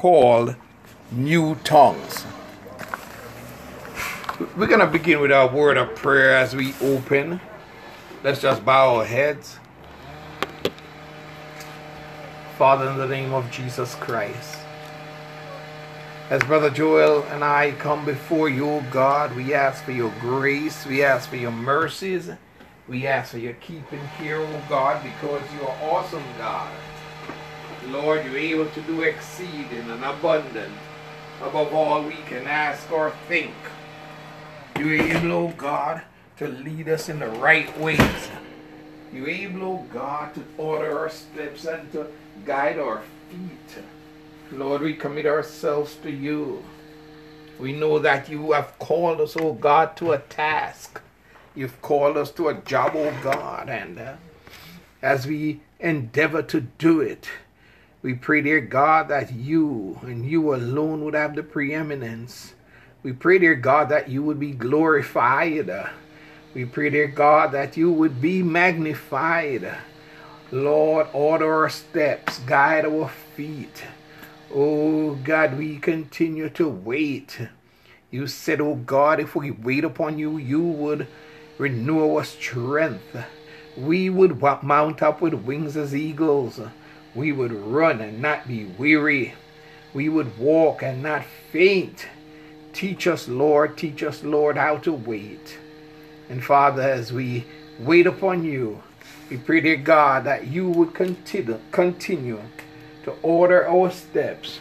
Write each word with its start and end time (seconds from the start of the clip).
called 0.00 0.56
New 1.12 1.54
Tongues. 1.56 2.24
We're 4.56 4.66
going 4.66 4.80
to 4.80 4.86
begin 4.86 5.20
with 5.20 5.30
our 5.30 5.46
word 5.46 5.76
of 5.76 5.94
prayer 5.94 6.34
as 6.34 6.56
we 6.56 6.72
open. 6.80 7.38
Let's 8.24 8.40
just 8.40 8.64
bow 8.64 8.96
our 8.96 9.04
heads. 9.04 9.58
Father, 12.56 12.88
in 12.88 12.96
the 12.96 13.06
name 13.06 13.34
of 13.34 13.50
Jesus 13.50 13.94
Christ, 13.96 14.56
as 16.30 16.42
Brother 16.44 16.70
Joel 16.70 17.24
and 17.24 17.44
I 17.44 17.72
come 17.72 18.06
before 18.06 18.48
you, 18.48 18.82
God, 18.90 19.36
we 19.36 19.52
ask 19.52 19.84
for 19.84 19.92
your 19.92 20.14
grace, 20.18 20.86
we 20.86 21.04
ask 21.04 21.28
for 21.28 21.36
your 21.36 21.52
mercies, 21.52 22.30
we 22.88 23.06
ask 23.06 23.32
for 23.32 23.38
your 23.38 23.52
keeping 23.52 24.08
here, 24.18 24.38
oh 24.38 24.62
God, 24.66 25.02
because 25.02 25.42
you 25.52 25.60
are 25.68 25.76
awesome, 25.90 26.24
God. 26.38 26.72
Lord, 27.86 28.24
you're 28.24 28.36
able 28.36 28.66
to 28.66 28.80
do 28.82 29.02
exceeding 29.02 29.90
and 29.90 30.04
abundant 30.04 30.74
above 31.42 31.72
all 31.72 32.02
we 32.02 32.16
can 32.26 32.46
ask 32.46 32.90
or 32.92 33.12
think. 33.26 33.54
You're 34.78 35.00
able, 35.00 35.32
oh 35.32 35.54
God, 35.56 36.02
to 36.36 36.48
lead 36.48 36.88
us 36.88 37.08
in 37.08 37.18
the 37.18 37.28
right 37.28 37.76
ways. 37.78 38.28
You're 39.12 39.28
able, 39.28 39.62
oh 39.62 39.86
God, 39.92 40.34
to 40.34 40.44
order 40.58 40.98
our 40.98 41.08
steps 41.08 41.64
and 41.64 41.90
to 41.92 42.06
guide 42.44 42.78
our 42.78 43.02
feet. 43.30 43.84
Lord, 44.52 44.82
we 44.82 44.94
commit 44.94 45.26
ourselves 45.26 45.96
to 46.02 46.10
you. 46.10 46.62
We 47.58 47.72
know 47.72 47.98
that 47.98 48.28
you 48.28 48.52
have 48.52 48.78
called 48.78 49.20
us, 49.20 49.36
oh 49.38 49.54
God, 49.54 49.96
to 49.98 50.12
a 50.12 50.18
task. 50.18 51.00
You've 51.54 51.80
called 51.82 52.16
us 52.16 52.30
to 52.32 52.48
a 52.48 52.54
job, 52.54 52.92
oh 52.94 53.14
God, 53.22 53.68
and 53.68 53.98
uh, 53.98 54.14
as 55.02 55.26
we 55.26 55.60
endeavor 55.78 56.42
to 56.42 56.60
do 56.60 57.00
it, 57.00 57.28
we 58.02 58.14
pray, 58.14 58.40
dear 58.40 58.60
God, 58.60 59.08
that 59.08 59.34
you 59.34 59.98
and 60.02 60.24
you 60.24 60.54
alone 60.54 61.04
would 61.04 61.12
have 61.12 61.36
the 61.36 61.42
preeminence. 61.42 62.54
We 63.02 63.12
pray, 63.12 63.38
dear 63.38 63.54
God, 63.54 63.90
that 63.90 64.08
you 64.08 64.22
would 64.22 64.40
be 64.40 64.52
glorified. 64.52 65.70
We 66.54 66.64
pray, 66.64 66.88
dear 66.88 67.08
God, 67.08 67.52
that 67.52 67.76
you 67.76 67.92
would 67.92 68.20
be 68.20 68.42
magnified. 68.42 69.76
Lord, 70.50 71.08
order 71.12 71.52
our 71.52 71.68
steps, 71.68 72.38
guide 72.40 72.86
our 72.86 73.10
feet. 73.36 73.84
Oh 74.52 75.14
God, 75.16 75.58
we 75.58 75.78
continue 75.78 76.48
to 76.50 76.68
wait. 76.68 77.38
You 78.10 78.26
said, 78.26 78.62
Oh 78.62 78.76
God, 78.76 79.20
if 79.20 79.36
we 79.36 79.50
wait 79.50 79.84
upon 79.84 80.18
you, 80.18 80.38
you 80.38 80.62
would 80.62 81.06
renew 81.58 82.16
our 82.16 82.24
strength. 82.24 83.16
We 83.76 84.08
would 84.08 84.40
mount 84.62 85.02
up 85.02 85.20
with 85.20 85.34
wings 85.34 85.76
as 85.76 85.94
eagles. 85.94 86.60
We 87.14 87.32
would 87.32 87.52
run 87.52 88.00
and 88.00 88.20
not 88.22 88.46
be 88.46 88.64
weary. 88.64 89.34
We 89.92 90.08
would 90.08 90.38
walk 90.38 90.82
and 90.82 91.02
not 91.02 91.24
faint. 91.50 92.06
Teach 92.72 93.06
us, 93.06 93.26
Lord, 93.28 93.76
teach 93.76 94.02
us, 94.02 94.22
Lord, 94.22 94.56
how 94.56 94.76
to 94.78 94.92
wait. 94.92 95.58
And 96.28 96.44
Father, 96.44 96.82
as 96.82 97.12
we 97.12 97.44
wait 97.80 98.06
upon 98.06 98.44
you, 98.44 98.82
we 99.28 99.36
pray, 99.36 99.60
dear 99.60 99.76
God, 99.76 100.24
that 100.24 100.46
you 100.46 100.68
would 100.70 100.94
continue, 100.94 101.58
continue 101.72 102.40
to 103.04 103.12
order 103.22 103.68
our 103.68 103.90
steps, 103.90 104.60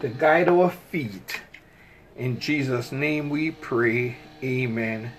to 0.00 0.08
guide 0.08 0.48
our 0.48 0.70
feet. 0.70 1.40
In 2.16 2.40
Jesus' 2.40 2.92
name 2.92 3.28
we 3.28 3.50
pray. 3.50 4.16
Amen 4.42 5.12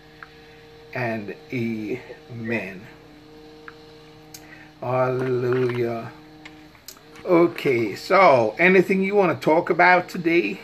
and 0.94 1.36
amen. 1.52 2.88
Hallelujah. 4.80 6.12
Okay, 7.26 7.95
so 7.95 8.56
anything 8.58 9.04
you 9.04 9.16
want 9.16 9.40
to 9.40 9.45
talk 9.45 9.70
about 9.70 10.09
today? 10.09 10.59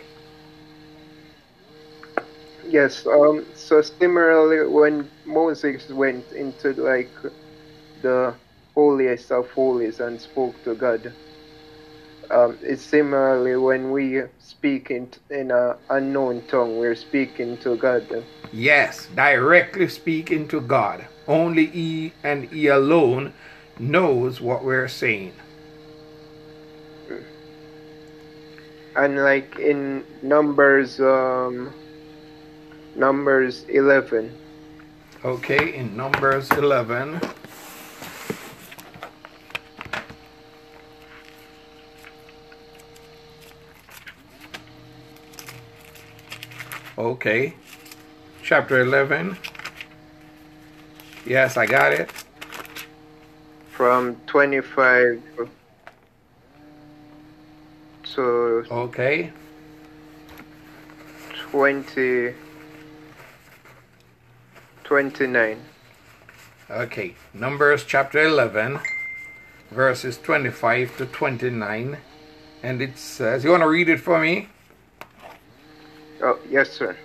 Yes, 2.68 3.06
um, 3.06 3.46
so 3.56 3.82
similarly, 3.82 4.68
when 4.68 5.10
Moses 5.26 5.88
went 5.90 6.32
into 6.32 6.74
like 6.74 7.12
the 8.02 8.34
holiest 8.74 9.32
of 9.32 9.50
holies 9.52 10.00
and 10.00 10.20
spoke 10.20 10.62
to 10.64 10.76
God, 10.76 11.14
um, 12.30 12.58
it's 12.62 12.82
similarly 12.82 13.56
when 13.56 13.92
we 13.92 14.24
speak 14.40 14.92
in, 14.92 15.10
in 15.30 15.52
an 15.52 15.76
unknown 15.90 16.44
tongue, 16.48 16.78
we're 16.78 16.96
speaking 16.96 17.58
to 17.60 17.78
God. 17.78 18.26
Yes, 18.52 19.08
directly 19.16 19.88
speaking 19.88 20.48
to 20.50 20.60
God. 20.60 21.06
Only 21.28 21.68
He 21.68 22.14
and 22.24 22.46
He 22.46 22.68
alone 22.68 23.34
knows 23.80 24.42
what 24.42 24.66
we're 24.66 24.88
saying. 24.88 25.34
And 28.98 29.18
like 29.18 29.58
in 29.60 30.04
numbers 30.22 31.00
um 31.00 31.72
numbers 32.96 33.64
11 33.70 34.36
okay 35.24 35.76
in 35.76 35.96
numbers 35.96 36.52
11 36.52 37.22
okay. 46.98 47.54
Chapter 48.44 48.82
11 48.82 49.38
yes 51.26 51.58
i 51.58 51.66
got 51.66 51.94
it. 51.94 52.12
From 53.70 54.16
25 54.28 55.22
so 58.18 58.64
okay. 58.72 59.32
20 61.52 62.34
29 64.84 65.62
okay 66.72 67.14
numbers 67.36 67.86
chapter 67.86 68.26
11 68.26 68.80
verses 69.70 70.18
25 70.18 70.98
to 70.98 71.06
29 71.06 71.98
and 72.64 72.82
it 72.82 72.98
says 72.98 73.44
you 73.44 73.52
want 73.52 73.62
to 73.62 73.70
read 73.70 73.88
it 73.88 74.00
for 74.00 74.20
me? 74.20 74.50
Oh 76.24 76.40
yes 76.50 76.72
sir. 76.72 76.98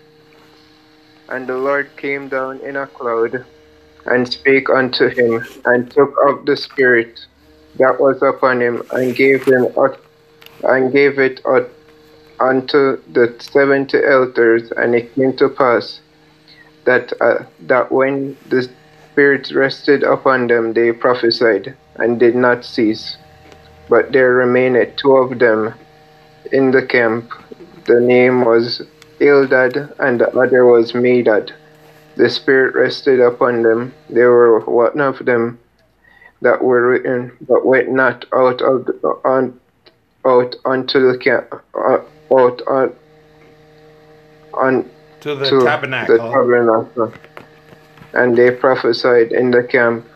And 1.29 1.47
the 1.47 1.59
lord 1.59 1.95
came 1.99 2.29
down 2.29 2.59
in 2.61 2.77
a 2.77 2.87
cloud 2.87 3.45
and 4.07 4.33
spake 4.33 4.71
unto 4.71 5.09
him 5.09 5.45
and 5.67 5.91
took 5.91 6.17
up 6.27 6.47
the 6.47 6.57
spirit 6.57 7.27
that 7.77 8.01
was 8.01 8.23
upon 8.23 8.63
him 8.63 8.83
and 8.93 9.15
gave 9.15 9.45
him 9.45 9.67
and 10.63 10.93
gave 10.93 11.19
it 11.19 11.41
unto 12.41 13.01
the 13.13 13.35
seventy 13.39 13.99
elders, 14.05 14.71
and 14.73 14.95
it 14.95 15.15
came 15.15 15.37
to 15.37 15.49
pass 15.49 16.01
that 16.85 17.13
uh, 17.21 17.45
that 17.61 17.91
when 17.93 18.37
the 18.49 18.69
Spirit 19.13 19.51
rested 19.53 20.03
upon 20.03 20.47
them, 20.47 20.73
they 20.73 20.91
prophesied 20.91 21.77
and 21.97 22.19
did 22.19 22.35
not 22.35 22.65
cease. 22.65 23.17
But 23.89 24.13
there 24.13 24.33
remained 24.33 24.97
two 24.97 25.13
of 25.17 25.39
them 25.39 25.75
in 26.51 26.71
the 26.71 26.83
camp. 26.87 27.31
The 27.85 28.01
name 28.01 28.45
was 28.45 28.83
Eldad, 29.21 29.95
and 29.99 30.21
the 30.21 30.31
other 30.31 30.65
was 30.65 30.93
Medad. 30.93 31.53
The 32.17 32.31
Spirit 32.31 32.75
rested 32.75 33.21
upon 33.21 33.63
them. 33.63 33.93
There 34.09 34.31
were 34.31 34.61
one 34.61 35.01
of 35.01 35.25
them 35.25 35.59
that 36.41 36.63
were 36.63 36.89
written, 36.89 37.33
but 37.41 37.67
went 37.67 37.91
not 37.91 38.25
out 38.35 38.63
of 38.63 38.87
the, 38.87 39.21
on, 39.25 39.61
out 40.27 40.57
onto 40.65 41.11
the 41.11 41.19
camp, 41.19 41.53
uh, 41.75 41.99
out 42.35 42.63
on, 42.67 42.95
on 44.55 44.91
to 45.21 45.35
the 45.35 45.49
to 45.49 45.61
tabernacle. 45.61 46.17
The 46.17 46.23
tabernacle. 46.23 47.13
And 48.13 48.37
they 48.37 48.51
prophesied 48.51 49.33
in 49.33 49.51
the 49.51 49.63
camp. 49.63 50.07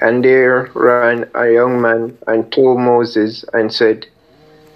And 0.00 0.24
there 0.24 0.70
ran 0.74 1.28
a 1.34 1.52
young 1.52 1.82
man 1.82 2.16
and 2.26 2.50
told 2.50 2.80
Moses 2.80 3.44
and 3.52 3.72
said, 3.72 4.06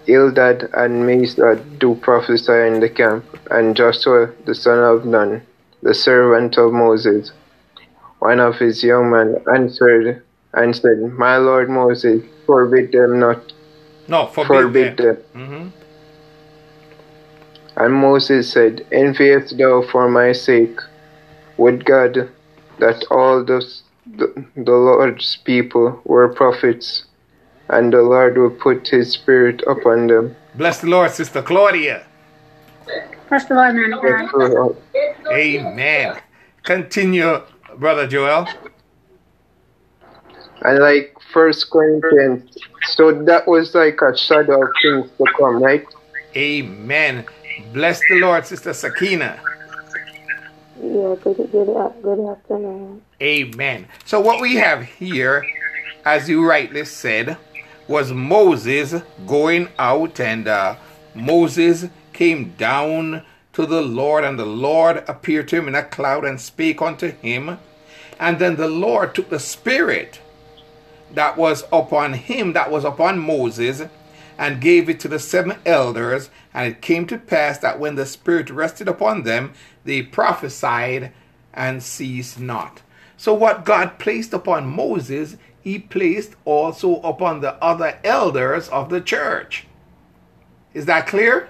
Eldad 0.07 0.69
and 0.75 1.09
Medad 1.09 1.79
do 1.79 1.95
prophesy 1.95 2.53
in 2.53 2.81
the 2.81 2.91
camp, 2.91 3.25
and 3.51 3.75
Joshua 3.75 4.31
the 4.45 4.55
son 4.55 4.81
of 4.81 5.07
Nun, 5.07 5.41
the 5.83 5.95
servant 5.95 6.59
of 6.59 6.75
Moses, 6.75 7.33
one 8.19 8.39
of 8.39 8.57
his 8.59 8.85
young 8.85 9.11
men 9.11 9.37
answered 9.55 10.23
and 10.53 10.77
said, 10.77 10.99
My 11.01 11.39
lord 11.39 11.71
Moses, 11.71 12.23
forbid 12.45 12.93
them 12.93 13.19
not 13.19 13.54
no, 14.09 14.27
forbid, 14.27 14.47
forbid 14.49 14.97
them. 14.97 15.17
Mm-hmm. 15.35 15.69
And 17.77 17.95
Moses 17.95 18.53
said, 18.53 18.87
Enviest 18.93 19.59
thou 19.59 19.83
for 19.83 20.09
my 20.09 20.33
sake? 20.33 20.79
Would 21.57 21.85
God 21.85 22.31
that 22.79 23.05
all 23.11 23.45
the, 23.45 23.65
the, 24.07 24.45
the 24.57 24.73
Lord's 24.73 25.37
people 25.45 26.01
were 26.05 26.29
prophets, 26.29 27.05
and 27.69 27.93
the 27.93 28.03
Lord 28.03 28.37
would 28.37 28.59
put 28.59 28.89
his 28.89 29.13
spirit 29.13 29.63
upon 29.67 30.09
them. 30.09 30.37
Bless 30.55 30.81
the 30.81 30.89
Lord, 30.89 31.11
Sister 31.11 31.43
Claudia. 31.43 32.05
Bless 33.29 33.47
the 33.47 33.55
Lord, 33.55 33.75
man. 33.75 34.77
Amen. 35.33 36.21
Continue, 36.63 37.43
Brother 37.77 38.07
Joel. 38.07 38.49
And 40.63 40.79
like 40.79 41.14
First 41.35 41.71
Corinthians, 41.71 42.57
so 42.85 43.13
that 43.25 43.47
was 43.49 43.75
like 43.75 44.01
a 44.01 44.17
shadow 44.17 44.63
of 44.63 44.69
things 44.81 45.11
to 45.19 45.25
come, 45.37 45.61
right? 45.61 45.85
Amen. 46.37 47.27
Bless 47.73 48.01
the 48.09 48.21
Lord, 48.21 48.47
Sister 48.47 48.73
Sakina. 48.73 49.41
Yeah, 50.81 51.17
good, 51.23 51.37
good, 51.37 51.51
good 51.51 52.31
afternoon. 52.31 53.03
Amen. 53.21 53.89
So, 54.05 54.21
what 54.21 54.41
we 54.41 54.55
have 54.57 54.85
here, 54.85 55.45
as 56.05 56.29
you 56.29 56.49
rightly 56.49 56.85
said, 56.85 57.37
was 57.89 58.13
Moses 58.13 58.95
going 59.27 59.69
out, 59.79 60.21
and 60.21 60.47
uh, 60.47 60.77
Moses 61.15 61.87
came 62.13 62.55
down 62.57 63.25
to 63.55 63.67
the 63.67 63.83
Lord, 63.83 64.25
and 64.25 64.39
the 64.39 64.47
Lord 64.47 65.05
appeared 65.09 65.49
to 65.49 65.57
him 65.57 65.69
in 65.69 65.75
a 65.75 65.83
cloud 65.83 66.25
and 66.25 66.41
spake 66.41 66.81
unto 66.81 67.11
him. 67.11 67.59
And 68.21 68.39
then 68.39 68.57
the 68.57 68.69
Lord 68.69 69.15
took 69.15 69.31
the 69.31 69.41
Spirit 69.41 70.21
that 71.13 71.37
was 71.37 71.65
upon 71.73 72.15
him, 72.15 72.53
that 72.53 72.71
was 72.71 72.85
upon 72.85 73.19
Moses, 73.19 73.83
and 74.39 74.61
gave 74.61 74.89
it 74.89 74.99
to 75.01 75.09
the 75.09 75.19
seven 75.19 75.59
elders. 75.65 76.31
And 76.53 76.73
it 76.73 76.83
came 76.83 77.07
to 77.07 77.19
pass 77.19 77.59
that 77.59 77.79
when 77.79 77.95
the 77.95 78.07
Spirit 78.07 78.51
rested 78.51 78.89
upon 78.89 79.23
them, 79.23 79.53
they 79.85 80.03
prophesied 80.03 81.13
and 81.53 81.83
ceased 81.83 82.41
not. 82.41 82.83
So, 83.17 83.33
what 83.33 83.65
God 83.65 83.99
placed 83.99 84.33
upon 84.33 84.67
Moses, 84.67 85.37
he 85.61 85.79
placed 85.79 86.35
also 86.45 87.01
upon 87.01 87.41
the 87.41 87.55
other 87.63 87.99
elders 88.05 88.69
of 88.69 88.91
the 88.91 89.01
church. 89.01 89.67
Is 90.75 90.87
that 90.87 91.07
clear? 91.07 91.49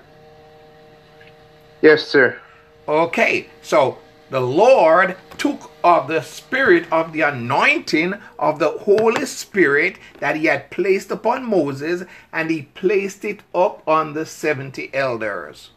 Yes, 1.81 2.07
sir. 2.07 2.39
Okay, 2.87 3.49
so 3.63 3.99
the 4.31 4.41
Lord 4.41 5.17
took 5.39 5.71
of 5.85 6.09
the 6.09 6.23
spirit 6.23 6.91
of 6.93 7.13
the 7.13 7.23
anointing 7.23 8.15
of 8.41 8.59
the 8.59 8.71
Holy 8.71 9.27
Spirit 9.27 9.99
that 10.21 10.37
he 10.37 10.47
had 10.47 10.73
placed 10.73 11.13
upon 11.13 11.45
Moses 11.47 12.05
and 12.33 12.51
he 12.51 12.65
placed 12.75 13.25
it 13.25 13.43
up 13.55 13.85
on 13.87 14.15
the 14.15 14.27
70 14.27 14.93
elders. 14.95 15.73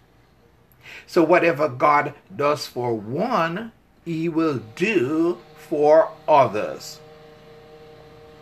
So, 1.07 1.24
whatever 1.24 1.69
God 1.69 2.15
does 2.36 2.68
for 2.68 2.95
one, 2.95 3.74
he 4.06 4.30
will 4.30 4.59
do 4.75 5.44
for 5.56 6.12
others. 6.27 7.01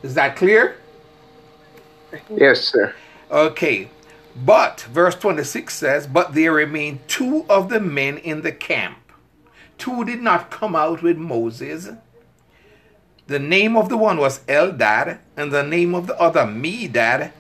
Is 0.04 0.16
that 0.16 0.36
clear? 0.36 0.78
Yes, 2.30 2.62
sir. 2.62 2.96
Okay. 3.32 3.92
But, 4.36 4.82
verse 4.92 5.16
26 5.16 5.74
says, 5.74 6.08
But 6.08 6.34
there 6.36 6.54
remained 6.54 7.08
two 7.08 7.46
of 7.50 7.70
the 7.70 7.80
men 7.82 8.18
in 8.20 8.42
the 8.44 8.54
camp. 8.54 9.05
Two 9.78 10.06
did 10.06 10.22
not 10.22 10.52
come 10.52 10.76
out 10.76 11.02
with 11.02 11.18
Moses. 11.18 11.90
The 13.28 13.40
name 13.40 13.76
of 13.76 13.90
the 13.90 13.98
one 13.98 14.18
was 14.18 14.40
Eldad, 14.42 15.20
and 15.36 15.52
the 15.52 15.64
name 15.64 15.96
of 15.96 16.08
the 16.08 16.20
other 16.20 16.42
Medad. 16.42 17.32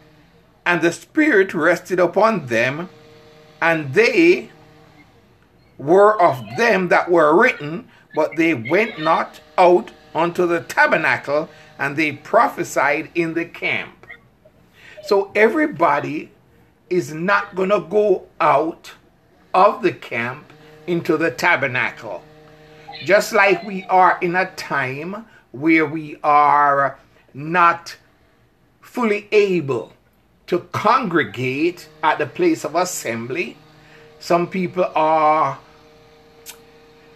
And 0.66 0.82
the 0.82 0.92
Spirit 0.92 1.54
rested 1.54 2.00
upon 2.00 2.48
them, 2.48 2.90
and 3.62 3.94
they 3.94 4.50
were 5.78 6.20
of 6.22 6.44
them 6.58 6.88
that 6.90 7.12
were 7.12 7.40
written, 7.40 7.88
but 8.16 8.36
they 8.36 8.54
went 8.54 9.00
not 9.00 9.42
out 9.58 9.92
unto 10.14 10.48
the 10.48 10.62
tabernacle, 10.62 11.50
and 11.78 11.96
they 11.96 12.14
prophesied 12.14 13.10
in 13.14 13.34
the 13.34 13.46
camp. 13.46 14.08
So 15.04 15.32
everybody 15.36 16.32
is 16.90 17.14
not 17.14 17.56
going 17.56 17.70
to 17.70 17.80
go 17.80 18.28
out 18.40 18.94
of 19.54 19.84
the 19.84 19.92
camp 19.92 20.52
into 20.88 21.18
the 21.18 21.32
tabernacle. 21.32 22.24
Just 23.04 23.34
like 23.34 23.64
we 23.64 23.84
are 23.86 24.18
in 24.22 24.36
a 24.36 24.52
time 24.52 25.26
where 25.52 25.86
we 25.86 26.18
are 26.24 26.98
not 27.34 27.98
fully 28.82 29.28
able 29.32 29.94
to 30.48 30.60
congregate 30.72 31.90
at 32.04 32.18
the 32.18 32.26
place 32.26 32.64
of 32.64 32.76
assembly. 32.76 33.58
Some 34.20 34.48
people 34.48 34.90
are 34.96 35.60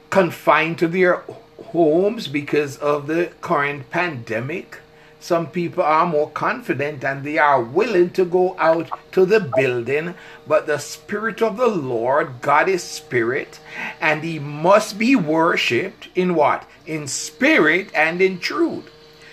confined 0.09 0.77
to 0.79 0.87
their 0.87 1.23
homes 1.67 2.27
because 2.27 2.77
of 2.77 3.07
the 3.07 3.31
current 3.41 3.89
pandemic. 3.89 4.79
Some 5.21 5.47
people 5.47 5.83
are 5.83 6.05
more 6.05 6.29
confident 6.29 7.03
and 7.03 7.25
they 7.25 7.37
are 7.37 7.61
willing 7.61 8.11
to 8.11 8.23
go 8.23 8.55
out 8.57 8.89
to 9.11 9.25
the 9.25 9.41
building, 9.41 10.15
but 10.47 10.65
the 10.65 10.77
Spirit 10.77 11.41
of 11.41 11.57
the 11.57 11.67
Lord, 11.67 12.41
God 12.41 12.69
is 12.69 12.83
Spirit, 12.83 13.59
and 13.99 14.23
He 14.23 14.39
must 14.39 14.97
be 14.97 15.17
worshiped 15.17 16.07
in 16.15 16.35
what? 16.35 16.65
In 16.85 17.07
spirit 17.07 17.89
and 17.93 18.21
in 18.21 18.39
truth. 18.39 18.89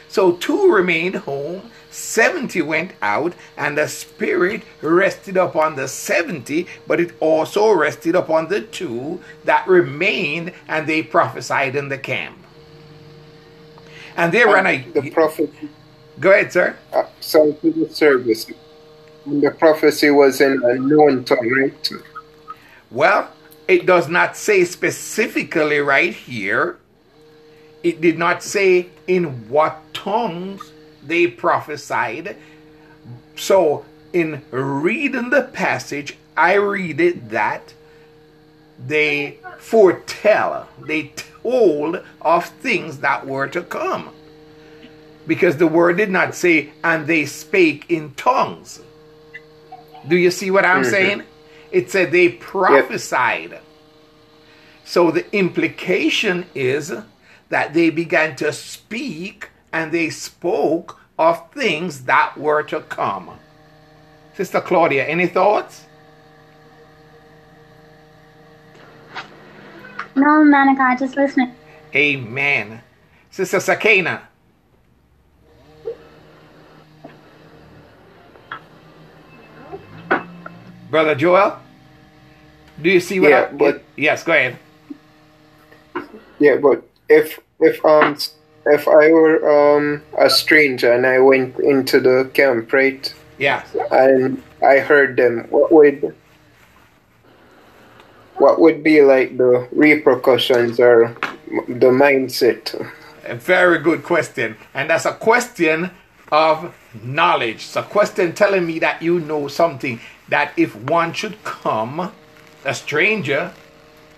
So 0.08 0.32
two 0.32 0.72
remained 0.72 1.16
home, 1.16 1.70
70 1.90 2.62
went 2.62 2.92
out, 3.00 3.34
and 3.56 3.78
the 3.78 3.86
Spirit 3.86 4.62
rested 4.82 5.36
upon 5.36 5.76
the 5.76 5.86
70, 5.86 6.66
but 6.86 7.00
it 7.00 7.14
also 7.20 7.70
rested 7.70 8.16
upon 8.16 8.48
the 8.48 8.60
two 8.60 9.20
that 9.44 9.66
remained, 9.68 10.52
and 10.66 10.86
they 10.86 11.02
prophesied 11.02 11.76
in 11.76 11.88
the 11.88 11.98
camp. 11.98 12.45
And 14.16 14.32
they 14.32 14.44
ran 14.44 14.66
a. 14.66 14.78
The 14.82 15.10
prophet. 15.10 15.52
Go 16.18 16.32
ahead, 16.32 16.52
sir. 16.52 16.76
Uh, 16.92 17.04
sorry 17.20 17.52
to 17.54 17.70
the 17.70 17.94
service. 17.94 18.50
And 19.26 19.42
the 19.42 19.50
prophecy 19.50 20.10
was 20.10 20.40
in 20.40 20.62
a 20.64 20.74
known 20.74 21.24
tongue, 21.24 21.50
right? 21.50 21.92
Well, 22.90 23.30
it 23.68 23.84
does 23.84 24.08
not 24.08 24.36
say 24.36 24.64
specifically 24.64 25.80
right 25.80 26.14
here. 26.14 26.78
It 27.82 28.00
did 28.00 28.18
not 28.18 28.42
say 28.42 28.88
in 29.06 29.48
what 29.48 29.82
tongues 29.92 30.72
they 31.02 31.26
prophesied. 31.26 32.36
So, 33.36 33.84
in 34.12 34.42
reading 34.50 35.30
the 35.30 35.42
passage, 35.42 36.16
I 36.36 36.54
read 36.54 37.00
it 37.00 37.28
that 37.30 37.74
they 38.78 39.38
foretell, 39.58 40.68
they 40.84 41.12
told 41.42 42.02
of 42.20 42.46
things 42.46 42.98
that 42.98 43.26
were 43.26 43.48
to 43.48 43.62
come. 43.62 44.10
Because 45.26 45.56
the 45.56 45.66
word 45.66 45.96
did 45.96 46.10
not 46.10 46.34
say, 46.34 46.70
and 46.84 47.06
they 47.06 47.26
spake 47.26 47.86
in 47.88 48.14
tongues. 48.14 48.80
Do 50.08 50.16
you 50.16 50.30
see 50.30 50.50
what 50.50 50.64
I'm 50.64 50.82
Mhm. 50.82 50.90
saying? 50.90 51.22
It 51.72 51.90
said 51.90 52.12
they 52.12 52.28
prophesied. 52.28 53.58
So 54.84 55.10
the 55.10 55.26
implication 55.36 56.46
is 56.54 56.92
that 57.48 57.74
they 57.74 57.90
began 57.90 58.36
to 58.36 58.52
speak 58.52 59.50
and 59.72 59.90
they 59.90 60.10
spoke 60.10 61.00
of 61.18 61.50
things 61.52 62.04
that 62.04 62.38
were 62.38 62.62
to 62.64 62.80
come. 62.82 63.38
Sister 64.36 64.60
Claudia, 64.60 65.04
any 65.06 65.26
thoughts? 65.26 65.85
No, 70.16 70.42
man 70.44 70.70
of 70.70 70.78
God, 70.78 70.98
just 70.98 71.16
listening. 71.16 71.54
Amen. 71.94 72.80
Sister 73.30 73.60
Sakina. 73.60 74.22
Brother 80.90 81.14
Joel, 81.14 81.58
do 82.80 82.90
you 82.90 83.00
see 83.00 83.20
what 83.20 83.30
Yeah, 83.30 83.48
I, 83.50 83.52
but- 83.52 83.82
yes, 83.96 84.22
go 84.22 84.32
ahead. 84.32 84.58
Yeah, 86.38 86.56
but 86.56 86.82
if 87.08 87.40
if 87.60 87.84
um 87.84 88.16
if 88.66 88.86
I 88.86 89.08
were 89.10 89.40
um 89.76 90.02
a 90.18 90.28
stranger 90.30 90.92
and 90.92 91.06
I 91.06 91.18
went 91.18 91.58
into 91.58 91.98
the 91.98 92.30
camp, 92.34 92.72
right, 92.72 93.12
Yeah. 93.38 93.62
and 93.90 94.42
I 94.62 94.78
heard 94.78 95.16
them, 95.16 95.46
what 95.50 95.72
would 95.72 96.14
what 98.38 98.60
would 98.60 98.82
be 98.82 99.02
like 99.02 99.36
the 99.36 99.68
repercussions 99.72 100.78
or 100.80 101.16
the 101.68 101.90
mindset? 101.90 102.74
A 103.24 103.34
very 103.34 103.78
good 103.78 104.02
question. 104.02 104.56
And 104.74 104.90
that's 104.90 105.04
a 105.04 105.14
question 105.14 105.90
of 106.30 106.74
knowledge. 107.02 107.56
It's 107.56 107.76
a 107.76 107.82
question 107.82 108.34
telling 108.34 108.66
me 108.66 108.78
that 108.80 109.02
you 109.02 109.20
know 109.20 109.48
something. 109.48 110.00
That 110.28 110.52
if 110.56 110.74
one 110.74 111.12
should 111.12 111.42
come, 111.44 112.12
a 112.64 112.74
stranger, 112.74 113.52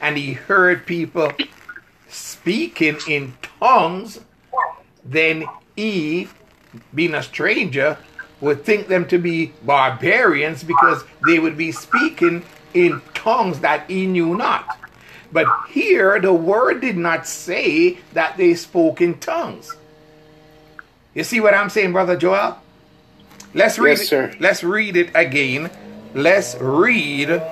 and 0.01 0.17
he 0.17 0.33
heard 0.33 0.87
people 0.87 1.33
speaking 2.09 2.97
in 3.07 3.35
tongues, 3.61 4.21
then 5.05 5.45
he, 5.77 6.29
being 6.95 7.15
a 7.15 7.23
stranger, 7.23 7.99
would 8.41 8.65
think 8.65 8.89
them 8.89 9.07
to 9.09 9.19
be 9.19 9.53
barbarians 9.65 10.63
because 10.63 11.05
they 11.27 11.39
would 11.39 11.57
be 11.57 11.73
speaking 11.73 12.45
in 12.75 13.03
tongues 13.15 13.61
that 13.61 13.91
he 13.91 14.07
knew 14.07 14.37
not. 14.37 14.71
But 15.33 15.53
here, 15.69 16.21
the 16.21 16.33
word 16.35 16.81
did 16.83 16.97
not 16.97 17.27
say 17.27 17.99
that 18.13 18.37
they 18.39 18.55
spoke 18.55 19.01
in 19.01 19.19
tongues. 19.21 19.77
You 21.15 21.25
see 21.25 21.41
what 21.41 21.55
I'm 21.55 21.71
saying, 21.71 21.93
Brother 21.93 22.17
Joel? 22.17 22.59
Let's 23.55 23.79
read 23.79 24.01
Yes, 24.01 24.03
it. 24.03 24.11
sir. 24.11 24.35
Let's 24.41 24.65
read 24.65 24.97
it 24.97 25.11
again. 25.15 25.71
Let's 26.15 26.57
read 26.61 27.43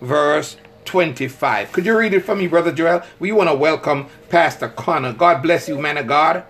verse 0.00 0.56
25. 0.86 1.72
Could 1.72 1.86
you 1.86 1.96
read 1.98 2.14
it 2.14 2.22
for 2.24 2.36
me, 2.36 2.48
Brother 2.48 2.72
Joel? 2.72 3.02
We 3.20 3.32
want 3.32 3.50
to 3.50 3.54
welcome 3.56 4.08
Pastor 4.30 4.68
Connor. 4.68 5.12
God 5.14 5.42
bless 5.42 5.68
you, 5.68 5.78
man 5.80 5.98
of 5.98 6.06
God. 6.08 6.44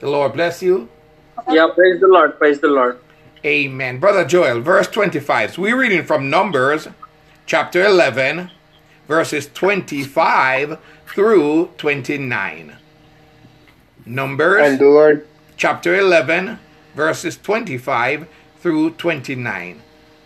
The 0.00 0.10
Lord 0.10 0.34
bless 0.34 0.62
you. 0.62 0.90
Yeah, 1.48 1.68
praise 1.74 2.00
the 2.00 2.08
Lord, 2.08 2.38
praise 2.38 2.60
the 2.60 2.68
Lord. 2.68 3.00
Amen. 3.44 3.98
Brother 3.98 4.26
Joel, 4.26 4.60
verse 4.60 4.86
25. 4.88 5.54
So 5.54 5.62
we're 5.62 5.78
reading 5.78 6.04
from 6.04 6.28
Numbers 6.28 6.88
chapter 7.46 7.82
11, 7.82 8.50
verses 9.08 9.48
25 9.54 10.78
through 11.06 11.70
29. 11.78 12.76
Numbers 14.04 14.62
And 14.62 14.78
the 14.78 14.84
Lord 14.84 15.26
chapter 15.56 15.94
11, 15.94 16.58
verses 16.94 17.38
25 17.38 18.28
through 18.58 18.90
29. 18.90 19.82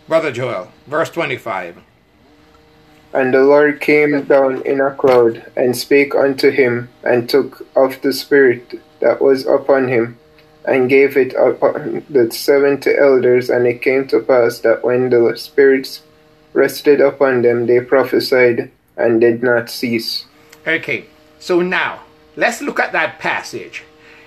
Brother 0.09 0.33
Joel, 0.33 0.73
verse 0.85 1.09
25. 1.09 1.77
And 3.13 3.33
the 3.33 3.43
Lord 3.43 3.79
came 3.79 4.25
down 4.25 4.61
in 4.63 4.81
a 4.81 4.91
cloud, 4.93 5.49
and 5.55 5.77
spake 5.77 6.13
unto 6.13 6.51
him, 6.51 6.89
and 7.01 7.29
took 7.29 7.65
of 7.77 8.01
the 8.01 8.11
Spirit 8.11 8.81
that 8.99 9.21
was 9.21 9.45
upon 9.45 9.87
him, 9.87 10.17
and 10.67 10.89
gave 10.89 11.15
it 11.15 11.33
upon 11.33 12.05
the 12.09 12.31
seventy 12.31 12.95
elders. 12.95 13.49
And 13.49 13.67
it 13.67 13.81
came 13.81 14.07
to 14.07 14.19
pass 14.19 14.59
that 14.59 14.83
when 14.83 15.09
the 15.09 15.37
spirits 15.37 16.01
rested 16.53 17.01
upon 17.01 17.41
them, 17.41 17.65
they 17.67 17.79
prophesied 17.81 18.71
and 18.97 19.21
did 19.21 19.43
not 19.43 19.69
cease. 19.69 20.25
Okay, 20.65 21.05
so 21.39 21.61
now 21.61 22.01
let's 22.35 22.61
look 22.61 22.79
at 22.79 22.93
that 22.93 23.19
passage. 23.19 23.83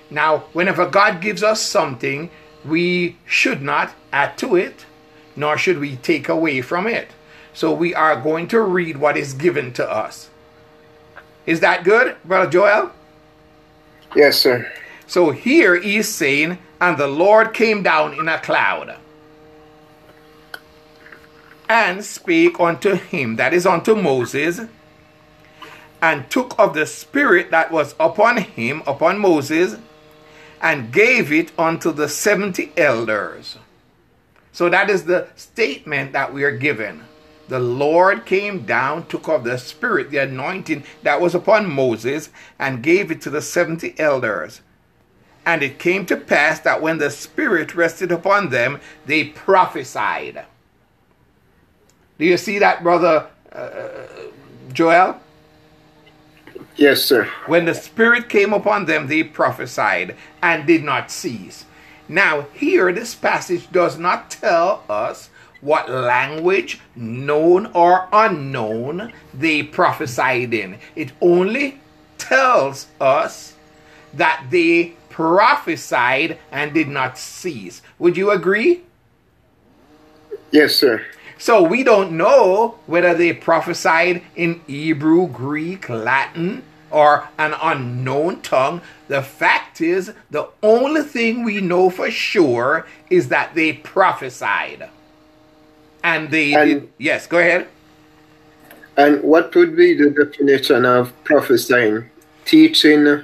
Now, 0.09 0.39
whenever 0.53 0.85
God 0.85 1.21
gives 1.21 1.43
us 1.43 1.61
something, 1.61 2.29
we 2.65 3.17
should 3.25 3.61
not 3.61 3.93
add 4.11 4.37
to 4.39 4.55
it, 4.55 4.85
nor 5.35 5.57
should 5.57 5.79
we 5.79 5.97
take 5.97 6.29
away 6.29 6.61
from 6.61 6.87
it. 6.87 7.09
So 7.53 7.73
we 7.73 7.93
are 7.93 8.19
going 8.19 8.47
to 8.49 8.61
read 8.61 8.97
what 8.97 9.17
is 9.17 9.33
given 9.33 9.73
to 9.73 9.89
us. 9.89 10.29
Is 11.45 11.59
that 11.59 11.83
good, 11.83 12.15
Brother 12.23 12.49
Joel? 12.49 12.91
Yes, 14.15 14.39
sir. 14.39 14.71
So 15.09 15.31
here 15.31 15.81
he's 15.81 16.07
saying, 16.07 16.59
and 16.79 16.95
the 16.95 17.07
Lord 17.07 17.51
came 17.51 17.81
down 17.81 18.13
in 18.13 18.27
a 18.27 18.37
cloud 18.37 18.95
and 21.67 22.05
spake 22.05 22.59
unto 22.59 22.93
him, 22.93 23.35
that 23.37 23.51
is 23.51 23.65
unto 23.65 23.95
Moses, 23.95 24.61
and 25.99 26.29
took 26.29 26.53
of 26.59 26.75
the 26.75 26.85
Spirit 26.85 27.49
that 27.49 27.71
was 27.71 27.95
upon 27.99 28.37
him, 28.37 28.83
upon 28.85 29.17
Moses, 29.17 29.77
and 30.61 30.91
gave 30.91 31.31
it 31.31 31.51
unto 31.57 31.91
the 31.91 32.07
seventy 32.07 32.71
elders. 32.77 33.57
So 34.51 34.69
that 34.69 34.91
is 34.91 35.05
the 35.05 35.27
statement 35.35 36.11
that 36.13 36.31
we 36.31 36.43
are 36.43 36.55
given. 36.55 37.03
The 37.47 37.59
Lord 37.59 38.27
came 38.27 38.63
down, 38.63 39.07
took 39.07 39.27
of 39.27 39.43
the 39.43 39.57
Spirit, 39.57 40.11
the 40.11 40.17
anointing 40.17 40.83
that 41.01 41.19
was 41.19 41.33
upon 41.33 41.67
Moses, 41.67 42.29
and 42.59 42.83
gave 42.83 43.09
it 43.09 43.21
to 43.21 43.31
the 43.31 43.41
seventy 43.41 43.95
elders. 43.97 44.61
And 45.49 45.63
it 45.63 45.79
came 45.79 46.05
to 46.05 46.15
pass 46.15 46.59
that 46.59 46.79
when 46.79 46.99
the 46.99 47.09
Spirit 47.09 47.73
rested 47.73 48.11
upon 48.11 48.49
them, 48.49 48.79
they 49.07 49.23
prophesied. 49.23 50.45
Do 52.19 52.25
you 52.25 52.37
see 52.37 52.59
that, 52.59 52.83
brother 52.83 53.25
uh, 53.51 54.05
Joel? 54.71 55.19
Yes, 56.75 57.01
sir. 57.01 57.23
When 57.47 57.65
the 57.65 57.73
Spirit 57.73 58.29
came 58.29 58.53
upon 58.53 58.85
them, 58.85 59.07
they 59.07 59.23
prophesied 59.23 60.15
and 60.43 60.67
did 60.67 60.83
not 60.83 61.09
cease. 61.09 61.65
Now, 62.07 62.45
here, 62.53 62.93
this 62.93 63.15
passage 63.15 63.71
does 63.71 63.97
not 63.97 64.29
tell 64.29 64.83
us 64.87 65.31
what 65.61 65.89
language, 65.89 66.79
known 66.95 67.71
or 67.73 68.07
unknown, 68.13 69.13
they 69.33 69.63
prophesied 69.63 70.53
in. 70.53 70.77
It 70.95 71.11
only 71.19 71.79
tells 72.19 72.85
us 73.01 73.55
that 74.13 74.45
they 74.51 74.93
prophesied 75.09 76.37
and 76.51 76.73
did 76.73 76.87
not 76.87 77.17
cease. 77.17 77.81
Would 77.97 78.17
you 78.17 78.31
agree? 78.31 78.81
Yes, 80.51 80.75
sir. 80.75 81.05
So 81.37 81.63
we 81.63 81.83
don't 81.83 82.13
know 82.13 82.79
whether 82.85 83.13
they 83.13 83.33
prophesied 83.33 84.21
in 84.35 84.61
Hebrew, 84.67 85.27
Greek, 85.27 85.87
Latin, 85.89 86.63
or 86.91 87.29
an 87.37 87.53
unknown 87.61 88.41
tongue. 88.41 88.81
The 89.07 89.21
fact 89.21 89.79
is, 89.79 90.11
the 90.29 90.49
only 90.61 91.01
thing 91.03 91.43
we 91.43 91.61
know 91.61 91.89
for 91.89 92.11
sure 92.11 92.85
is 93.09 93.29
that 93.29 93.55
they 93.55 93.73
prophesied. 93.73 94.89
And 96.03 96.29
they 96.31 96.53
And- 96.53 96.69
did. 96.69 96.89
Yes, 96.97 97.27
go 97.27 97.37
ahead. 97.39 97.67
And 98.97 99.21
what 99.23 99.55
would 99.55 99.77
be 99.77 99.93
the 99.95 100.09
definition 100.09 100.85
of 100.85 101.13
prophesying? 101.23 102.09
Teaching, 102.43 103.21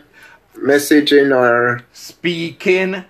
messaging, 0.57 1.35
or 1.35 1.81
Speaking. 1.93 3.03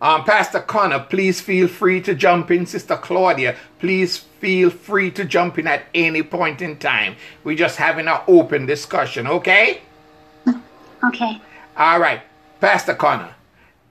Um, 0.00 0.24
Pastor 0.24 0.60
Connor, 0.60 1.00
please 1.00 1.40
feel 1.40 1.68
free 1.68 2.02
to 2.02 2.14
jump 2.14 2.50
in. 2.50 2.66
Sister 2.66 2.96
Claudia, 2.96 3.56
please 3.78 4.18
feel 4.18 4.68
free 4.68 5.10
to 5.12 5.24
jump 5.24 5.58
in 5.58 5.66
at 5.66 5.84
any 5.94 6.22
point 6.22 6.60
in 6.60 6.76
time. 6.78 7.16
We're 7.44 7.56
just 7.56 7.78
having 7.78 8.06
an 8.06 8.18
open 8.28 8.66
discussion, 8.66 9.26
okay? 9.26 9.80
Okay. 11.02 11.40
All 11.78 11.98
right, 11.98 12.20
Pastor 12.60 12.94
Connor. 12.94 13.34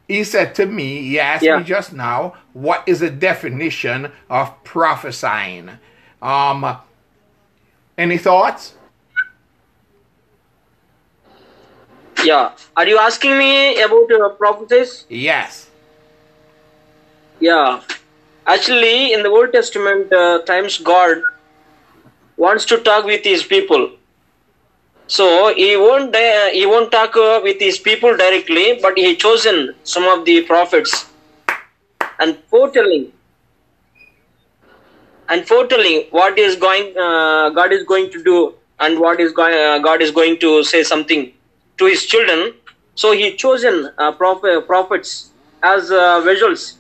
He 0.07 0.23
said 0.23 0.53
to 0.55 0.67
me, 0.67 1.01
he 1.01 1.19
asked 1.19 1.43
Yeah. 1.43 1.57
me 1.57 1.63
just 1.63 1.91
now, 1.91 2.35
what 2.53 2.83
is 2.85 2.99
the 2.99 3.09
definition 3.09 4.11
of 4.29 4.63
prophesying? 4.63 5.71
Um, 6.21 6.77
any 7.97 8.19
thoughts? 8.19 8.74
Yeah. 12.25 12.55
Are 12.75 12.87
you 12.87 12.97
asking 12.97 13.37
me 13.37 13.81
about 13.81 14.11
uh, 14.11 14.29
prophecies? 14.29 15.05
Yes. 15.09 15.69
Yeah. 17.39 17.81
Actually, 18.47 19.13
in 19.13 19.23
the 19.23 19.29
Old 19.29 19.53
Testament 19.53 20.11
uh, 20.13 20.41
times, 20.43 20.77
God 20.79 21.17
wants 22.37 22.65
to 22.65 22.77
talk 22.81 23.05
with 23.05 23.23
His 23.23 23.43
people. 23.43 23.91
So 25.07 25.53
He 25.55 25.75
won't 25.75 26.11
di- 26.13 26.51
He 26.53 26.65
won't 26.67 26.91
talk 26.91 27.15
uh, 27.17 27.39
with 27.43 27.59
His 27.59 27.79
people 27.79 28.15
directly, 28.15 28.79
but 28.81 28.97
He 28.97 29.15
chosen 29.15 29.73
some 29.83 30.03
of 30.03 30.25
the 30.25 30.43
prophets 30.43 31.11
and 32.19 32.37
foretelling 32.49 33.13
and 35.29 35.47
foretelling 35.47 36.05
what 36.11 36.37
is 36.37 36.55
going 36.55 36.93
uh, 36.97 37.49
God 37.49 37.71
is 37.73 37.83
going 37.83 38.11
to 38.11 38.23
do 38.23 38.55
and 38.79 38.99
what 38.99 39.19
is 39.19 39.31
going 39.31 39.53
uh, 39.53 39.79
God 39.79 40.01
is 40.01 40.11
going 40.11 40.39
to 40.39 40.63
say 40.63 40.83
something 40.83 41.31
to 41.77 41.85
His 41.85 42.05
children. 42.05 42.53
So 42.95 43.11
He 43.11 43.35
chosen 43.35 43.89
uh, 43.97 44.11
prophet, 44.13 44.65
prophets 44.67 45.31
as 45.63 45.91
uh, 45.91 46.21
visuals 46.21 46.75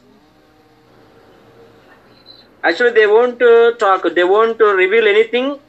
actually 2.63 2.91
they 2.91 3.07
won't 3.07 3.41
uh, 3.41 3.71
talk 3.83 4.03
they 4.15 4.23
won't 4.23 4.59
uh, 4.61 4.73
reveal 4.73 5.07
anything 5.07 5.59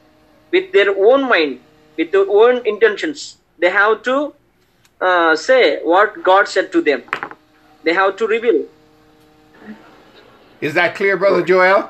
with 0.51 0.71
their 0.73 0.89
own 1.09 1.27
mind 1.29 1.59
with 1.97 2.11
their 2.11 2.27
own 2.29 2.61
intentions 2.65 3.37
they 3.59 3.69
have 3.69 4.01
to 4.03 4.33
uh, 5.01 5.35
say 5.35 5.79
what 5.83 6.21
god 6.23 6.47
said 6.47 6.71
to 6.71 6.81
them 6.81 7.03
they 7.83 7.93
have 7.93 8.15
to 8.23 8.27
reveal 8.27 8.65
Is 10.67 10.73
that 10.73 10.95
clear, 10.95 11.15
Brother 11.17 11.43
Joel? 11.49 11.81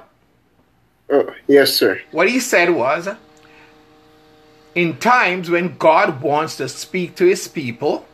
oh, 1.10 1.34
yes, 1.48 1.74
sir. 1.74 2.02
What 2.12 2.30
he 2.30 2.40
said 2.48 2.70
was, 2.80 3.08
in 4.78 4.96
times 4.98 5.50
when 5.50 5.76
God 5.78 6.22
wants 6.22 6.58
to 6.58 6.70
speak 6.70 7.16
to 7.16 7.26
his 7.26 7.48
people, 7.48 8.06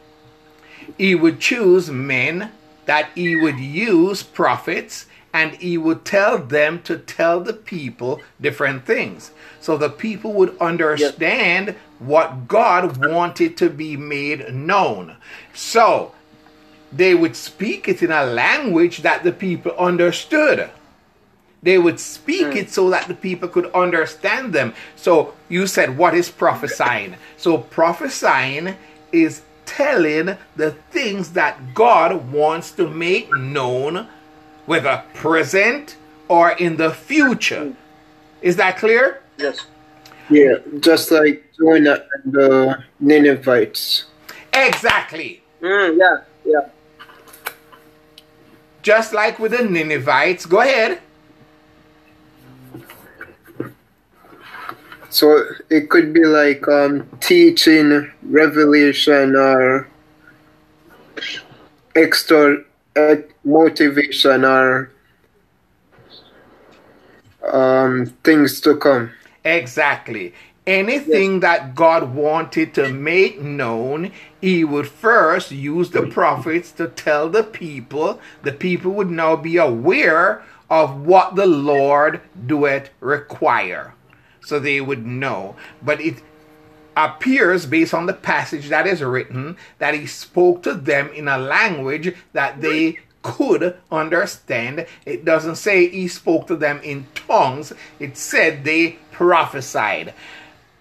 he 0.98 1.14
would 1.14 1.42
choose 1.42 1.92
men 1.92 2.54
that 2.86 3.10
he 3.16 3.36
would 3.36 3.60
use 3.60 4.24
prophets 4.24 5.06
and 5.34 5.56
he 5.56 5.78
would 5.78 6.06
tell 6.06 6.38
them 6.38 6.82
to 6.84 6.98
tell 6.98 7.42
the 7.42 7.52
people 7.52 8.22
different 8.40 8.86
things 8.86 9.32
so 9.60 9.76
the 9.76 9.90
people 9.90 10.32
would 10.32 10.58
understand 10.60 11.76
what 12.00 12.48
God 12.48 13.06
wanted 13.08 13.58
to 13.58 13.70
be 13.70 13.98
made 13.98 14.54
known. 14.54 15.18
So 15.54 16.14
they 16.94 17.14
would 17.14 17.36
speak 17.36 17.90
it 17.90 18.02
in 18.02 18.12
a 18.12 18.24
language 18.24 19.02
that 19.02 19.26
the 19.26 19.34
people 19.34 19.74
understood. 19.78 20.70
They 21.64 21.78
would 21.78 22.00
speak 22.00 22.56
it 22.56 22.70
so 22.70 22.90
that 22.90 23.08
the 23.08 23.14
people 23.14 23.48
could 23.48 23.72
understand 23.72 24.54
them. 24.54 24.74
So 24.98 25.34
you 25.48 25.66
said, 25.66 25.98
What 25.98 26.14
is 26.14 26.30
prophesying? 26.30 27.16
So 27.38 27.58
prophesying 27.58 28.76
is 29.14 29.42
telling 29.66 30.38
the 30.58 30.72
things 30.92 31.32
that 31.32 31.74
God 31.74 32.32
wants 32.32 32.72
to 32.74 32.90
make 32.90 33.34
known, 33.34 34.08
whether 34.66 35.04
present 35.14 35.96
or 36.28 36.52
in 36.52 36.76
the 36.76 36.92
future. 36.92 37.74
Is 38.42 38.58
that 38.58 38.78
clear? 38.78 39.22
yes 39.38 39.66
Yeah, 40.30 40.56
just 40.80 41.12
like 41.12 41.44
Jonah 41.58 42.04
and 42.14 42.34
the 42.34 42.84
Ninevites. 43.00 44.06
Exactly. 44.54 45.42
mm, 45.62 45.98
yeah 45.98 46.24
yeah 46.46 46.68
Just 48.82 49.14
like 49.14 49.40
with 49.40 49.54
the 49.54 49.64
Ninevites. 49.64 50.46
Go 50.46 50.60
ahead. 50.60 51.00
So 55.14 55.44
it 55.70 55.92
could 55.92 56.12
be 56.12 56.26
like 56.26 56.68
um, 56.68 57.08
teaching, 57.20 58.12
revelation, 58.24 59.36
or 59.36 59.88
extra 61.96 62.64
uh, 62.96 63.16
motivation 63.44 64.44
or 64.44 64.92
um, 67.52 68.08
things 68.24 68.60
to 68.62 68.76
come. 68.76 69.12
Exactly. 69.46 70.34
Anything 70.66 71.42
that 71.42 71.76
God 71.76 72.16
wanted 72.16 72.74
to 72.74 72.92
make 72.92 73.40
known, 73.40 74.12
He 74.42 74.64
would 74.64 74.88
first 74.88 75.52
use 75.52 75.92
the 75.92 76.08
prophets 76.08 76.72
to 76.72 76.88
tell 76.88 77.30
the 77.30 77.44
people. 77.44 78.20
The 78.42 78.52
people 78.52 78.90
would 78.94 79.12
now 79.12 79.36
be 79.36 79.58
aware 79.58 80.44
of 80.72 81.06
what 81.06 81.36
the 81.36 81.46
Lord 81.46 82.20
doeth 82.48 82.90
require. 83.00 83.94
So 84.46 84.60
they 84.60 84.82
would 84.82 85.06
know. 85.06 85.56
But 85.82 86.02
it 86.02 86.22
appears, 86.96 87.66
based 87.66 87.94
on 87.94 88.06
the 88.06 88.14
passage 88.14 88.70
that 88.70 88.86
is 88.88 89.02
written, 89.02 89.58
that 89.80 89.94
He 89.94 90.06
spoke 90.06 90.64
to 90.64 90.74
them 90.74 91.10
in 91.10 91.28
a 91.28 91.38
language 91.38 92.16
that 92.34 92.62
they 92.62 93.00
could 93.22 93.78
understand. 93.92 94.86
It 95.06 95.26
doesn't 95.26 95.56
say 95.56 95.88
He 95.88 96.08
spoke 96.08 96.48
to 96.48 96.56
them 96.56 96.80
in 96.84 97.08
tongues, 97.16 97.74
it 98.00 98.18
said 98.18 98.64
they 98.64 98.98
prophesied. 99.12 100.14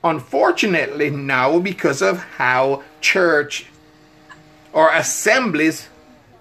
Unfortunately, 0.04 1.10
now, 1.10 1.60
because 1.60 2.02
of 2.02 2.18
how 2.18 2.82
church 3.00 3.66
or 4.72 4.92
assemblies 4.92 5.88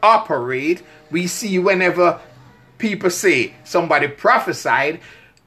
operate, 0.02 0.82
we 1.12 1.28
see 1.28 1.60
whenever 1.60 2.20
people 2.80 3.12
say 3.12 3.54
somebody 3.64 4.08
prophesied, 4.08 5.00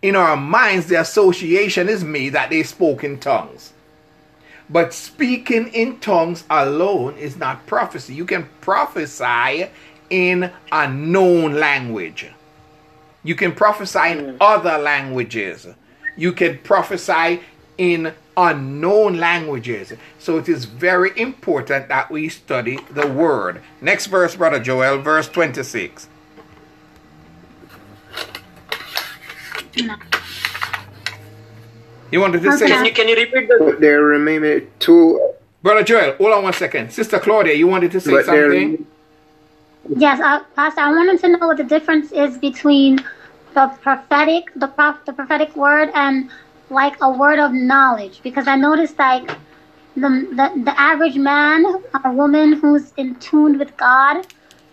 in 0.05 0.15
our 0.15 0.37
minds 0.37 0.87
the 0.89 1.01
association 1.01 1.89
is 1.89 2.05
made 2.05 2.35
that 2.35 2.51
they 2.51 2.63
spoke 2.63 3.03
in 3.03 3.19
tongues. 3.19 3.73
But 4.69 4.93
speaking 4.93 5.69
in 5.69 5.99
tongues 5.99 6.45
alone 6.51 7.17
is 7.17 7.39
not 7.39 7.67
prophecy. 7.67 8.15
You 8.15 8.27
can 8.27 8.47
prophesy 8.61 9.71
in 10.11 10.53
a 10.71 10.91
known 10.91 11.55
language. 11.55 12.27
You 13.23 13.35
can 13.35 13.53
prophesy 13.53 14.11
in 14.11 14.33
hmm. 14.33 14.37
other 14.43 14.77
languages. 14.77 15.67
You 16.19 16.33
can 16.33 16.59
prophesy 16.59 17.41
in 17.79 18.13
unknown 18.37 19.17
languages. 19.17 19.95
So 20.19 20.37
it 20.37 20.51
is 20.51 20.67
very 20.67 21.19
important 21.19 21.89
that 21.89 22.11
we 22.11 22.29
study 22.29 22.79
the 22.91 23.07
word. 23.07 23.63
Next 23.81 24.07
verse, 24.09 24.37
Brother 24.37 24.61
Joel, 24.61 24.99
verse 24.99 25.31
26. 25.31 26.11
You 32.11 32.21
wanted 32.21 32.43
to 32.43 32.53
say, 32.59 32.69
Can 32.69 32.85
you, 32.85 32.93
can 32.93 33.09
you 33.09 33.17
repeat 33.17 33.49
the 33.49 33.57
But 33.59 33.81
there 33.81 34.03
remain 34.03 34.71
two. 34.79 35.33
Brother 35.63 35.83
Joel, 35.83 36.13
hold 36.17 36.33
on 36.33 36.43
one 36.45 36.53
second. 36.53 36.93
Sister 36.93 37.19
Claudia, 37.19 37.55
you 37.55 37.67
wanted 37.67 37.91
to 37.93 38.01
say 38.01 38.13
But 38.13 38.27
there, 38.27 38.51
something? 38.51 38.87
Yes, 39.97 40.21
uh, 40.21 40.45
Pastor, 40.55 40.81
I 40.81 40.91
wanted 40.91 41.21
to 41.21 41.29
know 41.29 41.47
what 41.47 41.57
the 41.57 41.65
difference 41.65 42.13
is 42.13 42.39
between 42.39 43.05
the 43.55 43.67
prophetic, 43.83 44.51
the 44.57 44.69
prof, 44.69 44.97
the 45.07 45.13
prophetic 45.13 45.55
word, 45.57 45.91
and 45.95 46.31
like 46.71 46.97
a 47.01 47.11
word 47.11 47.39
of 47.39 47.53
knowledge, 47.53 48.21
because 48.23 48.47
I 48.49 48.57
noticed 48.57 48.99
like 48.99 49.29
the 49.97 50.11
the, 50.39 50.63
the 50.65 50.81
average 50.81 51.17
man 51.17 51.65
or 51.67 52.13
woman 52.13 52.55
who's 52.55 52.93
in 52.97 53.15
tune 53.17 53.59
with 53.59 53.77
God 53.77 54.27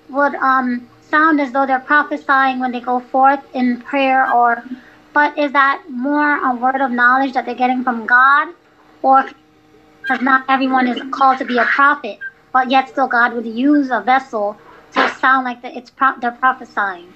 would 0.10 0.36
um 0.36 0.88
sound 1.10 1.41
as 1.41 1.51
though 1.51 1.65
they're 1.65 1.79
prophesying 1.79 2.60
when 2.60 2.72
they 2.72 2.79
go 2.79 3.00
forth 3.00 3.43
in 3.53 3.81
prayer, 3.81 4.31
or 4.34 4.63
but 5.13 5.38
is 5.38 5.51
that 5.51 5.84
more 5.89 6.38
a 6.44 6.56
word 6.56 6.82
of 6.82 6.91
knowledge 6.91 7.34
that 7.34 7.46
they're 7.46 7.56
getting 7.56 7.84
from 7.84 8.06
God, 8.06 8.53
or 9.01 9.30
because 10.01 10.22
not 10.22 10.46
everyone 10.50 10.88
is 10.88 11.01
called 11.12 11.38
to 11.39 11.46
be 11.46 11.58
a 11.58 11.65
prophet, 11.65 12.20
but 12.51 12.70
yet 12.70 12.89
still 12.89 13.08
God 13.08 13.34
would 13.34 13.46
use 13.46 13.89
a 13.91 14.01
vessel 14.01 14.58
to 14.94 15.10
sound 15.20 15.46
like 15.46 15.62
the, 15.62 15.75
it's 15.75 15.89
pro- 15.89 16.20
they're 16.20 16.32
prophesying. 16.32 17.13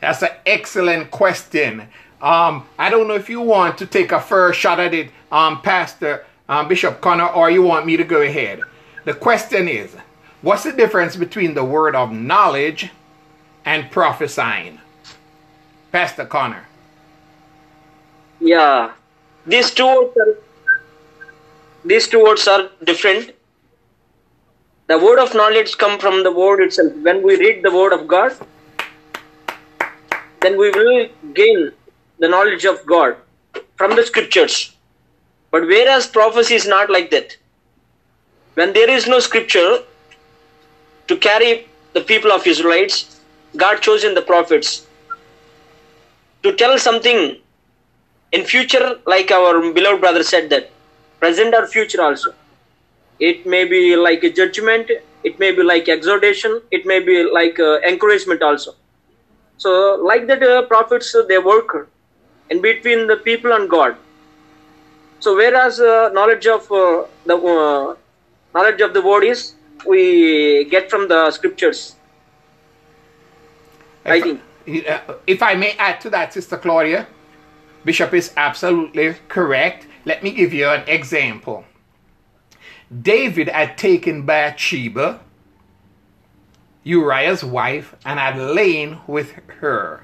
That's 0.00 0.22
an 0.22 0.30
excellent 0.44 1.10
question. 1.10 1.88
Um, 2.20 2.66
I 2.78 2.90
don't 2.90 3.08
know 3.08 3.14
if 3.14 3.28
you 3.28 3.40
want 3.40 3.78
to 3.78 3.86
take 3.86 4.12
a 4.12 4.20
first 4.20 4.58
shot 4.60 4.80
at 4.80 4.94
it, 4.94 5.10
um, 5.30 5.60
Pastor 5.62 6.24
um, 6.48 6.68
Bishop 6.68 7.00
Connor, 7.00 7.26
or 7.26 7.50
you 7.50 7.62
want 7.62 7.86
me 7.86 7.96
to 7.96 8.04
go 8.04 8.22
ahead. 8.22 8.62
The 9.04 9.14
question 9.14 9.68
is, 9.68 9.94
what's 10.42 10.64
the 10.64 10.72
difference 10.72 11.16
between 11.16 11.54
the 11.54 11.64
word 11.64 11.94
of 11.94 12.12
knowledge 12.12 12.90
and 13.64 13.90
prophesying? 13.90 14.80
Pastor 15.92 16.26
Connor. 16.26 16.66
Yeah, 18.40 18.92
these 19.46 19.70
two 19.72 19.86
words 19.86 20.16
are 20.16 20.34
these 21.84 22.08
two 22.08 22.22
words 22.22 22.46
are 22.48 22.70
different. 22.84 23.32
The 24.88 24.98
word 24.98 25.18
of 25.18 25.34
knowledge 25.34 25.78
come 25.78 25.98
from 25.98 26.22
the 26.22 26.32
word 26.32 26.60
itself. 26.62 26.92
When 27.02 27.22
we 27.22 27.36
read 27.36 27.62
the 27.64 27.72
word 27.72 27.92
of 27.92 28.06
God, 28.08 28.36
then 30.42 30.58
we 30.58 30.70
will 30.70 31.08
gain 31.34 31.72
the 32.18 32.28
knowledge 32.28 32.64
of 32.64 32.84
God 32.86 33.16
from 33.76 33.96
the 33.96 34.04
scriptures. 34.04 34.74
But 35.50 35.66
whereas 35.66 36.06
prophecy 36.06 36.54
is 36.54 36.66
not 36.66 36.90
like 36.90 37.10
that. 37.10 37.36
When 38.54 38.72
there 38.72 38.90
is 38.90 39.06
no 39.06 39.20
scripture 39.20 39.78
to 41.08 41.16
carry 41.16 41.66
the 41.94 42.00
people 42.02 42.32
of 42.32 42.46
Israelites, 42.46 43.20
God 43.56 43.80
chosen 43.80 44.14
the 44.14 44.22
prophets 44.22 44.86
to 46.42 46.54
tell 46.54 46.78
something 46.78 47.38
in 48.32 48.44
future 48.44 48.98
like 49.06 49.30
our 49.30 49.72
beloved 49.72 50.00
brother 50.00 50.22
said 50.22 50.50
that 50.50 50.70
present 51.20 51.54
or 51.54 51.66
future 51.66 52.02
also. 52.02 52.34
It 53.18 53.46
may 53.46 53.64
be 53.64 53.96
like 53.96 54.24
a 54.24 54.30
judgment 54.30 54.90
it 55.24 55.38
may 55.38 55.50
be 55.52 55.62
like 55.62 55.88
exhortation 55.88 56.60
it 56.70 56.86
may 56.86 57.00
be 57.00 57.22
like 57.24 57.58
uh, 57.58 57.78
encouragement 57.80 58.42
also. 58.42 58.74
So 59.58 60.00
like 60.02 60.26
that 60.26 60.42
uh, 60.42 60.62
prophets 60.66 61.14
uh, 61.14 61.22
they 61.22 61.38
work 61.38 61.90
in 62.50 62.60
between 62.60 63.06
the 63.06 63.16
people 63.16 63.52
and 63.52 63.68
god. 63.68 63.96
So 65.20 65.34
whereas 65.34 65.80
uh, 65.80 66.10
knowledge 66.12 66.46
of 66.46 66.70
uh, 66.70 67.04
the 67.24 67.36
uh, 67.36 67.96
knowledge 68.54 68.80
of 68.80 68.92
the 68.94 69.02
word 69.02 69.24
is 69.24 69.54
we 69.86 70.64
get 70.64 70.90
from 70.90 71.08
the 71.08 71.30
scriptures. 71.30 71.96
I 74.04 74.20
think. 74.20 74.40
If 75.26 75.42
I 75.42 75.54
may 75.54 75.72
add 75.78 76.00
to 76.02 76.10
that, 76.10 76.32
Sister 76.32 76.56
Claudia, 76.56 77.06
Bishop 77.86 78.12
is 78.12 78.32
absolutely 78.36 79.14
correct. 79.28 79.86
Let 80.04 80.24
me 80.24 80.32
give 80.32 80.52
you 80.52 80.68
an 80.68 80.82
example. 80.88 81.64
David 82.90 83.48
had 83.48 83.78
taken 83.78 84.26
Bathsheba, 84.26 85.20
Uriah's 86.82 87.44
wife, 87.44 87.94
and 88.04 88.18
had 88.18 88.36
lain 88.36 88.98
with 89.06 89.30
her. 89.60 90.02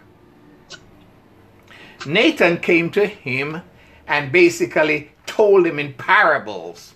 Nathan 2.07 2.59
came 2.59 2.88
to 2.92 3.05
him 3.05 3.62
and 4.07 4.31
basically 4.31 5.11
told 5.27 5.66
him 5.66 5.81
in 5.81 5.95
parables 5.95 6.95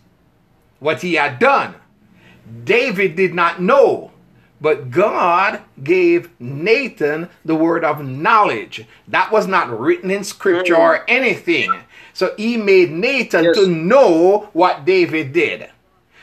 what 0.79 1.03
he 1.03 1.15
had 1.15 1.41
done. 1.41 1.75
David 2.63 3.17
did 3.17 3.35
not 3.35 3.61
know, 3.61 4.13
but 4.61 4.91
God 4.91 5.61
gave 5.83 6.31
Nathan 6.41 7.29
the 7.45 7.55
word 7.55 7.85
of 7.85 8.05
knowledge. 8.05 8.87
That 9.09 9.31
was 9.31 9.47
not 9.47 9.79
written 9.79 10.11
in 10.11 10.25
scripture 10.25 10.77
or 10.77 10.99
mm. 10.99 11.05
anything. 11.09 11.73
So 12.15 12.35
he 12.37 12.57
made 12.57 12.91
Nathan 12.91 13.45
Yes. 13.45 13.57
to 13.57 13.67
know 13.67 14.49
what 14.53 14.85
David 14.85 15.33
did. 15.33 15.69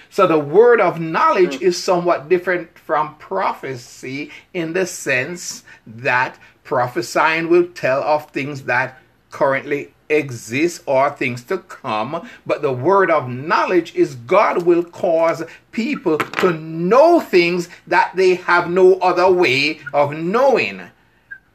So 0.10 0.28
the 0.28 0.40
word 0.40 0.80
of 0.80 1.00
knowledge 1.00 1.58
mm. 1.58 1.62
is 1.62 1.82
somewhat 1.82 2.30
different 2.30 2.78
from 2.78 3.16
prophecy 3.16 4.32
in 4.54 4.74
the 4.74 4.86
sense 4.86 5.64
that 5.86 6.38
prophesying 6.64 7.50
will 7.50 7.68
tell 7.68 8.04
of 8.04 8.30
things 8.32 8.64
that 8.64 9.00
currently 9.30 9.93
exist 10.10 10.84
or 10.86 11.10
things 11.10 11.44
to 11.46 11.58
come. 11.58 12.28
But 12.46 12.62
the 12.62 12.74
word 12.74 13.10
of 13.10 13.30
knowledge 13.30 13.96
is 13.96 14.16
God 14.16 14.64
will 14.64 14.84
cause 14.84 15.44
people 15.72 16.18
to 16.18 16.54
know 16.54 17.20
things 17.20 17.70
that 17.88 18.16
they 18.16 18.36
have 18.36 18.70
no 18.70 18.96
other 18.96 19.32
way 19.32 19.80
of 19.94 20.14
knowing. 20.14 20.82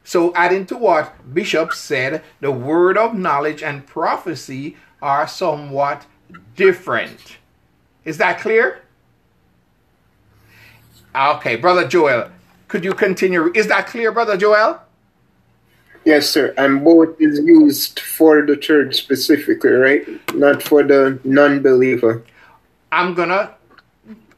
So, 0.03 0.33
adding 0.33 0.65
to 0.67 0.77
what 0.77 1.33
Bishop 1.33 1.71
said, 1.71 2.23
the 2.39 2.51
word 2.51 2.97
of 2.97 3.13
knowledge 3.13 3.61
and 3.61 3.85
prophecy 3.85 4.75
are 5.01 5.27
somewhat 5.27 6.05
different. 6.55 7.37
Is 8.05 8.17
that 8.17 8.39
clear? 8.39 8.81
Okay, 11.15 11.55
Brother 11.55 11.87
Joel, 11.87 12.31
could 12.67 12.83
you 12.83 12.93
continue? 12.93 13.51
Is 13.53 13.67
that 13.67 13.87
clear, 13.87 14.11
Brother 14.11 14.37
Joel? 14.37 14.81
Yes, 16.05 16.29
sir. 16.29 16.53
And 16.57 16.83
both 16.83 17.19
is 17.19 17.39
used 17.39 17.99
for 17.99 18.45
the 18.45 18.55
church 18.57 18.95
specifically, 18.95 19.71
right? 19.71 20.35
Not 20.35 20.63
for 20.63 20.83
the 20.83 21.19
non-believer. 21.23 22.23
I'm 22.91 23.13
going 23.13 23.29
to 23.29 23.53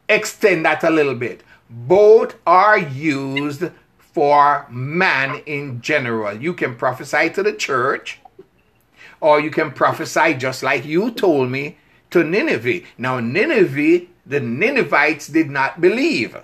extend 0.09 0.65
that 0.65 0.83
a 0.83 0.89
little 0.89 1.15
bit. 1.15 1.43
Both 1.69 2.35
are 2.45 2.77
used 2.77 3.63
for 3.97 4.67
man 4.69 5.41
in 5.45 5.81
general. 5.81 6.35
You 6.35 6.53
can 6.53 6.75
prophesy 6.75 7.29
to 7.29 7.43
the 7.43 7.53
church, 7.53 8.19
or 9.21 9.39
you 9.39 9.51
can 9.51 9.71
prophesy 9.71 10.33
just 10.33 10.63
like 10.63 10.83
you 10.83 11.11
told 11.11 11.49
me 11.49 11.77
to 12.09 12.23
Nineveh. 12.23 12.81
Now, 12.97 13.21
Nineveh, 13.21 14.07
the 14.25 14.41
Ninevites 14.41 15.27
did 15.27 15.49
not 15.49 15.79
believe. 15.79 16.35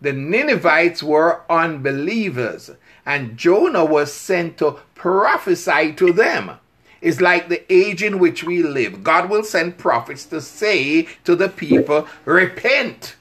The 0.00 0.12
Ninevites 0.12 1.02
were 1.02 1.40
unbelievers, 1.50 2.70
and 3.08 3.38
Jonah 3.38 3.86
was 3.86 4.12
sent 4.12 4.58
to 4.58 4.76
prophesy 4.94 5.94
to 5.94 6.12
them. 6.12 6.52
It's 7.00 7.22
like 7.22 7.48
the 7.48 7.64
age 7.72 8.02
in 8.02 8.18
which 8.18 8.44
we 8.44 8.62
live. 8.62 9.02
God 9.02 9.30
will 9.30 9.42
send 9.42 9.78
prophets 9.78 10.26
to 10.26 10.42
say 10.42 11.08
to 11.24 11.34
the 11.34 11.48
people, 11.48 12.06
Repent. 12.26 13.16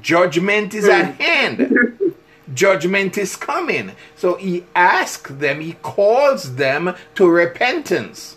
Judgment 0.00 0.72
is 0.72 0.88
at 0.88 1.16
hmm. 1.16 1.22
hand. 1.22 2.14
Judgment 2.54 3.18
is 3.18 3.34
coming. 3.34 3.92
So 4.14 4.36
he 4.36 4.64
asks 4.76 5.32
them, 5.32 5.60
he 5.60 5.72
calls 5.82 6.54
them 6.54 6.94
to 7.16 7.28
repentance. 7.28 8.36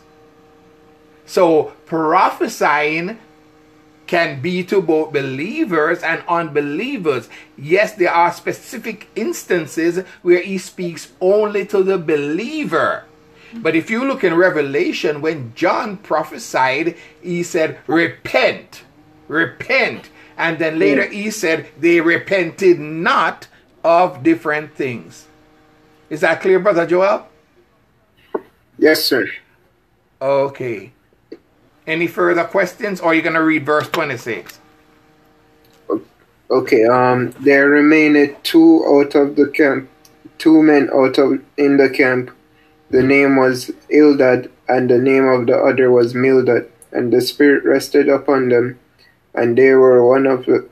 So 1.27 1.73
prophesying 1.85 3.19
can 4.11 4.41
be 4.41 4.61
to 4.61 4.81
both 4.81 5.13
believers 5.13 6.03
and 6.03 6.21
unbelievers. 6.27 7.29
Yes, 7.57 7.93
there 7.93 8.11
are 8.11 8.33
specific 8.33 9.07
instances 9.15 10.03
where 10.21 10.41
he 10.41 10.57
speaks 10.57 11.13
only 11.21 11.65
to 11.67 11.81
the 11.81 11.97
believer. 11.97 13.05
But 13.53 13.73
if 13.73 13.89
you 13.89 14.03
look 14.03 14.25
in 14.25 14.33
Revelation, 14.33 15.21
when 15.21 15.55
John 15.55 15.95
prophesied, 15.95 16.97
he 17.21 17.41
said, 17.41 17.79
Repent, 17.87 18.83
repent. 19.29 20.09
And 20.35 20.59
then 20.59 20.77
later 20.77 21.07
he 21.07 21.31
said, 21.31 21.69
They 21.79 22.01
repented 22.01 22.81
not 22.81 23.47
of 23.81 24.23
different 24.23 24.75
things. 24.75 25.27
Is 26.09 26.19
that 26.19 26.41
clear, 26.41 26.59
Brother 26.59 26.85
Joel? 26.85 27.29
Yes, 28.77 29.05
sir. 29.05 29.27
Okay. 30.21 30.91
Any 31.87 32.07
further 32.07 32.43
questions, 32.43 33.01
or 33.01 33.07
are 33.07 33.13
you 33.13 33.21
going 33.21 33.35
to 33.35 33.43
read 33.43 33.65
verse 33.65 33.89
26? 33.89 34.59
Okay, 36.49 36.83
um, 36.85 37.31
there 37.39 37.69
remained 37.69 38.35
two 38.43 38.83
out 38.85 39.15
of 39.15 39.35
the 39.35 39.47
camp, 39.47 39.89
two 40.37 40.61
men 40.61 40.89
out 40.93 41.17
of 41.17 41.41
in 41.57 41.77
the 41.77 41.89
camp. 41.89 42.29
The 42.89 43.01
name 43.01 43.37
was 43.37 43.71
Eldad, 43.89 44.51
and 44.67 44.89
the 44.89 44.99
name 44.99 45.25
of 45.25 45.47
the 45.47 45.57
other 45.57 45.89
was 45.89 46.13
Mildad. 46.13 46.67
And 46.91 47.13
the 47.13 47.21
Spirit 47.21 47.63
rested 47.63 48.09
upon 48.09 48.49
them, 48.49 48.77
and 49.33 49.57
they 49.57 49.73
were 49.73 50.05
one 50.05 50.27
of 50.27 50.45
the, 50.45 50.69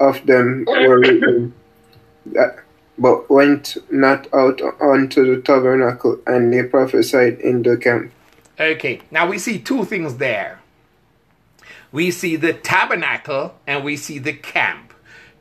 of 0.00 0.26
them 0.26 0.64
were 0.66 1.00
that, 2.26 2.56
but 2.98 3.30
went 3.30 3.76
not 3.90 4.26
out 4.34 4.60
unto 4.80 5.24
the 5.24 5.40
tabernacle, 5.40 6.18
and 6.26 6.52
they 6.52 6.64
prophesied 6.64 7.38
in 7.38 7.62
the 7.62 7.76
camp. 7.76 8.12
Okay, 8.58 9.02
now 9.10 9.28
we 9.28 9.38
see 9.38 9.58
two 9.58 9.84
things 9.84 10.16
there. 10.16 10.60
We 11.92 12.10
see 12.10 12.36
the 12.36 12.54
tabernacle 12.54 13.54
and 13.66 13.84
we 13.84 13.96
see 13.96 14.18
the 14.18 14.32
camp, 14.32 14.94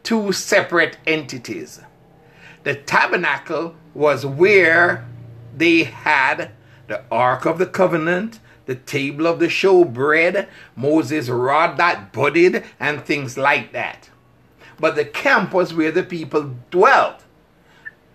two 0.04 0.34
separate 0.34 0.98
entities. 1.08 1.82
The 2.64 2.76
tabernacle 2.76 3.76
was 3.94 4.26
where 4.26 5.08
they 5.56 5.84
had 5.84 6.52
the 6.88 7.04
Ark 7.10 7.46
of 7.46 7.58
the 7.58 7.66
Covenant, 7.66 8.40
the 8.66 8.76
table 8.76 9.28
of 9.28 9.40
the 9.40 9.48
showbread, 9.48 10.48
Moses' 10.76 11.30
rod 11.30 11.78
that 11.78 12.12
budded, 12.12 12.64
and 12.80 13.04
things 13.04 13.38
like 13.38 13.72
that. 13.72 14.10
But 14.78 14.96
the 14.96 15.06
camp 15.06 15.54
was 15.54 15.74
where 15.74 15.92
the 15.92 16.04
people 16.04 16.56
dwelt. 16.70 17.24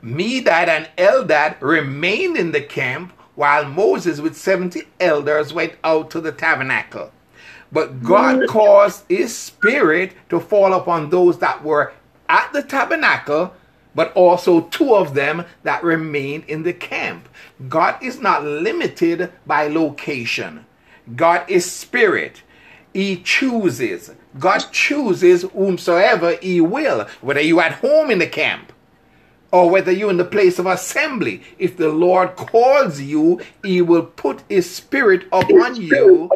Medad 0.02 0.68
and 0.68 0.90
Eldad 0.98 1.60
remained 1.60 2.36
in 2.36 2.52
the 2.52 2.60
camp 2.60 3.12
while 3.40 3.64
Moses 3.64 4.20
with 4.20 4.36
70 4.36 4.82
elders 5.00 5.54
went 5.54 5.72
out 5.82 6.10
to 6.10 6.20
the 6.20 6.30
tabernacle. 6.30 7.10
But 7.72 8.02
God 8.02 8.46
caused 8.48 9.06
his 9.08 9.34
spirit 9.34 10.12
to 10.28 10.38
fall 10.38 10.74
upon 10.74 11.08
those 11.08 11.38
that 11.38 11.64
were 11.64 11.94
at 12.28 12.52
the 12.52 12.62
tabernacle, 12.62 13.54
but 13.94 14.12
also 14.12 14.60
two 14.68 14.94
of 14.94 15.14
them 15.14 15.46
that 15.62 15.82
remained 15.82 16.44
in 16.48 16.64
the 16.64 16.74
camp. 16.74 17.30
God 17.66 17.96
is 18.02 18.20
not 18.20 18.44
limited 18.44 19.32
by 19.46 19.68
location, 19.68 20.66
God 21.16 21.48
is 21.48 21.64
spirit. 21.64 22.42
He 22.92 23.22
chooses. 23.22 24.10
God 24.38 24.58
chooses 24.70 25.42
whomsoever 25.42 26.36
He 26.42 26.60
will, 26.60 27.06
whether 27.22 27.40
you 27.40 27.60
at 27.60 27.74
home 27.74 28.10
in 28.10 28.18
the 28.18 28.26
camp 28.26 28.72
or 29.52 29.68
whether 29.68 29.90
you're 29.90 30.10
in 30.10 30.16
the 30.16 30.24
place 30.24 30.58
of 30.58 30.66
assembly. 30.66 31.42
If 31.58 31.76
the 31.76 31.88
Lord 31.88 32.36
calls 32.36 33.00
you, 33.00 33.40
He 33.64 33.82
will 33.82 34.04
put 34.04 34.42
His 34.48 34.70
Spirit 34.70 35.24
upon 35.32 35.76
you 35.76 36.30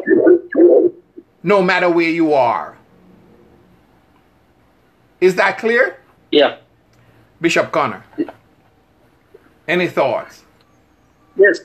no 1.43 1.61
matter 1.61 1.89
where 1.89 2.09
you 2.09 2.33
are. 2.33 2.75
Is 5.21 5.35
that 5.35 5.57
clear? 5.57 5.99
Yeah. 6.31 6.57
Bishop 7.39 7.71
Connor? 7.71 8.03
Any 9.67 9.87
thoughts? 9.87 10.43
Yes. 11.37 11.59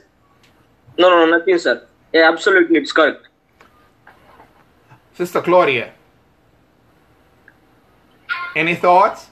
No, 0.98 1.08
no, 1.08 1.38
nothing, 1.38 1.58
sir. 1.58 1.86
Yeah, 2.12 2.28
absolutely, 2.30 2.78
it's 2.78 2.92
correct. 2.92 3.26
Sister 5.14 5.40
Claudia? 5.40 5.92
Any 8.54 8.74
thoughts? 8.74 9.29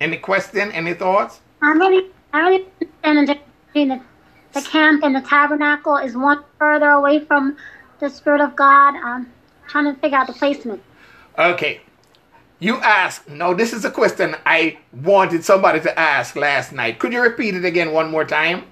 Any 0.00 0.16
question? 0.18 0.72
Any 0.72 0.94
thoughts? 0.94 1.40
I 1.62 1.72
really, 1.72 2.10
I 2.32 2.40
really 2.40 2.66
understand 2.80 3.18
the 3.18 3.26
difference 3.26 3.50
between 3.66 3.88
the, 3.88 4.00
the 4.52 4.62
camp 4.62 5.04
and 5.04 5.14
the 5.14 5.20
tabernacle. 5.20 5.96
Is 5.96 6.16
one 6.16 6.44
further 6.58 6.90
away 6.90 7.20
from 7.20 7.56
the 8.00 8.08
Spirit 8.10 8.40
of 8.40 8.54
God? 8.56 8.96
I'm 8.96 9.32
trying 9.68 9.92
to 9.92 10.00
figure 10.00 10.18
out 10.18 10.26
the 10.26 10.32
placement. 10.32 10.82
Okay. 11.38 11.80
You 12.60 12.76
asked, 12.76 13.28
no, 13.28 13.52
this 13.52 13.72
is 13.72 13.84
a 13.84 13.90
question 13.90 14.36
I 14.46 14.78
wanted 14.92 15.44
somebody 15.44 15.80
to 15.80 15.98
ask 15.98 16.36
last 16.36 16.72
night. 16.72 16.98
Could 16.98 17.12
you 17.12 17.20
repeat 17.20 17.54
it 17.54 17.64
again 17.64 17.92
one 17.92 18.10
more 18.10 18.24
time? 18.24 18.64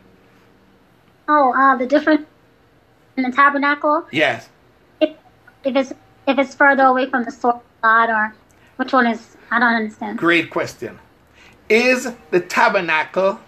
Oh, 1.29 1.53
uh, 1.53 1.77
the 1.77 1.87
difference 1.87 2.27
in 3.17 3.25
the 3.25 3.33
tabernacle. 3.33 4.07
Yes. 4.11 4.49
If, 5.01 5.17
if 5.65 5.77
it's 5.77 5.93
if 6.27 6.39
it's 6.39 6.55
further 6.55 6.85
away 6.85 7.11
from 7.11 7.25
the 7.25 7.31
source 7.31 7.57
of 7.57 7.83
God, 7.83 8.11
or 8.11 8.35
which 8.77 8.93
one 8.93 9.07
is? 9.07 9.37
I 9.51 9.59
don't 9.59 9.75
understand. 9.75 10.19
Great 10.19 10.51
question. 10.51 10.99
Is 11.69 12.13
the 12.31 12.41
tabernacle, 12.41 13.41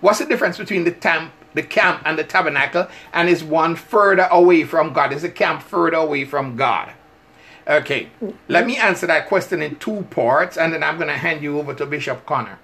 what's 0.00 0.18
the 0.18 0.26
difference 0.26 0.58
between 0.58 0.84
the, 0.84 0.90
tam, 0.90 1.32
the 1.54 1.62
camp 1.62 2.02
and 2.04 2.18
the 2.18 2.24
tabernacle? 2.24 2.88
And 3.12 3.28
is 3.28 3.44
one 3.44 3.76
further 3.76 4.28
away 4.30 4.64
from 4.64 4.92
God? 4.92 5.12
Is 5.12 5.22
the 5.22 5.30
camp 5.30 5.62
further 5.62 5.98
away 5.98 6.24
from 6.24 6.56
God? 6.56 6.92
Okay, 7.66 8.08
let 8.48 8.66
me 8.66 8.76
answer 8.76 9.06
that 9.06 9.28
question 9.28 9.62
in 9.62 9.76
two 9.76 10.02
parts, 10.10 10.56
and 10.56 10.72
then 10.72 10.82
I'm 10.82 10.96
going 10.96 11.08
to 11.08 11.16
hand 11.16 11.42
you 11.42 11.58
over 11.58 11.74
to 11.74 11.86
Bishop 11.86 12.26
Connor. 12.26 12.58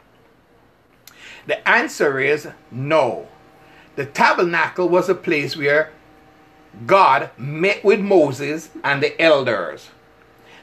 The 1.46 1.66
answer 1.68 2.18
is 2.18 2.48
no. 2.72 3.28
The 3.94 4.06
tabernacle 4.06 4.88
was 4.88 5.08
a 5.08 5.14
place 5.14 5.56
where 5.56 5.92
God 6.86 7.30
met 7.38 7.84
with 7.84 8.00
Moses 8.00 8.70
and 8.82 9.02
the 9.02 9.20
elders. 9.20 9.90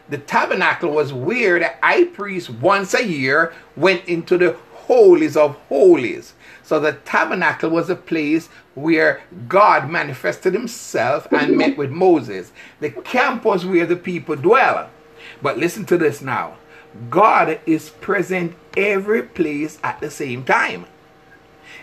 The 0.09 0.17
tabernacle 0.17 0.91
was 0.91 1.13
where 1.13 1.59
the 1.59 1.73
high 1.81 2.05
priest 2.05 2.49
once 2.49 2.93
a 2.93 3.05
year 3.05 3.53
went 3.75 4.05
into 4.05 4.37
the 4.37 4.57
holies 4.73 5.37
of 5.37 5.55
holies. 5.69 6.33
So 6.61 6.79
the 6.79 6.93
tabernacle 6.93 7.69
was 7.69 7.89
a 7.89 7.95
place 7.95 8.47
where 8.75 9.21
God 9.47 9.89
manifested 9.89 10.53
himself 10.53 11.31
and 11.31 11.57
met 11.57 11.77
with 11.77 11.91
Moses. 11.91 12.51
The 12.79 12.89
camp 12.91 13.45
was 13.45 13.65
where 13.65 13.85
the 13.85 13.95
people 13.95 14.35
dwell. 14.35 14.89
But 15.41 15.57
listen 15.57 15.85
to 15.85 15.97
this 15.97 16.21
now 16.21 16.57
God 17.09 17.59
is 17.65 17.89
present 17.89 18.55
every 18.77 19.23
place 19.23 19.79
at 19.83 19.99
the 19.99 20.11
same 20.11 20.43
time. 20.43 20.85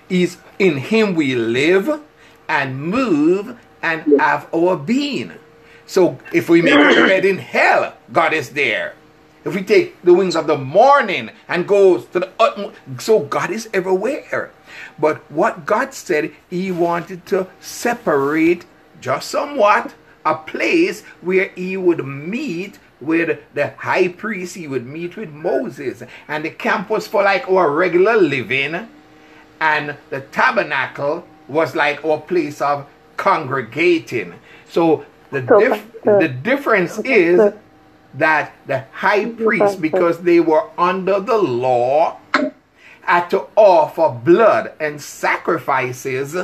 Is 0.08 0.38
in 0.58 0.76
him 0.76 1.14
we 1.14 1.34
live 1.34 2.00
and 2.48 2.80
move 2.80 3.58
and 3.82 4.20
have 4.20 4.48
our 4.54 4.76
being. 4.76 5.32
So 5.90 6.18
if 6.32 6.48
we 6.48 6.62
make 6.62 6.74
a 6.74 7.04
bed 7.08 7.24
in 7.24 7.38
hell, 7.38 7.94
God 8.12 8.32
is 8.32 8.50
there. 8.50 8.94
If 9.44 9.56
we 9.56 9.64
take 9.64 10.00
the 10.02 10.14
wings 10.14 10.36
of 10.36 10.46
the 10.46 10.56
morning 10.56 11.30
and 11.48 11.66
go 11.66 11.98
to 11.98 12.20
the 12.20 12.30
utmost, 12.38 12.76
so 12.98 13.18
God 13.18 13.50
is 13.50 13.68
everywhere. 13.74 14.52
But 15.00 15.28
what 15.28 15.66
God 15.66 15.92
said, 15.92 16.30
He 16.48 16.70
wanted 16.70 17.26
to 17.26 17.48
separate 17.58 18.66
just 19.00 19.30
somewhat 19.30 19.94
a 20.24 20.36
place 20.36 21.02
where 21.22 21.48
He 21.56 21.76
would 21.76 22.06
meet 22.06 22.78
with 23.00 23.40
the 23.54 23.70
high 23.70 24.06
priest, 24.06 24.54
He 24.54 24.68
would 24.68 24.86
meet 24.86 25.16
with 25.16 25.30
Moses. 25.30 26.04
And 26.28 26.44
the 26.44 26.50
camp 26.50 26.88
was 26.88 27.08
for 27.08 27.24
like 27.24 27.50
our 27.50 27.68
regular 27.68 28.16
living, 28.16 28.88
and 29.60 29.96
the 30.10 30.20
tabernacle 30.20 31.26
was 31.48 31.74
like 31.74 32.04
our 32.04 32.20
place 32.20 32.60
of 32.60 32.86
congregating. 33.16 34.34
So 34.68 35.04
the, 35.30 35.42
dif- 35.42 36.06
uh, 36.06 36.18
the 36.18 36.28
difference 36.28 36.98
is 37.04 37.52
that 38.14 38.52
the 38.66 38.80
high 38.92 39.26
priest, 39.26 39.80
because 39.80 40.20
they 40.20 40.40
were 40.40 40.68
under 40.78 41.20
the 41.20 41.38
law, 41.38 42.18
had 43.02 43.28
to 43.30 43.46
offer 43.56 44.08
blood 44.10 44.72
and 44.80 45.00
sacrifices 45.00 46.36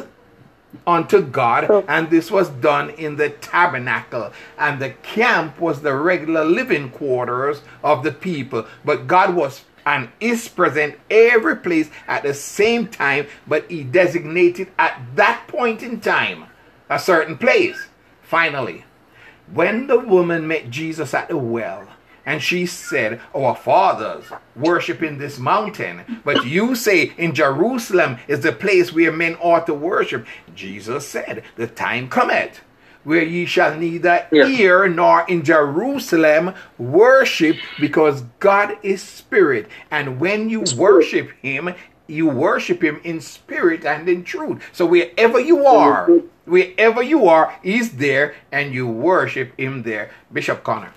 unto 0.86 1.22
God, 1.22 1.72
and 1.88 2.10
this 2.10 2.30
was 2.30 2.48
done 2.48 2.90
in 2.90 3.16
the 3.16 3.30
tabernacle. 3.30 4.32
And 4.58 4.80
the 4.80 4.90
camp 4.90 5.60
was 5.60 5.82
the 5.82 5.94
regular 5.94 6.44
living 6.44 6.90
quarters 6.90 7.62
of 7.82 8.02
the 8.04 8.12
people. 8.12 8.66
But 8.84 9.06
God 9.06 9.34
was 9.34 9.64
and 9.86 10.08
is 10.20 10.48
present 10.48 10.98
every 11.10 11.56
place 11.56 11.90
at 12.08 12.24
the 12.24 12.34
same 12.34 12.88
time, 12.88 13.26
but 13.46 13.70
He 13.70 13.84
designated 13.84 14.68
at 14.78 15.00
that 15.14 15.44
point 15.48 15.82
in 15.82 16.00
time 16.00 16.46
a 16.90 16.98
certain 16.98 17.38
place. 17.38 17.86
Finally, 18.26 18.84
when 19.52 19.86
the 19.86 19.98
woman 19.98 20.48
met 20.48 20.68
Jesus 20.68 21.14
at 21.14 21.28
the 21.28 21.36
well, 21.36 21.86
and 22.24 22.42
she 22.42 22.66
said, 22.66 23.20
Our 23.32 23.54
fathers 23.54 24.24
worship 24.56 25.00
in 25.00 25.18
this 25.18 25.38
mountain, 25.38 26.20
but 26.24 26.44
you 26.44 26.74
say 26.74 27.12
in 27.16 27.34
Jerusalem 27.34 28.18
is 28.26 28.40
the 28.40 28.50
place 28.52 28.92
where 28.92 29.12
men 29.12 29.36
ought 29.40 29.66
to 29.66 29.74
worship. 29.74 30.26
Jesus 30.56 31.06
said, 31.06 31.44
The 31.54 31.68
time 31.68 32.08
cometh 32.08 32.62
where 33.04 33.22
ye 33.22 33.46
shall 33.46 33.78
neither 33.78 34.26
Yeah. 34.32 34.46
hear 34.46 34.88
nor 34.88 35.24
in 35.28 35.44
Jerusalem 35.44 36.52
worship, 36.76 37.56
because 37.78 38.22
God 38.40 38.76
is 38.82 39.00
spirit. 39.00 39.68
And 39.92 40.18
when 40.18 40.50
you 40.50 40.64
worship 40.76 41.30
him, 41.40 41.72
you 42.08 42.26
worship 42.26 42.82
him 42.82 43.00
in 43.04 43.20
spirit 43.20 43.84
and 43.84 44.08
in 44.08 44.24
truth. 44.24 44.60
So 44.72 44.84
wherever 44.86 45.38
you 45.38 45.64
are, 45.64 46.10
wherever 46.46 47.02
you 47.02 47.28
are, 47.28 47.54
he's 47.62 47.92
there 47.92 48.34
and 48.50 48.72
you 48.72 48.86
worship 48.86 49.52
him 49.58 49.82
there. 49.82 50.10
Bishop 50.32 50.62
Connor. 50.64 50.92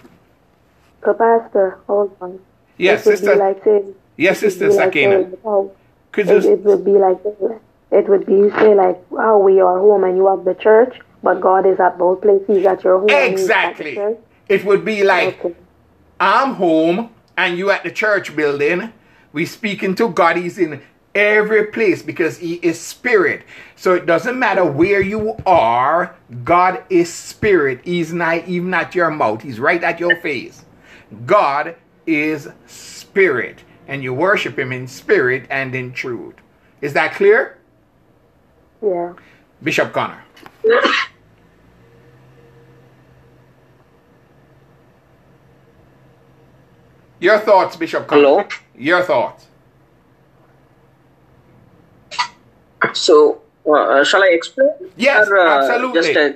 Pastor, 1.01 1.79
hold 1.87 2.15
on. 2.21 2.39
Yes, 2.77 3.05
it 3.05 3.17
sister. 3.17 3.35
Like 3.35 3.63
saying, 3.63 3.95
Yes, 4.17 4.37
it 4.37 4.51
sister 4.51 4.69
like 4.69 4.93
Sakina. 4.93 5.31
Oh, 5.43 5.71
Could 6.11 6.29
It, 6.29 6.43
you 6.43 6.53
it 6.53 6.59
would 6.63 6.85
be 6.85 6.91
like 6.91 7.19
it 7.91 8.07
would 8.07 8.25
be 8.25 8.33
you 8.33 8.51
say 8.51 8.75
like 8.75 9.01
how 9.17 9.39
we 9.39 9.59
are 9.59 9.79
home 9.79 10.03
and 10.03 10.15
you 10.17 10.27
have 10.27 10.45
the 10.45 10.53
church, 10.53 10.99
but 11.23 11.41
God 11.41 11.65
is 11.65 11.79
at 11.79 11.97
both 11.97 12.21
places. 12.21 12.45
He's 12.47 12.65
at 12.65 12.83
your 12.83 12.99
home. 12.99 13.09
and 13.09 13.37
he's 13.37 13.49
at 13.49 13.77
the 13.77 13.87
exactly? 13.89 14.17
It 14.47 14.65
would 14.65 14.85
be 14.85 15.03
like 15.03 15.39
Okay. 15.43 15.55
I'm 16.19 16.55
home 16.55 17.09
and 17.37 17.57
you 17.57 17.71
at 17.71 17.83
the 17.83 17.91
church 17.91 18.35
building. 18.35 18.93
We 19.31 19.45
speaking 19.45 19.95
to 19.95 20.09
God. 20.09 20.37
He's 20.37 20.57
in 20.57 20.81
every 21.15 21.65
place 21.67 22.01
because 22.01 22.37
He 22.37 22.55
is 22.55 22.79
spirit. 22.79 23.43
So 23.75 23.93
it 23.95 24.05
doesn't 24.05 24.37
matter 24.39 24.65
where 24.65 25.01
you 25.01 25.35
are. 25.45 26.15
God 26.43 26.83
is 26.89 27.11
spirit. 27.13 27.81
He's 27.83 28.13
not 28.13 28.47
even 28.47 28.73
at 28.73 28.95
your 28.95 29.11
mouth. 29.11 29.41
He's 29.41 29.59
right 29.59 29.83
at 29.83 29.99
your 29.99 30.15
face. 30.21 30.65
God 31.25 31.75
is 32.07 32.49
spirit, 32.67 33.63
and 33.87 34.03
you 34.03 34.13
worship 34.13 34.57
Him 34.57 34.71
in 34.71 34.87
spirit 34.87 35.45
and 35.49 35.75
in 35.75 35.93
truth. 35.93 36.35
Is 36.81 36.93
that 36.93 37.13
clear, 37.15 37.57
Yeah. 38.81 39.13
Bishop 39.63 39.91
Connor? 39.93 40.23
Your 47.19 47.39
thoughts, 47.39 47.75
Bishop 47.75 48.07
Connor. 48.07 48.21
Hello. 48.21 48.47
Your 48.77 49.03
thoughts. 49.03 49.48
So, 52.99 53.41
uh, 53.65 54.03
shall 54.03 54.23
I 54.23 54.27
explain? 54.27 54.71
Yes, 54.97 55.29
Or, 55.29 55.37
uh, 55.37 55.57
absolutely. 55.57 56.01
Just 56.01 56.17
uh, 56.17 56.31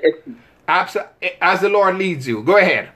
Abso- 0.70 1.08
as 1.42 1.60
the 1.60 1.70
Lord 1.70 1.98
leads 1.98 2.26
you. 2.28 2.42
Go 2.42 2.58
ahead. 2.58 2.90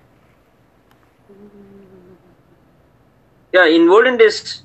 yeah, 3.54 3.66
in 3.66 3.90
olden 3.90 4.18
days, 4.18 4.62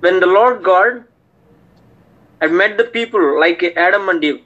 when 0.00 0.20
the 0.20 0.26
Lord 0.26 0.62
God 0.62 1.04
had 2.40 2.52
met 2.52 2.76
the 2.76 2.84
people 2.84 3.40
like 3.40 3.64
Adam 3.76 4.08
and 4.10 4.22
Eve, 4.22 4.42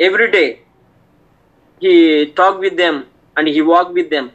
every 0.00 0.30
day 0.30 0.60
he 1.78 2.32
talked 2.32 2.58
with 2.58 2.76
them 2.76 3.06
and 3.36 3.46
he 3.46 3.62
walked 3.62 3.92
with 3.92 4.10
them. 4.10 4.32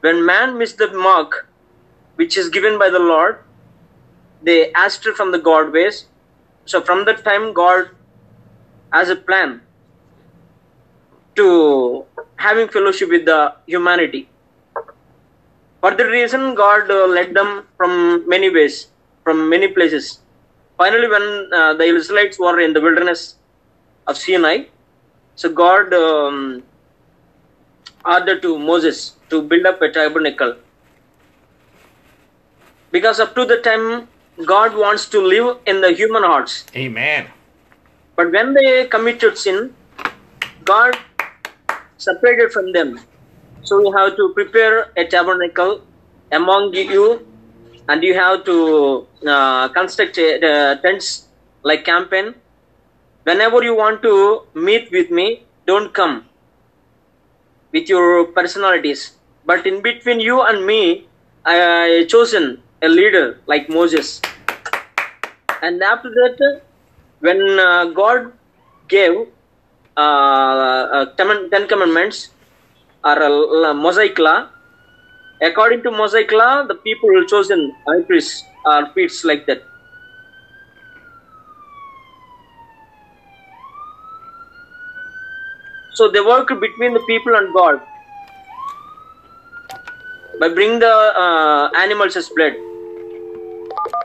When 0.00 0.24
man 0.24 0.56
missed 0.56 0.78
the 0.78 0.88
mark, 0.92 1.48
which 2.14 2.38
is 2.38 2.48
given 2.48 2.78
by 2.78 2.88
the 2.90 2.98
Lord, 2.98 3.38
they 4.42 4.72
asked 4.72 5.04
from 5.04 5.32
the 5.32 5.38
God 5.38 5.72
ways. 5.72 6.06
So 6.64 6.82
from 6.82 7.04
that 7.06 7.24
time, 7.24 7.52
God 7.52 7.90
has 8.92 9.08
a 9.08 9.16
plan 9.16 9.62
to 11.36 12.04
having 12.36 12.68
fellowship 12.68 13.10
with 13.10 13.24
the 13.26 13.54
humanity. 13.66 14.28
For 15.80 15.94
the 15.94 16.06
reason, 16.06 16.54
God 16.54 16.90
uh, 16.90 17.06
led 17.06 17.34
them 17.34 17.66
from 17.76 18.28
many 18.28 18.50
ways, 18.50 18.88
from 19.24 19.48
many 19.48 19.68
places. 19.68 20.20
Finally, 20.78 21.08
when 21.08 21.50
uh, 21.54 21.74
the 21.74 21.84
Israelites 21.84 22.38
were 22.38 22.58
in 22.60 22.72
the 22.72 22.80
wilderness 22.80 23.36
of 24.06 24.16
Sinai, 24.16 24.64
so 25.34 25.50
God 25.52 25.92
um, 25.94 26.64
ordered 28.04 28.42
to 28.42 28.58
Moses 28.58 29.16
to 29.30 29.42
build 29.42 29.66
up 29.66 29.82
a 29.82 29.90
tabernacle. 29.90 30.56
Because 32.90 33.20
up 33.20 33.34
to 33.34 33.44
the 33.44 33.58
time, 33.58 34.08
God 34.44 34.76
wants 34.76 35.06
to 35.06 35.20
live 35.20 35.58
in 35.66 35.80
the 35.80 35.92
human 35.92 36.22
hearts. 36.22 36.66
Amen. 36.76 37.28
But 38.16 38.32
when 38.32 38.52
they 38.52 38.86
committed 38.86 39.38
sin, 39.38 39.74
God 40.64 40.98
separated 41.96 42.52
from 42.52 42.72
them. 42.72 43.00
So 43.62 43.80
you 43.80 43.92
have 43.92 44.16
to 44.16 44.32
prepare 44.34 44.92
a 44.96 45.06
tabernacle 45.06 45.82
among 46.30 46.74
you, 46.74 47.26
and 47.88 48.02
you 48.02 48.14
have 48.14 48.44
to 48.44 49.06
uh, 49.26 49.68
construct 49.70 50.18
a, 50.18 50.44
uh, 50.44 50.76
tents 50.82 51.28
like 51.62 51.84
campaign. 51.84 52.34
Whenever 53.24 53.62
you 53.62 53.74
want 53.74 54.02
to 54.02 54.42
meet 54.54 54.90
with 54.92 55.10
me, 55.10 55.44
don't 55.66 55.92
come 55.92 56.26
with 57.72 57.88
your 57.88 58.26
personalities. 58.26 59.16
But 59.44 59.66
in 59.66 59.82
between 59.82 60.20
you 60.20 60.42
and 60.42 60.66
me, 60.66 61.08
I 61.44 62.06
chosen 62.08 62.62
a 62.82 62.88
leader 62.88 63.40
like 63.46 63.68
Moses. 63.68 64.20
And 65.62 65.82
after 65.82 66.10
that, 66.10 66.62
when 67.20 67.40
uh, 67.58 67.86
God 67.86 68.32
gave 68.88 69.12
uh, 69.96 70.00
uh, 70.00 71.06
Ten 71.16 71.68
Commandments 71.68 72.30
or 73.04 73.22
l- 73.22 73.74
Mosaic 73.74 74.18
law, 74.18 74.48
according 75.42 75.82
to 75.84 75.90
Mosaic 75.90 76.32
law, 76.32 76.64
the 76.66 76.76
people 76.76 77.10
chosen 77.26 77.76
high 77.88 78.02
priests 78.06 78.50
or 78.66 78.86
priests 78.92 79.24
like 79.24 79.46
that. 79.46 79.62
So 85.94 86.08
they 86.08 86.20
work 86.20 86.48
between 86.60 86.94
the 86.94 87.00
people 87.08 87.34
and 87.34 87.52
God 87.52 87.80
by 90.40 90.48
bring 90.48 90.78
the 90.78 90.92
uh, 90.92 91.70
animals 91.76 92.16
as 92.16 92.28
blood, 92.34 92.54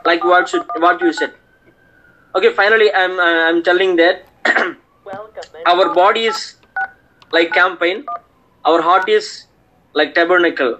like 0.04 0.24
what 0.24 0.48
should, 0.48 0.66
what 0.78 1.00
you 1.00 1.12
said. 1.12 1.32
Okay, 2.34 2.52
finally, 2.52 2.92
I'm 2.92 3.18
uh, 3.18 3.48
I'm 3.48 3.62
telling 3.62 3.96
that 3.96 4.24
our 5.66 5.94
body 5.94 6.24
is 6.24 6.56
like 7.30 7.52
campaign, 7.52 8.04
our 8.64 8.80
heart 8.80 9.08
is 9.08 9.46
like 9.94 10.14
tabernacle. 10.14 10.78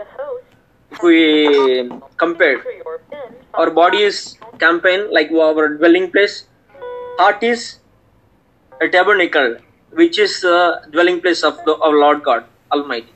If 0.90 1.02
we 1.02 1.90
compare, 2.16 2.62
our 3.54 3.70
body 3.70 4.02
is 4.02 4.38
campaign 4.58 5.12
like 5.12 5.30
our 5.30 5.76
dwelling 5.76 6.11
place, 6.11 6.46
heart 7.18 7.42
is 7.42 7.78
a 8.80 8.88
tabernacle, 8.88 9.56
which 9.90 10.18
is 10.18 10.40
the 10.40 10.82
dwelling 10.90 11.20
place 11.20 11.42
of 11.42 11.58
the 11.64 11.72
of 11.74 11.94
Lord 11.94 12.22
God 12.22 12.44
Almighty. 12.72 13.12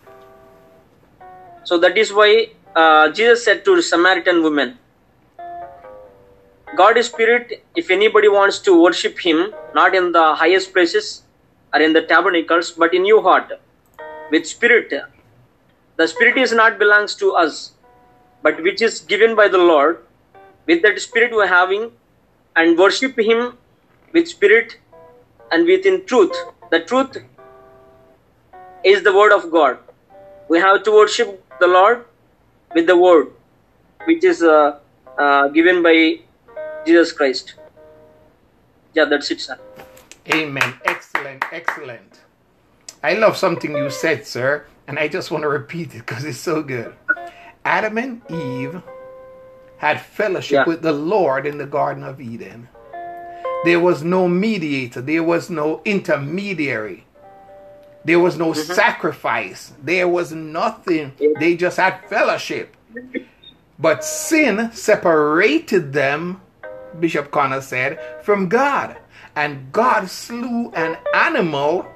So 1.65 1.79
that 1.79 1.97
is 1.99 2.13
why 2.13 2.51
uh, 2.77 3.11
Jesus 3.11 3.45
said 3.45 3.65
to 3.65 3.77
the 3.77 3.83
Samaritan 3.83 4.43
woman, 4.43 4.79
God 6.77 6.97
is 6.99 7.07
spirit. 7.07 7.65
If 7.75 7.91
anybody 7.91 8.29
wants 8.29 8.59
to 8.61 8.81
worship 8.81 9.19
Him, 9.19 9.53
not 9.75 9.95
in 9.95 10.13
the 10.13 10.35
highest 10.35 10.73
places 10.73 11.23
or 11.73 11.81
in 11.81 11.93
the 11.93 12.03
tabernacles, 12.03 12.71
but 12.73 12.95
in 12.95 13.07
your 13.07 13.23
heart, 13.23 13.53
with 14.31 14.47
spirit. 14.47 14.93
The 15.97 16.09
spirit 16.09 16.37
is 16.37 16.53
not 16.53 16.79
belongs 16.79 17.15
to 17.17 17.33
us, 17.33 17.73
but 18.43 18.63
which 18.63 18.83
is 18.83 19.01
given 19.01 19.35
by 19.35 19.49
the 19.49 19.59
Lord. 19.59 20.05
With 20.67 20.83
that 20.83 21.01
spirit 21.01 21.31
we 21.33 21.43
are 21.43 21.47
having, 21.47 21.93
and 22.57 22.79
worship 22.79 23.19
Him 23.19 23.57
with 24.13 24.29
spirit 24.29 24.79
and 25.53 25.67
within 25.67 26.05
truth. 26.07 26.37
The 26.71 26.81
truth 26.81 27.19
is 28.85 29.03
the 29.03 29.15
word 29.15 29.33
of 29.33 29.51
God. 29.51 29.79
We 30.49 30.59
have 30.59 30.83
to 30.85 30.93
worship 30.93 31.43
the 31.61 31.67
Lord 31.67 32.05
with 32.75 32.87
the 32.87 32.97
word, 32.97 33.29
which 34.05 34.25
is 34.25 34.43
uh, 34.43 34.79
uh, 35.19 35.49
given 35.49 35.83
by 35.83 36.21
Jesus 36.87 37.13
Christ. 37.13 37.55
Yeah, 38.95 39.05
that's 39.07 39.31
it, 39.31 39.41
sir. 39.41 39.59
Amen. 40.33 40.75
Excellent. 40.85 41.45
Excellent. 41.53 42.21
I 43.03 43.15
love 43.15 43.37
something 43.37 43.77
you 43.77 43.91
said, 43.91 44.27
sir, 44.27 44.65
and 44.87 44.99
I 44.99 45.09
just 45.09 45.31
want 45.31 45.43
to 45.43 45.49
repeat 45.49 45.95
it 45.95 45.99
because 45.99 46.25
it's 46.25 46.39
so 46.39 46.63
good. 46.63 46.95
Adam 47.65 47.99
and 47.99 48.23
Eve 48.31 48.83
had 49.79 50.01
fellowship 50.01 50.53
Yeah. 50.53 50.65
with 50.65 50.83
the 50.83 50.93
Lord 50.93 51.47
in 51.47 51.59
the 51.59 51.67
Garden 51.67 52.05
of 52.05 52.21
Eden. 52.21 52.69
There 53.65 53.81
was 53.81 54.03
no 54.03 54.29
mediator, 54.29 55.01
there 55.01 55.23
was 55.23 55.51
no 55.51 55.83
intermediary. 55.85 57.05
There 58.05 58.21
was 58.21 58.39
no 58.39 58.53
mm-hmm. 58.53 58.73
sacrifice. 58.73 59.73
There 59.83 60.07
was 60.07 60.31
nothing. 60.31 61.13
They 61.41 61.57
just 61.57 61.77
had 61.77 62.09
fellowship. 62.09 62.77
But 63.81 64.05
sin 64.05 64.71
separated 64.73 65.93
them, 65.93 66.41
Bishop 67.01 67.31
Connor 67.31 67.61
said, 67.61 67.99
from 68.23 68.49
God. 68.49 68.97
And 69.35 69.71
God 69.73 70.09
slew 70.09 70.71
an 70.73 70.97
animal 71.15 71.87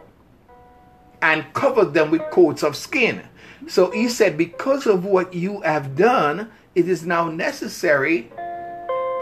and 1.23 1.53
covered 1.55 1.95
them 1.95 2.11
with 2.11 2.23
coats 2.31 2.63
of 2.63 2.77
skin. 2.77 3.23
So 3.67 3.91
he 3.91 4.09
said, 4.09 4.37
Because 4.37 4.87
of 4.87 5.05
what 5.05 5.33
you 5.35 5.61
have 5.63 5.97
done, 5.97 6.51
it 6.75 6.89
is 6.89 7.05
now 7.05 7.29
necessary 7.31 8.31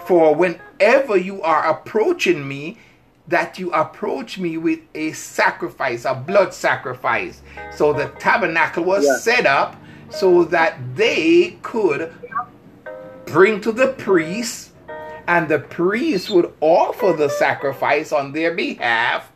for 0.06 0.34
whenever 0.34 1.16
you 1.16 1.42
are 1.42 1.68
approaching 1.70 2.46
me, 2.46 2.78
that 3.26 3.58
you 3.58 3.70
approach 3.72 4.38
me 4.38 4.56
with 4.56 4.80
a 4.94 5.12
sacrifice, 5.12 6.04
a 6.06 6.14
blood 6.14 6.54
sacrifice. 6.54 7.42
So 7.76 7.92
the 7.92 8.06
tabernacle 8.18 8.84
was 8.84 9.04
Yeah. 9.04 9.16
set 9.18 9.46
up 9.46 9.76
so 10.08 10.44
that 10.44 10.78
they 10.96 11.58
could 11.62 12.12
bring 13.26 13.60
to 13.60 13.70
the 13.72 13.88
priest, 13.88 14.67
and 15.28 15.46
the 15.46 15.58
priest 15.58 16.30
would 16.30 16.52
offer 16.60 17.12
the 17.12 17.28
sacrifice 17.28 18.12
on 18.12 18.32
their 18.32 18.54
behalf 18.54 19.30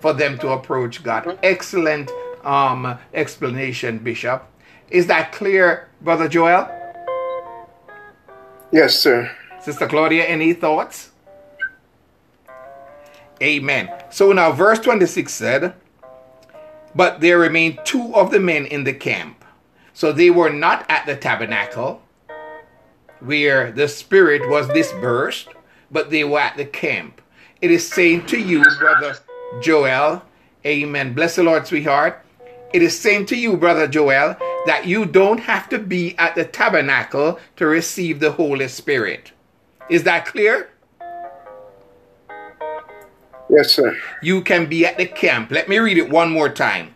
for 0.00 0.12
them 0.12 0.36
to 0.38 0.48
approach 0.48 1.02
God. 1.04 1.38
Excellent 1.44 2.10
um, 2.44 2.98
explanation, 3.14 3.98
Bishop. 3.98 4.44
Is 4.90 5.06
that 5.06 5.30
clear, 5.30 5.88
Brother 6.00 6.28
Joel? 6.28 6.68
Yes, 8.72 8.98
sir. 8.98 9.30
Sister 9.62 9.86
Claudia, 9.86 10.24
any 10.24 10.52
thoughts? 10.52 11.10
Amen. 13.40 13.88
So 14.10 14.32
now, 14.32 14.50
verse 14.50 14.80
26 14.80 15.32
said, 15.32 15.74
But 16.96 17.20
there 17.20 17.38
remained 17.38 17.78
two 17.84 18.12
of 18.14 18.32
the 18.32 18.40
men 18.40 18.66
in 18.66 18.82
the 18.82 18.92
camp. 18.92 19.44
So 19.94 20.12
they 20.12 20.30
were 20.30 20.50
not 20.50 20.84
at 20.88 21.06
the 21.06 21.14
tabernacle 21.16 22.02
where 23.20 23.72
the 23.72 23.88
Spirit 23.88 24.48
was 24.48 24.68
dispersed, 24.68 25.48
but 25.90 26.10
they 26.10 26.24
were 26.24 26.40
at 26.40 26.56
the 26.56 26.64
camp. 26.64 27.20
It 27.60 27.70
is 27.70 27.88
saying 27.88 28.26
to 28.26 28.38
you, 28.38 28.64
Brother 28.78 29.18
Joel, 29.60 30.22
Amen. 30.66 31.14
Bless 31.14 31.36
the 31.36 31.42
Lord, 31.42 31.66
sweetheart. 31.66 32.24
It 32.72 32.82
is 32.82 32.98
saying 32.98 33.26
to 33.26 33.36
you, 33.36 33.56
Brother 33.56 33.88
Joel, 33.88 34.36
that 34.66 34.86
you 34.86 35.06
don't 35.06 35.40
have 35.40 35.68
to 35.70 35.78
be 35.78 36.16
at 36.18 36.34
the 36.34 36.44
tabernacle 36.44 37.38
to 37.56 37.66
receive 37.66 38.20
the 38.20 38.32
Holy 38.32 38.68
Spirit. 38.68 39.32
Is 39.88 40.02
that 40.02 40.26
clear? 40.26 40.68
Yes, 43.48 43.72
sir. 43.72 43.96
You 44.22 44.42
can 44.42 44.66
be 44.66 44.84
at 44.84 44.98
the 44.98 45.06
camp. 45.06 45.50
Let 45.50 45.68
me 45.68 45.78
read 45.78 45.96
it 45.96 46.10
one 46.10 46.30
more 46.30 46.50
time. 46.50 46.94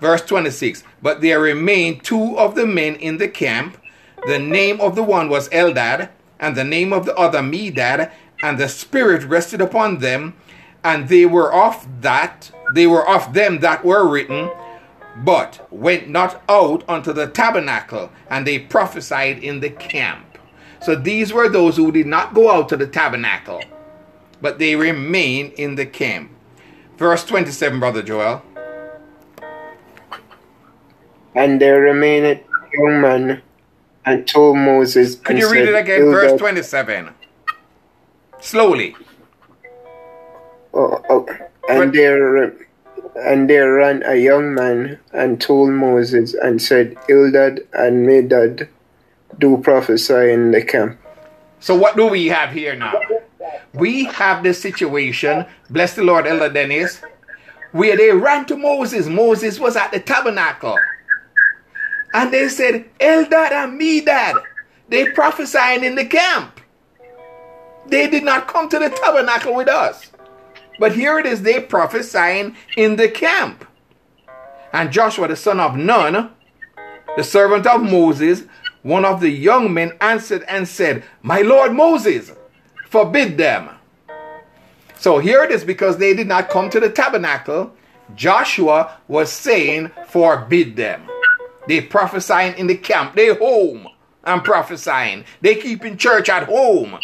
Verse 0.00 0.22
26 0.22 0.84
But 1.02 1.20
there 1.20 1.40
remained 1.40 2.04
two 2.04 2.38
of 2.38 2.54
the 2.54 2.66
men 2.66 2.94
in 2.94 3.18
the 3.18 3.28
camp. 3.28 3.76
The 4.26 4.38
name 4.38 4.80
of 4.80 4.94
the 4.94 5.02
one 5.02 5.28
was 5.28 5.48
Eldad, 5.50 6.10
and 6.38 6.56
the 6.56 6.64
name 6.64 6.92
of 6.92 7.06
the 7.06 7.16
other 7.16 7.40
Medad, 7.40 8.10
and 8.42 8.58
the 8.58 8.68
Spirit 8.68 9.24
rested 9.24 9.60
upon 9.60 9.98
them, 9.98 10.34
and 10.84 11.08
they 11.08 11.26
were 11.26 11.52
of 11.52 11.86
that, 12.02 12.50
they 12.74 12.86
were 12.86 13.08
of 13.08 13.32
them 13.34 13.60
that 13.60 13.84
were 13.84 14.08
written, 14.08 14.50
but 15.16 15.66
went 15.70 16.08
not 16.08 16.42
out 16.48 16.84
unto 16.88 17.12
the 17.12 17.26
tabernacle, 17.26 18.10
and 18.30 18.46
they 18.46 18.58
prophesied 18.58 19.42
in 19.42 19.60
the 19.60 19.70
camp. 19.70 20.38
So 20.80 20.94
these 20.94 21.32
were 21.32 21.48
those 21.48 21.76
who 21.76 21.90
did 21.90 22.06
not 22.06 22.34
go 22.34 22.50
out 22.50 22.68
to 22.68 22.76
the 22.76 22.86
tabernacle, 22.86 23.60
but 24.40 24.58
they 24.58 24.76
remained 24.76 25.54
in 25.54 25.74
the 25.74 25.86
camp. 25.86 26.30
Verse 26.96 27.24
27, 27.24 27.80
Brother 27.80 28.02
Joel. 28.02 28.42
And 31.34 31.60
there 31.60 31.80
remained 31.80 32.40
young 32.72 33.00
man 33.00 33.42
and 34.12 34.26
told 34.26 34.56
Moses. 34.56 35.16
Could 35.16 35.38
you 35.38 35.50
read 35.50 35.68
it 35.68 35.74
again? 35.74 36.00
Verse 36.10 36.32
"Eldad- 36.32 36.38
27. 36.38 37.10
Slowly. 38.40 38.94
Oh, 40.74 41.02
oh, 41.08 41.26
But- 41.26 41.50
and 41.70 41.92
there 41.92 42.52
and 43.16 43.50
there 43.50 43.74
ran 43.74 44.02
a 44.06 44.14
young 44.14 44.54
man 44.54 44.98
and 45.12 45.40
told 45.40 45.70
Moses 45.70 46.34
and 46.34 46.62
said, 46.62 46.94
Eldad 47.08 47.66
and 47.72 48.06
Medad 48.06 48.68
do 49.38 49.58
prophesy 49.58 50.30
in 50.32 50.52
the 50.52 50.62
camp. 50.62 50.98
So 51.60 51.74
what 51.74 51.96
do 51.96 52.06
we 52.06 52.26
have 52.28 52.50
here 52.52 52.76
now? 52.76 52.94
We 53.74 54.04
have 54.04 54.42
this 54.44 54.60
situation, 54.60 55.44
bless 55.68 55.94
the 55.94 56.04
Lord, 56.04 56.26
Elder 56.26 56.48
Dennis, 56.48 57.00
where 57.72 57.96
they 57.96 58.12
ran 58.12 58.46
to 58.46 58.56
Moses. 58.56 59.08
Moses 59.08 59.58
was 59.58 59.76
at 59.76 59.90
the 59.90 60.00
tabernacle. 60.00 60.76
And 62.14 62.32
they 62.32 62.48
said, 62.48 62.88
Eldad 62.98 63.52
and 63.52 63.80
Medad, 63.80 64.34
they 64.88 65.10
prophesying 65.10 65.84
in 65.84 65.94
the 65.94 66.06
camp. 66.06 66.60
They 67.86 68.08
did 68.08 68.24
not 68.24 68.48
come 68.48 68.68
to 68.68 68.78
the 68.78 68.90
tabernacle 68.90 69.54
with 69.54 69.68
us. 69.68 70.10
But 70.78 70.94
here 70.94 71.18
it 71.18 71.26
is, 71.26 71.42
they 71.42 71.60
prophesying 71.60 72.56
in 72.76 72.96
the 72.96 73.08
camp. 73.08 73.66
And 74.72 74.92
Joshua, 74.92 75.28
the 75.28 75.36
son 75.36 75.60
of 75.60 75.76
Nun, 75.76 76.30
the 77.16 77.24
servant 77.24 77.66
of 77.66 77.82
Moses, 77.82 78.44
one 78.82 79.04
of 79.04 79.20
the 79.20 79.30
young 79.30 79.74
men 79.74 79.92
answered 80.00 80.44
and 80.48 80.68
said, 80.68 81.02
My 81.22 81.40
Lord 81.40 81.74
Moses, 81.74 82.32
forbid 82.88 83.36
them. 83.36 83.70
So 84.98 85.18
here 85.18 85.42
it 85.42 85.50
is 85.50 85.64
because 85.64 85.98
they 85.98 86.14
did 86.14 86.26
not 86.26 86.48
come 86.48 86.70
to 86.70 86.80
the 86.80 86.90
tabernacle. 86.90 87.74
Joshua 88.14 88.98
was 89.08 89.32
saying, 89.32 89.90
Forbid 90.08 90.76
them. 90.76 91.08
They 91.68 91.82
prophesying 91.82 92.56
in 92.56 92.66
the 92.66 92.76
camp. 92.76 93.14
They 93.14 93.34
home 93.34 93.86
and 94.24 94.42
prophesying. 94.42 95.24
They 95.42 95.54
keeping 95.54 95.98
church 95.98 96.30
at 96.30 96.44
home. 96.44 96.98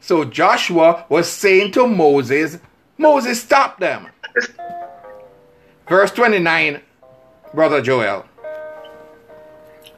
So 0.00 0.24
Joshua 0.24 1.06
was 1.08 1.30
saying 1.30 1.72
to 1.72 1.86
Moses, 1.86 2.58
Moses, 2.98 3.40
stop 3.40 3.78
them. 3.78 4.08
Verse 5.88 6.10
29, 6.10 6.80
Brother 7.54 7.80
Joel. 7.80 8.26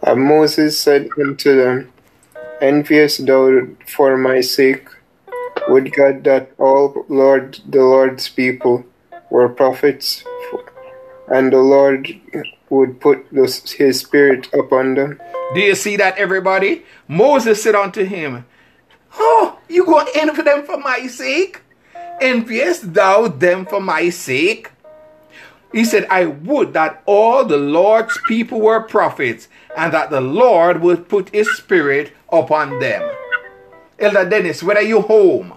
And 0.02 0.22
Moses 0.22 0.78
said 0.78 1.08
unto 1.18 1.56
them, 1.56 1.92
Envious 2.60 3.16
thou 3.16 3.66
for 3.86 4.16
my 4.18 4.40
sake? 4.40 4.88
Would 5.68 5.92
God 5.94 6.24
that 6.24 6.52
all 6.58 7.04
Lord 7.08 7.60
the 7.66 7.80
Lord's 7.80 8.28
people 8.28 8.84
were 9.30 9.48
prophets, 9.48 10.24
and 11.28 11.52
the 11.52 11.58
Lord 11.58 12.08
would 12.70 13.00
put 13.00 13.26
this, 13.30 13.72
his 13.72 14.00
spirit 14.00 14.52
upon 14.52 14.94
them? 14.94 15.20
Do 15.54 15.60
you 15.60 15.74
see 15.74 15.96
that, 15.96 16.18
everybody? 16.18 16.84
Moses 17.06 17.62
said 17.62 17.74
unto 17.74 18.04
him, 18.04 18.44
Oh, 19.18 19.58
you 19.68 19.84
go 19.84 20.04
envy 20.14 20.42
them 20.42 20.64
for 20.64 20.78
my 20.78 21.06
sake? 21.06 21.62
Enviest 22.20 22.92
thou 22.92 23.28
them 23.28 23.66
for 23.66 23.80
my 23.80 24.10
sake? 24.10 24.70
He 25.72 25.84
said, 25.84 26.06
I 26.10 26.26
would 26.26 26.72
that 26.72 27.02
all 27.04 27.44
the 27.44 27.58
Lord's 27.58 28.18
people 28.26 28.60
were 28.60 28.80
prophets, 28.80 29.48
and 29.76 29.92
that 29.92 30.10
the 30.10 30.20
Lord 30.20 30.80
would 30.80 31.08
put 31.08 31.28
his 31.30 31.48
spirit 31.56 32.12
upon 32.30 32.78
them. 32.78 33.10
Elder 33.98 34.28
Dennis, 34.28 34.62
whether 34.62 34.80
you 34.80 35.02
home 35.02 35.54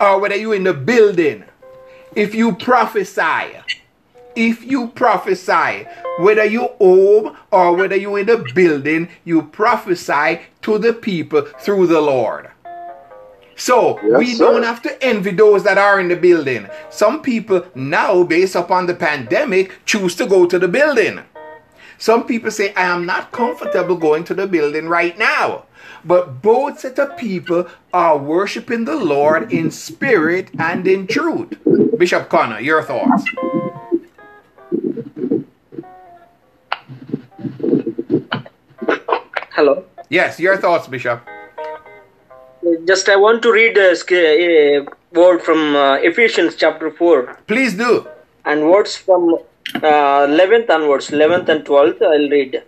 or 0.00 0.20
whether 0.20 0.36
you 0.36 0.52
in 0.52 0.64
the 0.64 0.74
building, 0.74 1.44
if 2.16 2.34
you 2.34 2.54
prophesy, 2.54 3.56
if 4.38 4.64
you 4.64 4.86
prophesy, 4.88 5.84
whether 6.20 6.44
you 6.44 6.68
home 6.78 7.36
or 7.50 7.74
whether 7.74 7.96
you 7.96 8.14
in 8.14 8.26
the 8.26 8.38
building, 8.54 9.08
you 9.24 9.42
prophesy 9.42 10.40
to 10.62 10.78
the 10.78 10.92
people 10.92 11.42
through 11.58 11.88
the 11.88 12.00
Lord. 12.00 12.48
So 13.56 13.98
Yes, 14.00 14.18
we 14.18 14.34
sir. 14.34 14.44
don't 14.44 14.62
have 14.62 14.80
to 14.82 15.04
envy 15.04 15.32
those 15.32 15.64
that 15.64 15.76
are 15.76 15.98
in 15.98 16.06
the 16.06 16.14
building. 16.14 16.68
Some 16.88 17.20
people 17.20 17.66
now, 17.74 18.22
based 18.22 18.54
upon 18.54 18.86
the 18.86 18.94
pandemic, 18.94 19.72
choose 19.84 20.14
to 20.14 20.26
go 20.26 20.46
to 20.46 20.56
the 20.60 20.68
building. 20.68 21.22
Some 21.98 22.24
people 22.24 22.52
say, 22.52 22.72
I 22.74 22.84
am 22.84 23.04
not 23.06 23.32
comfortable 23.32 23.96
going 23.96 24.22
to 24.24 24.34
the 24.34 24.46
building 24.46 24.88
right 24.88 25.18
now. 25.18 25.64
But 26.04 26.42
both 26.42 26.78
set 26.78 27.00
of 27.00 27.16
people 27.16 27.66
are 27.92 28.16
worshiping 28.16 28.84
the 28.84 28.94
Lord 28.94 29.52
in 29.52 29.72
spirit 29.72 30.50
and 30.56 30.86
in 30.86 31.08
truth. 31.08 31.58
Bishop 31.98 32.28
Connor, 32.28 32.60
your 32.60 32.84
thoughts. 32.84 33.24
Hello. 39.58 39.82
Yes, 40.08 40.38
your 40.38 40.56
thoughts, 40.56 40.86
Bishop. 40.86 41.20
Just 42.86 43.08
I 43.08 43.16
want 43.16 43.42
to 43.42 43.50
read 43.50 43.76
a, 43.76 43.90
a 44.12 44.86
word 45.12 45.42
from 45.42 45.74
uh, 45.74 45.94
Ephesians 45.94 46.54
chapter 46.54 46.92
4 46.92 47.40
Please 47.48 47.74
do. 47.74 48.06
and 48.44 48.70
words 48.70 48.94
from 48.96 49.34
uh, 49.74 49.80
11th 49.82 50.70
onwards, 50.70 51.08
11th 51.08 51.48
and 51.48 51.64
12th. 51.64 52.00
I'll 52.02 52.28
read. 52.30 52.62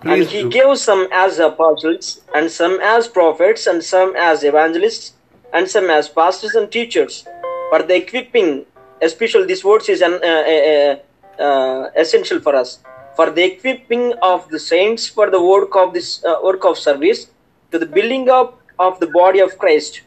Please 0.00 0.10
And 0.12 0.22
he 0.24 0.42
do. 0.42 0.50
gave 0.50 0.76
some 0.76 1.06
as 1.12 1.38
apostles, 1.38 2.20
and 2.34 2.50
some 2.50 2.80
as 2.82 3.06
prophets, 3.06 3.68
and 3.68 3.84
some 3.84 4.16
as 4.16 4.42
evangelists, 4.42 5.12
and 5.52 5.70
some 5.70 5.88
as 5.88 6.08
pastors 6.08 6.56
and 6.56 6.68
teachers 6.68 7.24
for 7.70 7.80
the 7.84 7.94
equipping, 7.94 8.66
especially 9.00 9.46
this 9.46 9.62
words 9.62 9.88
is 9.88 10.02
an, 10.02 10.14
uh, 10.14 10.26
uh, 10.54 11.40
uh, 11.40 11.90
essential 11.94 12.40
for 12.40 12.56
us 12.56 12.80
for 13.16 13.30
the 13.30 13.44
equipping 13.44 14.12
of 14.22 14.48
the 14.50 14.58
saints 14.58 15.06
for 15.06 15.30
the 15.30 15.42
work 15.42 15.76
of 15.76 15.92
this 15.94 16.24
uh, 16.24 16.36
work 16.42 16.64
of 16.64 16.76
service 16.78 17.28
to 17.70 17.78
the 17.78 17.86
building 17.86 18.28
up 18.28 18.60
of 18.78 18.98
the 19.00 19.06
body 19.06 19.40
of 19.40 19.56
Christ. 19.58 20.02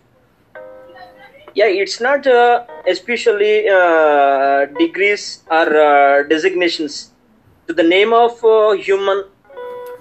Yeah, 1.55 1.65
it's 1.67 1.99
not 1.99 2.27
uh, 2.27 2.65
especially 2.87 3.67
uh, 3.67 4.65
degrees 4.77 5.43
or 5.49 5.75
uh, 5.75 6.23
designations 6.23 7.11
to 7.67 7.73
the 7.73 7.83
name 7.83 8.13
of 8.13 8.43
uh, 8.43 8.71
human 8.71 9.23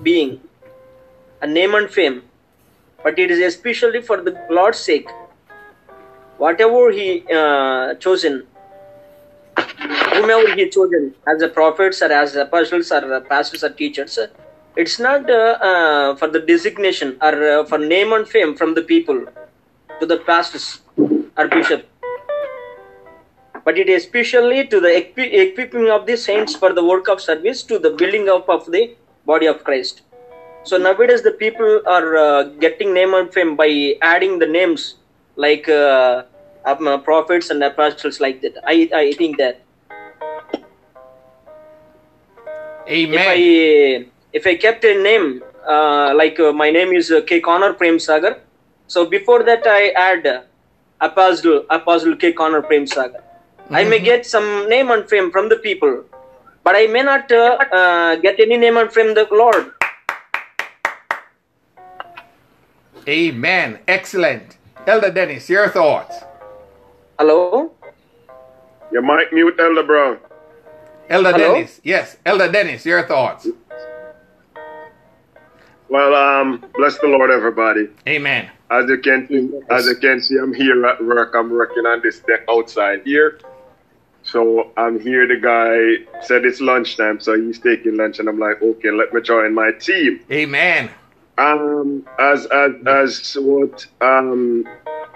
being, 0.03 0.41
a 1.41 1.47
name 1.47 1.75
and 1.75 1.89
fame, 1.89 2.23
but 3.03 3.19
it 3.19 3.31
is 3.31 3.39
especially 3.39 4.03
for 4.03 4.21
the 4.21 4.37
Lord's 4.51 4.79
sake. 4.79 5.09
Whatever 6.37 6.91
He 6.91 7.25
uh, 7.35 7.95
chosen, 7.95 8.47
whomever 10.17 10.55
He 10.55 10.69
chosen 10.69 11.15
as 11.29 11.41
the 11.41 11.49
prophets 11.49 12.03
or 12.03 12.13
as 12.13 12.35
apostles 12.37 12.91
or 12.93 13.21
pastors 13.21 13.65
or 13.65 13.71
teachers, 13.71 14.19
it's 14.77 14.99
not 14.99 15.29
uh, 15.31 15.59
uh, 15.69 16.17
for 16.17 16.29
the 16.29 16.41
designation 16.41 17.17
or 17.23 17.35
uh, 17.49 17.65
for 17.65 17.79
name 17.79 18.13
and 18.13 18.29
fame 18.29 18.55
from 18.55 18.75
the 18.75 18.83
people 18.83 19.25
to 20.01 20.07
the 20.07 20.19
pastors 20.19 20.81
or 21.37 21.49
bishop. 21.49 21.89
But 23.65 23.79
it 23.79 23.89
is 23.89 24.05
especially 24.05 24.67
to 24.69 24.81
the 24.81 24.97
equi- 24.97 25.35
equipping 25.35 25.91
of 25.91 26.07
the 26.07 26.17
saints 26.17 26.55
for 26.55 26.73
the 26.73 26.85
work 26.85 27.09
of 27.09 27.21
service 27.21 27.63
to 27.65 27.79
the 27.79 27.91
building 27.91 28.29
up 28.29 28.49
of 28.49 28.71
the 28.71 28.95
body 29.25 29.47
of 29.47 29.65
christ. 29.65 30.03
So 30.63 30.77
nowadays 30.79 31.23
the 31.23 31.33
people 31.33 31.81
are 31.87 32.17
uh, 32.17 32.43
getting 32.65 32.95
name 32.95 33.15
and 33.15 33.33
fame 33.33 33.57
by 33.57 33.95
adding 34.03 34.39
the 34.39 34.47
names 34.47 34.97
like 35.37 35.69
uh, 35.69 36.25
prophets 37.05 37.51
and 37.51 37.63
apostles 37.63 38.21
like 38.21 38.41
that. 38.43 38.55
I 38.65 38.89
i 38.95 39.13
think 39.13 39.39
that 39.39 39.66
if 42.87 43.21
I 43.21 44.07
if 44.33 44.47
I 44.47 44.55
kept 44.57 44.85
a 44.85 44.95
name 45.03 45.43
uh, 45.67 46.15
like 46.15 46.39
uh, 46.39 46.53
my 46.53 46.71
name 46.71 46.93
is 46.93 47.11
uh, 47.11 47.21
K 47.27 47.41
Connor 47.41 47.73
Prem 47.75 47.99
Sagar, 47.99 48.39
so 48.87 49.07
before 49.07 49.43
that 49.43 49.67
I 49.67 49.89
add 49.91 50.27
uh, 50.27 50.43
Apostle 51.01 51.67
Apostle 51.71 52.17
K 52.17 52.33
Connor 52.33 52.63
Prem 52.63 52.87
Sagar. 52.87 53.23
I 53.71 53.83
may 53.83 53.99
get 53.99 54.25
some 54.25 54.69
name 54.69 54.93
and 54.93 55.09
fame 55.09 55.33
from 55.33 55.49
the 55.49 55.57
people, 55.57 56.05
but 56.63 56.77
I 56.77 56.87
may 56.87 57.03
not 57.03 57.31
uh, 57.33 57.59
uh, 57.73 58.17
get 58.17 58.39
any 58.39 58.57
name 58.57 58.77
and 58.77 58.93
fame 58.93 59.13
the 59.15 59.27
Lord. 59.33 59.73
Amen. 63.09 63.81
Excellent. 63.89 64.57
Elder 64.87 65.11
Dennis, 65.11 65.51
your 65.51 65.69
thoughts. 65.69 66.15
Hello. 67.19 67.73
You 68.93 69.03
might 69.03 69.33
mute 69.33 69.59
Elder 69.59 69.83
Brown. 69.83 70.19
Elder 71.09 71.33
Hello? 71.33 71.55
Dennis, 71.55 71.81
yes. 71.85 72.17
Elder 72.27 72.51
Dennis, 72.51 72.85
your 72.85 73.07
thoughts. 73.07 73.47
Well, 75.89 76.15
um, 76.15 76.65
bless 76.75 76.99
the 76.99 77.07
Lord, 77.07 77.31
everybody. 77.31 77.89
Amen. 78.09 78.51
As 78.71 78.89
you 78.89 78.99
can 78.99 79.29
see, 79.29 79.51
as 79.71 79.87
you 79.87 79.97
can 79.97 80.21
see, 80.21 80.37
I'm 80.37 80.53
here 80.53 80.85
at 80.85 81.05
work. 81.05 81.35
I'm 81.37 81.51
working 81.51 81.87
on 81.87 82.03
this 82.03 82.19
deck 82.21 82.41
outside 82.51 83.03
here. 83.05 83.39
So 84.25 84.73
I'm 84.77 84.99
here. 84.99 85.29
The 85.29 85.37
guy 85.37 86.23
said 86.27 86.45
it's 86.45 86.61
lunchtime, 86.61 87.21
so 87.21 87.41
he's 87.41 87.61
taking 87.61 87.97
lunch, 87.97 88.19
and 88.19 88.29
I'm 88.29 88.41
like, 88.41 88.61
okay, 88.61 88.91
let 88.91 89.15
me 89.15 89.21
join 89.21 89.55
my 89.55 89.71
team. 89.71 90.21
Amen. 90.33 90.91
Um, 91.39 92.05
as 92.19 92.47
as 92.47 92.73
as 92.87 93.37
what 93.39 93.87
um 94.01 94.67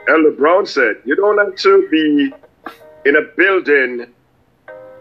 Elder 0.08 0.30
Brown 0.30 0.66
said, 0.66 0.96
you 1.04 1.16
don't 1.16 1.38
have 1.38 1.56
to 1.56 1.88
be 1.90 2.32
in 3.04 3.16
a 3.16 3.22
building 3.36 4.06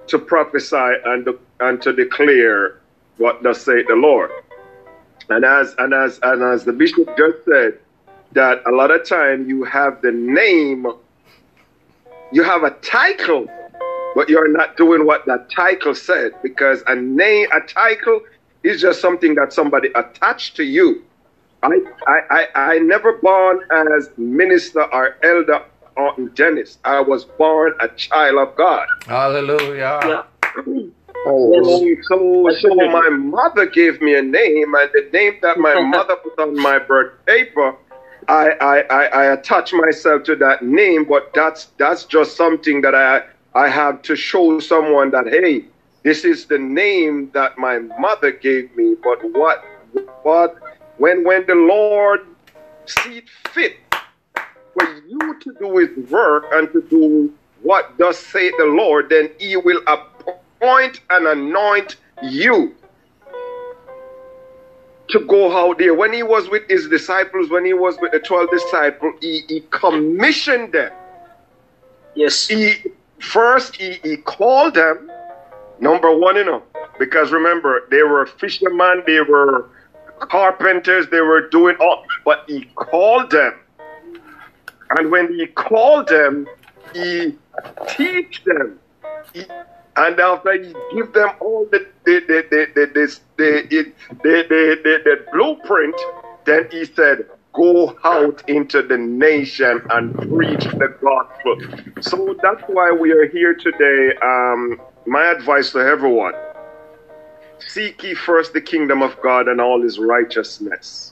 to 0.10 0.20
prophesy 0.20 0.93
and 1.05 1.28
and 1.60 1.82
to 1.82 1.93
declare 1.93 2.80
what 3.18 3.43
does 3.43 3.62
say 3.62 3.84
the 3.84 3.95
Lord. 3.95 4.32
And 5.30 5.45
as 5.45 5.76
and 5.78 5.93
as 5.93 6.20
and 6.24 6.43
as 6.43 6.66
the 6.66 6.74
bishop 6.74 7.07
just 7.18 7.45
said, 7.45 7.80
that 8.34 8.62
a 8.66 8.72
lot 8.72 8.91
of 8.91 9.07
time 9.07 9.47
you 9.47 9.64
have 9.64 10.01
the 10.01 10.12
name, 10.12 10.88
you 12.32 12.43
have 12.43 12.64
a 12.64 12.72
title, 12.82 13.47
but 14.16 14.30
you're 14.30 14.51
not 14.51 14.78
doing 14.78 15.05
what 15.05 15.26
that 15.26 15.49
title 15.51 15.95
said 15.95 16.32
because 16.41 16.84
a 16.88 16.95
name, 16.95 17.47
a 17.53 17.62
title 17.62 18.22
is 18.64 18.82
just 18.82 19.01
something 19.01 19.36
that 19.36 19.53
somebody 19.53 19.89
attached 19.95 20.55
to 20.57 20.64
you. 20.64 21.03
I 21.64 21.80
I 22.07 22.20
I, 22.30 22.47
I 22.55 22.80
never 22.80 23.14
born 23.14 23.60
as 23.72 24.10
minister 24.18 24.84
or 24.93 25.18
elder 25.24 25.64
or 26.00 26.30
Dennis. 26.30 26.78
I 26.86 27.02
was 27.02 27.26
born 27.26 27.74
a 27.80 27.89
child 27.89 28.38
of 28.47 28.56
God. 28.56 28.88
Hallelujah. 29.06 30.00
Yeah. 30.06 30.24
So, 31.26 31.93
so, 32.08 32.50
so 32.62 32.76
my 32.76 33.10
mother 33.10 33.66
gave 33.66 34.02
me 34.02 34.16
a 34.16 34.22
name, 34.22 34.74
and 34.74 34.89
the 34.93 35.10
name 35.12 35.34
that 35.41 35.58
my 35.58 35.80
mother 35.95 36.16
put 36.16 36.39
on 36.39 36.56
my 36.56 36.80
birth 36.80 37.14
paper, 37.26 37.76
I, 38.30 38.52
I, 38.62 38.80
I, 38.82 39.04
I 39.06 39.34
attach 39.34 39.74
myself 39.74 40.24
to 40.24 40.36
that 40.38 40.64
name, 40.64 41.06
but 41.06 41.32
that's 41.34 41.66
that's 41.78 42.06
just 42.06 42.38
something 42.38 42.82
that 42.82 42.95
I 42.95 43.24
I 43.54 43.68
have 43.68 44.02
to 44.04 44.16
show 44.16 44.60
someone 44.60 45.12
that 45.12 45.28
hey, 45.28 45.66
this 46.04 46.24
is 46.24 46.45
the 46.45 46.58
name 46.58 47.32
that 47.34 47.58
my 47.58 47.80
mother 47.80 48.32
gave 48.32 48.74
me. 48.76 48.95
But 49.04 49.20
what 49.34 49.66
what 50.24 50.56
when 50.97 51.26
when 51.26 51.45
the 51.47 51.56
Lord 51.56 52.22
sees 52.86 53.24
fit 53.52 53.78
for 54.80 55.03
you 55.07 55.39
to 55.39 55.53
do 55.59 55.77
his 55.77 56.09
work 56.09 56.45
and 56.51 56.71
to 56.71 56.82
do 56.84 57.34
what 57.61 57.97
does 57.97 58.17
say 58.17 58.51
the 58.57 58.65
Lord, 58.65 59.09
then 59.09 59.30
he 59.39 59.57
will 59.57 59.82
appoint 59.88 61.01
and 61.09 61.27
anoint 61.27 61.97
you 62.23 62.75
to 65.09 65.19
go 65.21 65.57
out 65.57 65.77
there. 65.80 65.93
When 65.93 66.13
he 66.13 66.23
was 66.23 66.49
with 66.49 66.63
his 66.69 66.88
disciples, 66.88 67.49
when 67.49 67.65
he 67.65 67.73
was 67.73 67.97
with 67.99 68.11
the 68.11 68.19
12 68.19 68.49
disciples, 68.49 69.15
he, 69.21 69.43
he 69.47 69.63
commissioned 69.71 70.71
them. 70.71 70.91
Yes. 72.15 72.47
He 72.47 72.75
first 73.19 73.75
he, 73.75 73.99
he 74.03 74.17
called 74.17 74.75
them, 74.75 75.11
number 75.80 76.15
one, 76.15 76.36
you 76.36 76.45
know, 76.45 76.63
because 76.97 77.32
remember, 77.32 77.88
they 77.89 78.03
were 78.03 78.25
fishermen, 78.25 79.03
they 79.05 79.21
were 79.21 79.69
carpenters, 80.19 81.07
they 81.09 81.21
were 81.21 81.49
doing 81.49 81.75
all, 81.80 82.05
but 82.25 82.43
he 82.47 82.65
called 82.75 83.32
them. 83.32 83.53
And 84.98 85.12
when 85.12 85.34
he 85.34 85.48
called 85.48 86.08
them, 86.08 86.48
he 86.94 87.38
teach 87.88 88.44
them. 88.46 88.80
He, 89.34 89.46
and 89.96 90.20
after 90.20 90.54
he 90.54 90.74
give 90.94 91.14
them 91.14 91.30
all 91.40 91.68
the 91.72 91.88
the 92.06 92.20
the 92.28 92.46
the 92.50 92.68
the 92.74 92.86
the, 92.94 93.20
the, 93.38 93.92
the, 94.24 94.48
the, 94.84 95.02
the, 95.04 95.26
blueprint, 95.32 95.96
then 96.46 96.68
he 96.72 96.86
said, 96.86 97.26
Go 97.54 97.98
out 98.04 98.48
into 98.48 98.82
the 98.82 98.98
nation 98.98 99.82
and 99.90 100.14
preach 100.16 100.64
the 100.64 100.96
gospel. 101.02 102.02
So 102.02 102.36
that's 102.42 102.64
why 102.68 102.92
we 102.92 103.12
are 103.12 103.28
here 103.28 103.56
today. 103.56 104.16
Um, 104.24 104.80
my 105.06 105.26
advice 105.32 105.72
to 105.72 105.80
everyone 105.80 106.34
seek 107.68 108.04
ye 108.04 108.14
first 108.14 108.54
the 108.54 108.62
kingdom 108.62 109.02
of 109.02 109.20
God 109.22 109.48
and 109.48 109.60
all 109.60 109.82
his 109.82 110.00
righteousness 110.00 111.12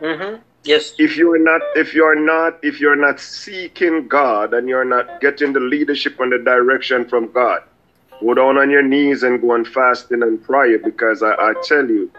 Mm-hmm. 0.00 0.42
Yes. 0.68 0.92
if 0.98 1.16
you're 1.16 1.42
not 1.42 1.62
if 1.76 1.94
you're 1.94 2.18
not 2.18 2.58
if 2.62 2.78
you're 2.80 2.96
not 2.96 3.18
seeking 3.20 4.06
god 4.06 4.52
and 4.52 4.68
you're 4.68 4.84
not 4.84 5.20
getting 5.20 5.54
the 5.54 5.60
leadership 5.60 6.20
and 6.20 6.30
the 6.30 6.38
direction 6.38 7.08
from 7.08 7.32
god 7.32 7.62
go 8.20 8.34
down 8.34 8.58
on 8.58 8.68
your 8.68 8.82
knees 8.82 9.22
and 9.22 9.40
go 9.40 9.52
on 9.52 9.64
fasting 9.64 10.22
and 10.22 10.42
prayer 10.42 10.78
because 10.78 11.22
I, 11.22 11.32
I 11.32 11.54
tell 11.64 11.88
you 11.88 12.10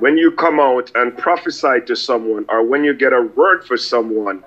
when 0.00 0.18
you 0.18 0.32
come 0.32 0.60
out 0.60 0.90
and 0.94 1.16
prophesy 1.16 1.80
to 1.86 1.96
someone 1.96 2.44
or 2.50 2.62
when 2.62 2.84
you 2.84 2.92
get 2.92 3.12
a 3.14 3.22
word 3.22 3.64
for 3.64 3.78
someone 3.78 4.44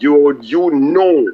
you 0.00 0.38
you 0.42 0.70
know 0.70 1.32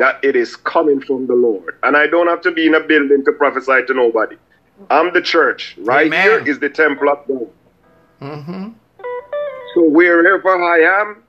that 0.00 0.18
it 0.24 0.34
is 0.34 0.56
coming 0.56 1.00
from 1.00 1.26
the 1.28 1.34
lord 1.34 1.78
and 1.84 1.96
i 1.96 2.06
don't 2.06 2.26
have 2.26 2.40
to 2.42 2.50
be 2.50 2.66
in 2.66 2.74
a 2.74 2.80
building 2.80 3.24
to 3.24 3.32
prophesy 3.32 3.84
to 3.86 3.94
nobody 3.94 4.36
i'm 4.90 5.12
the 5.12 5.22
church 5.22 5.76
right 5.78 6.06
Amen. 6.08 6.22
here 6.22 6.48
is 6.48 6.58
the 6.58 6.68
temple 6.68 7.08
of 7.08 7.26
god 7.28 7.48
Mm-hmm. 8.20 8.68
So 9.76 9.82
wherever 9.84 10.62
I 10.64 11.02
am, 11.02 11.22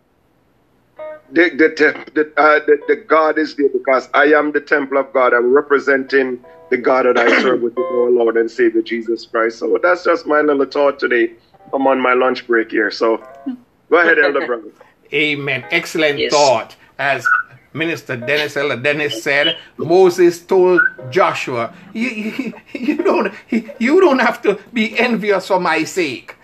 the 1.34 1.50
the 1.50 1.68
the, 1.78 2.12
the, 2.16 2.42
uh, 2.42 2.60
the 2.66 2.80
the 2.88 2.96
God 2.96 3.38
is 3.38 3.56
there 3.58 3.70
because 3.70 4.10
I 4.14 4.28
am 4.28 4.54
the 4.54 4.62
temple 4.62 4.98
of 4.98 5.12
God. 5.14 5.34
I'm 5.34 5.52
representing 5.54 6.40
the 6.72 6.78
God 6.78 7.06
that 7.06 7.18
I 7.18 7.42
serve, 7.42 7.62
with 7.62 7.74
is 7.74 7.86
our 7.92 8.10
Lord 8.10 8.38
and 8.38 8.50
Savior 8.50 8.82
Jesus 8.82 9.26
Christ. 9.26 9.60
So 9.60 9.78
that's 9.84 10.06
just 10.06 10.26
my 10.26 10.40
little 10.42 10.66
thought 10.66 10.98
today. 11.00 11.34
I'm 11.74 11.86
on 11.88 12.00
my 12.00 12.14
lunch 12.14 12.48
break 12.48 12.72
here. 12.72 12.90
So 12.90 13.22
go 13.92 14.00
ahead, 14.00 14.18
Elder 14.20 14.46
Brother. 14.46 14.72
Amen. 15.14 15.66
Excellent 15.72 16.20
Yes. 16.20 16.32
thought. 16.32 16.78
As 17.00 17.28
Minister 17.74 18.16
Dennis 18.16 18.58
Elder 18.58 18.78
Dennis 18.78 19.22
said, 19.22 19.58
Moses 19.78 20.40
told 20.46 20.82
Joshua, 21.12 21.74
you, 21.94 22.10
you, 22.10 22.54
you 22.74 22.98
don't 23.04 23.34
you 23.82 24.02
don't 24.02 24.20
have 24.20 24.42
to 24.44 24.58
be 24.74 24.98
envious 24.98 25.48
for 25.48 25.60
my 25.60 25.84
sake. 25.84 26.37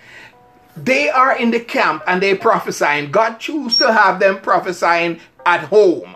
They 0.76 1.10
are 1.10 1.38
in 1.38 1.52
the 1.52 1.60
camp 1.60 2.04
and 2.08 2.22
they 2.22 2.36
prophesying. 2.36 3.12
God 3.12 3.38
choose 3.40 3.78
to 3.78 3.94
have 3.94 4.20
them 4.20 4.42
prophesying 4.42 5.20
at 5.46 5.66
home 5.66 6.16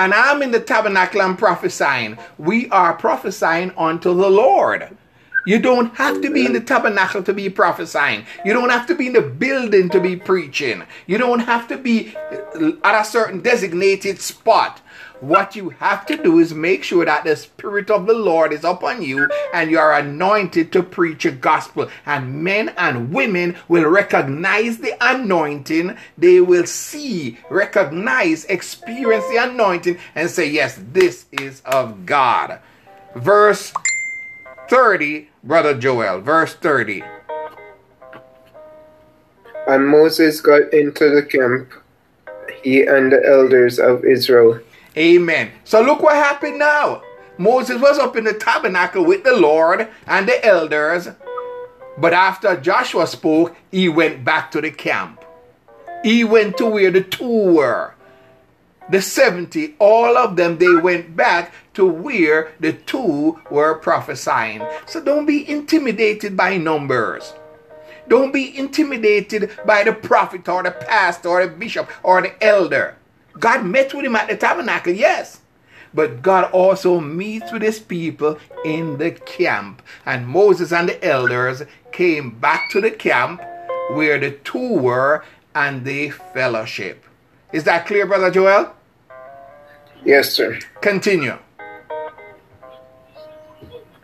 and 0.00 0.14
I'm 0.14 0.40
in 0.40 0.50
the 0.50 0.60
tabernacle 0.60 1.20
and 1.20 1.38
prophesying, 1.38 2.16
we 2.38 2.70
are 2.70 2.94
prophesying 2.94 3.70
unto 3.76 4.14
the 4.14 4.30
Lord. 4.30 4.96
You 5.44 5.58
don't 5.58 5.94
have 5.96 6.22
to 6.22 6.30
be 6.30 6.46
in 6.46 6.54
the 6.54 6.60
tabernacle 6.60 7.22
to 7.22 7.34
be 7.34 7.50
prophesying. 7.50 8.24
You 8.42 8.54
don't 8.54 8.70
have 8.70 8.86
to 8.86 8.94
be 8.94 9.08
in 9.08 9.12
the 9.12 9.20
building 9.20 9.90
to 9.90 10.00
be 10.00 10.16
preaching. 10.16 10.84
You 11.06 11.18
don't 11.18 11.40
have 11.40 11.68
to 11.68 11.76
be 11.76 12.14
at 12.16 13.00
a 13.00 13.04
certain 13.04 13.40
designated 13.40 14.20
spot. 14.20 14.80
What 15.20 15.54
you 15.54 15.68
have 15.70 16.06
to 16.06 16.16
do 16.16 16.38
is 16.38 16.54
make 16.54 16.82
sure 16.82 17.04
that 17.04 17.24
the 17.24 17.36
Spirit 17.36 17.90
of 17.90 18.06
the 18.06 18.14
Lord 18.14 18.54
is 18.54 18.64
upon 18.64 19.02
you 19.02 19.28
and 19.52 19.70
you 19.70 19.78
are 19.78 19.92
anointed 19.92 20.72
to 20.72 20.82
preach 20.82 21.26
a 21.26 21.30
gospel. 21.30 21.90
And 22.06 22.42
men 22.42 22.70
and 22.78 23.12
women 23.12 23.56
will 23.68 23.84
recognize 23.84 24.78
the 24.78 24.96
anointing. 25.00 25.98
They 26.16 26.40
will 26.40 26.64
see, 26.64 27.38
recognize, 27.50 28.46
experience 28.46 29.28
the 29.28 29.36
anointing 29.36 29.98
and 30.14 30.30
say, 30.30 30.48
Yes, 30.48 30.80
this 30.92 31.26
is 31.32 31.60
of 31.66 32.06
God. 32.06 32.58
Verse 33.14 33.74
30, 34.70 35.28
Brother 35.44 35.76
Joel, 35.76 36.20
verse 36.20 36.54
30. 36.54 37.02
And 39.66 39.86
Moses 39.86 40.40
got 40.40 40.72
into 40.72 41.10
the 41.10 41.22
camp, 41.22 41.72
he 42.62 42.82
and 42.84 43.12
the 43.12 43.22
elders 43.26 43.78
of 43.78 44.04
Israel. 44.04 44.60
Amen. 44.96 45.52
So 45.64 45.80
look 45.82 46.02
what 46.02 46.14
happened 46.14 46.58
now. 46.58 47.02
Moses 47.38 47.80
was 47.80 47.98
up 47.98 48.16
in 48.16 48.24
the 48.24 48.34
tabernacle 48.34 49.04
with 49.04 49.24
the 49.24 49.34
Lord 49.34 49.88
and 50.06 50.28
the 50.28 50.44
elders, 50.44 51.08
but 51.96 52.12
after 52.12 52.60
Joshua 52.60 53.06
spoke, 53.06 53.56
he 53.70 53.88
went 53.88 54.24
back 54.24 54.50
to 54.50 54.60
the 54.60 54.70
camp. 54.70 55.24
He 56.02 56.24
went 56.24 56.56
to 56.58 56.66
where 56.66 56.90
the 56.90 57.02
two 57.02 57.54
were. 57.54 57.94
The 58.90 59.00
70, 59.00 59.76
all 59.78 60.16
of 60.16 60.36
them, 60.36 60.58
they 60.58 60.74
went 60.74 61.16
back 61.16 61.54
to 61.74 61.86
where 61.86 62.52
the 62.58 62.72
two 62.72 63.40
were 63.50 63.76
prophesying. 63.76 64.66
So 64.86 65.02
don't 65.02 65.26
be 65.26 65.48
intimidated 65.48 66.36
by 66.36 66.56
numbers. 66.56 67.32
Don't 68.08 68.32
be 68.32 68.58
intimidated 68.58 69.50
by 69.64 69.84
the 69.84 69.92
prophet 69.92 70.48
or 70.48 70.64
the 70.64 70.72
pastor 70.72 71.28
or 71.28 71.46
the 71.46 71.52
bishop 71.52 71.88
or 72.02 72.20
the 72.20 72.44
elder. 72.44 72.96
God 73.38 73.64
met 73.64 73.94
with 73.94 74.04
him 74.04 74.16
at 74.16 74.28
the 74.28 74.36
tabernacle, 74.36 74.92
yes. 74.92 75.40
But 75.92 76.22
God 76.22 76.50
also 76.52 77.00
meets 77.00 77.50
with 77.52 77.62
his 77.62 77.80
people 77.80 78.38
in 78.64 78.98
the 78.98 79.10
camp. 79.10 79.82
And 80.06 80.26
Moses 80.26 80.72
and 80.72 80.88
the 80.88 81.04
elders 81.04 81.62
came 81.92 82.38
back 82.38 82.70
to 82.70 82.80
the 82.80 82.90
camp 82.90 83.42
where 83.90 84.18
the 84.18 84.32
two 84.32 84.74
were 84.74 85.24
and 85.54 85.84
they 85.84 86.10
fellowship. 86.10 87.04
Is 87.52 87.64
that 87.64 87.86
clear, 87.86 88.06
Brother 88.06 88.30
Joel? 88.30 88.72
Yes, 90.04 90.32
sir. 90.32 90.58
Continue. 90.80 91.36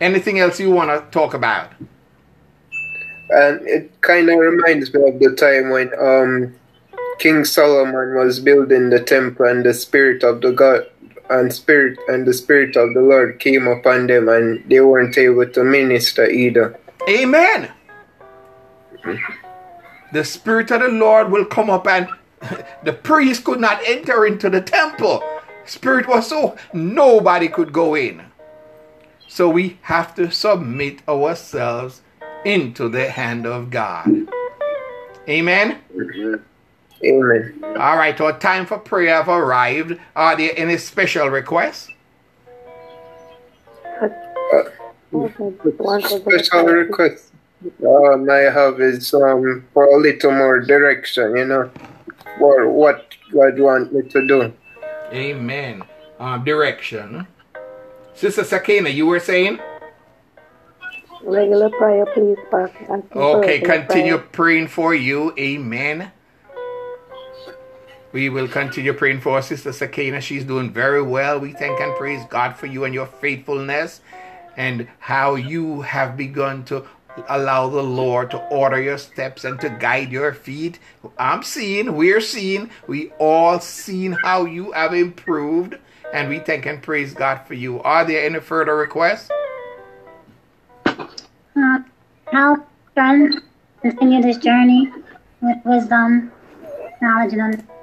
Anything 0.01 0.41
else 0.41 0.61
you 0.61 0.71
want 0.71 0.91
to 0.91 1.11
talk 1.11 1.33
about? 1.33 1.71
And 3.31 3.67
it 3.67 4.01
kind 4.03 4.29
of 4.29 4.39
reminds 4.39 4.93
me 4.93 5.09
of 5.09 5.19
the 5.19 5.35
time 5.35 5.71
when 5.71 5.91
um, 5.99 6.55
King 7.19 7.45
Solomon 7.45 8.15
was 8.15 8.41
building 8.41 8.91
the 8.91 9.01
temple, 9.01 9.47
and 9.47 9.65
the 9.65 9.75
spirit 9.75 10.23
of 10.23 10.41
the 10.41 10.53
God 10.53 10.87
and 11.29 11.53
spirit 11.53 11.99
and 12.09 12.27
the 12.27 12.33
spirit 12.33 12.77
of 12.77 12.95
the 12.95 13.01
Lord 13.01 13.41
came 13.41 13.67
upon 13.67 14.07
them, 14.07 14.29
and 14.29 14.63
they 14.69 14.81
weren't 14.81 15.17
able 15.19 15.49
to 15.49 15.65
minister 15.65 16.29
either. 16.29 16.79
Amen. 17.09 17.71
The 20.13 20.25
spirit 20.25 20.71
of 20.71 20.81
the 20.81 20.89
Lord 20.89 21.31
will 21.31 21.45
come 21.45 21.71
up, 21.71 21.87
and 21.87 22.09
the 22.85 22.93
priest 22.93 23.45
could 23.45 23.61
not 23.61 23.81
enter 23.87 24.27
into 24.27 24.51
the 24.51 24.61
temple. 24.61 25.23
Spirit 25.65 26.07
was 26.07 26.29
so 26.29 26.57
nobody 26.73 27.49
could 27.49 27.73
go 27.73 27.95
in. 27.95 28.23
So 29.27 29.49
we 29.49 29.79
have 29.83 30.15
to 30.15 30.31
submit 30.31 31.03
ourselves 31.09 32.03
into 32.45 32.89
the 32.89 33.11
hand 33.11 33.47
of 33.47 33.71
God. 33.71 34.29
Amen. 35.29 35.81
Amen. 37.05 37.63
All 37.79 37.97
right, 37.97 38.19
our 38.21 38.39
time 38.39 38.67
for 38.67 38.79
prayer 38.79 39.15
have 39.15 39.29
arrived. 39.29 39.99
Are 40.15 40.37
there 40.37 40.53
any 40.57 40.79
special 40.79 41.29
requests? 41.29 41.91
Special 45.11 46.65
request 46.65 47.33
um, 47.87 48.29
I 48.31 48.51
have 48.53 48.81
is 48.81 49.13
um, 49.15 49.65
for 49.73 49.85
a 49.87 49.97
little 49.99 50.33
more 50.33 50.61
direction, 50.61 51.37
you 51.37 51.45
know, 51.47 51.71
for 52.39 52.69
what 52.69 53.15
God 53.33 53.59
want 53.59 53.93
me 53.93 54.03
to 54.03 54.27
do. 54.27 54.53
Amen. 55.13 55.83
Um, 56.19 56.45
direction. 56.45 57.27
Sister 58.15 58.45
Sakina, 58.45 58.89
you 58.89 59.07
were 59.07 59.21
saying? 59.21 59.61
Regular 61.23 61.71
prayer, 61.71 62.07
please, 62.07 62.39
Pastor. 62.51 63.03
Okay, 63.15 63.61
continue 63.61 64.17
prayer. 64.17 64.29
praying 64.33 64.69
for 64.69 64.95
you. 64.95 65.35
Amen. 65.39 66.13
We 68.13 68.29
will 68.29 68.49
continue 68.49 68.93
praying 68.93 69.21
for 69.21 69.43
Sister 69.43 69.73
Sakina. 69.73 70.21
She's 70.21 70.45
doing 70.45 70.73
very 70.73 71.03
well. 71.03 71.39
We 71.39 71.53
thank 71.53 71.81
and 71.81 71.95
praise 71.97 72.25
God 72.31 72.57
for 72.57 72.67
you 72.67 72.85
and 72.85 72.95
your 72.95 73.07
faithfulness 73.07 74.01
and 74.57 74.89
how 74.99 75.35
you 75.35 75.83
have 75.83 76.17
begun 76.17 76.65
to 76.65 76.87
allow 77.29 77.69
the 77.69 77.83
Lord 77.83 78.31
to 78.31 78.39
order 78.49 78.81
your 78.81 78.99
steps 78.99 79.45
and 79.45 79.61
to 79.61 79.71
guide 79.71 80.11
your 80.13 80.33
feet. 80.33 80.79
I'm 81.19 81.43
seeing, 81.43 81.95
we're 81.95 82.21
seeing, 82.21 82.71
we 82.87 83.11
all 83.19 83.61
seen 83.61 84.13
how 84.13 84.45
you 84.45 84.73
have 84.73 84.95
improved, 84.95 85.77
and 86.13 86.29
we 86.29 86.39
thank 86.39 86.67
and 86.67 86.83
praise 86.83 87.15
God 87.15 87.39
for 87.47 87.55
you. 87.55 87.81
Are 87.83 88.05
there 88.05 88.25
any 88.25 88.41
further 88.41 88.77
requests? 88.77 89.31
Uh, 90.87 91.79
help 92.33 92.67
friends 92.95 93.37
continue 93.83 94.23
this 94.23 94.37
journey 94.39 94.93
with 95.41 95.57
wisdom, 95.65 96.33
knowledge, 97.01 97.33
and 97.33 97.43
understanding. 97.43 97.76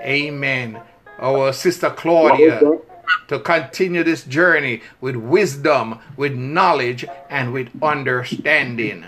Amen. 0.00 0.80
Our 1.18 1.52
sister 1.52 1.90
Claudia 1.90 2.60
to 3.28 3.38
continue 3.38 4.02
this 4.02 4.24
journey 4.24 4.82
with 5.00 5.16
wisdom, 5.16 5.98
with 6.16 6.34
knowledge, 6.34 7.04
and 7.28 7.52
with 7.52 7.70
understanding. 7.82 9.04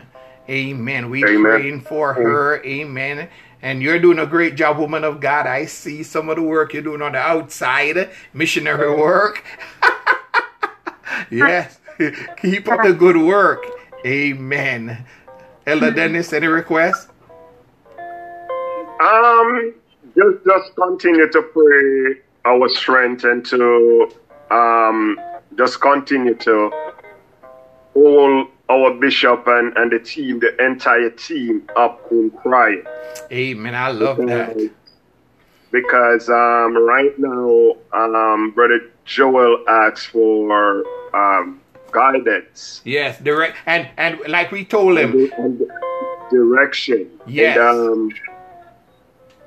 Amen. 0.49 1.11
We 1.11 1.25
Amen. 1.25 1.43
praying 1.43 1.81
for 1.83 2.15
her. 2.15 2.65
Amen. 2.65 3.29
And 3.63 3.83
you're 3.83 4.01
doing 4.01 4.19
a 4.19 4.27
great 4.27 4.57
job, 4.57 4.79
woman 4.79 5.05
of 5.05 5.21
God. 5.21 5.47
I 5.47 5.67
see 5.67 6.03
some 6.03 6.29
of 6.29 6.37
the 6.37 6.43
work 6.43 6.75
you're 6.75 6.83
doing 6.83 7.01
on 7.01 7.13
the 7.13 7.19
outside, 7.19 8.11
missionary 8.35 8.95
work. 8.95 9.45
yes. 11.31 11.79
Keep 12.41 12.69
up 12.69 12.83
the 12.83 12.93
good 12.93 13.17
work. 13.17 13.65
Amen. 14.05 15.07
Elder 15.65 15.93
Dennis, 15.93 16.33
any 16.33 16.49
requests? 16.49 17.07
Um, 19.01 19.75
just 20.17 20.45
just 20.45 20.75
continue 20.77 21.31
to 21.31 21.43
pray 21.43 22.21
our 22.45 22.69
strength 22.69 23.25
and 23.25 23.45
to 23.47 24.11
um 24.51 25.19
just 25.57 25.81
continue 25.81 26.35
to 26.35 26.71
hold 27.95 28.49
our 28.71 28.95
bishop 28.95 29.45
and, 29.47 29.77
and 29.77 29.93
the 29.93 29.99
team, 29.99 30.41
the 30.41 30.57
entire 30.65 31.11
team 31.11 31.63
up 31.77 32.01
in 32.11 32.31
prayer. 32.31 32.83
Amen. 33.31 33.75
I 33.75 33.91
love 33.91 34.17
that. 34.17 34.71
Because 35.71 36.29
um 36.29 36.77
right 36.77 37.15
now 37.19 37.77
um 37.93 38.53
brother 38.53 38.81
Joel 39.05 39.65
asks 39.69 40.07
for 40.07 40.85
um 41.15 41.61
guidance. 41.91 42.81
Yes, 42.85 43.19
direct 43.21 43.57
and 43.67 43.89
and 43.97 44.19
like 44.29 44.51
we 44.53 44.65
told 44.65 44.99
him, 44.99 45.13
and, 45.13 45.33
and 45.33 45.71
direction. 46.31 47.11
Yes. 47.27 47.59
And, 47.59 47.69
um, 47.69 48.11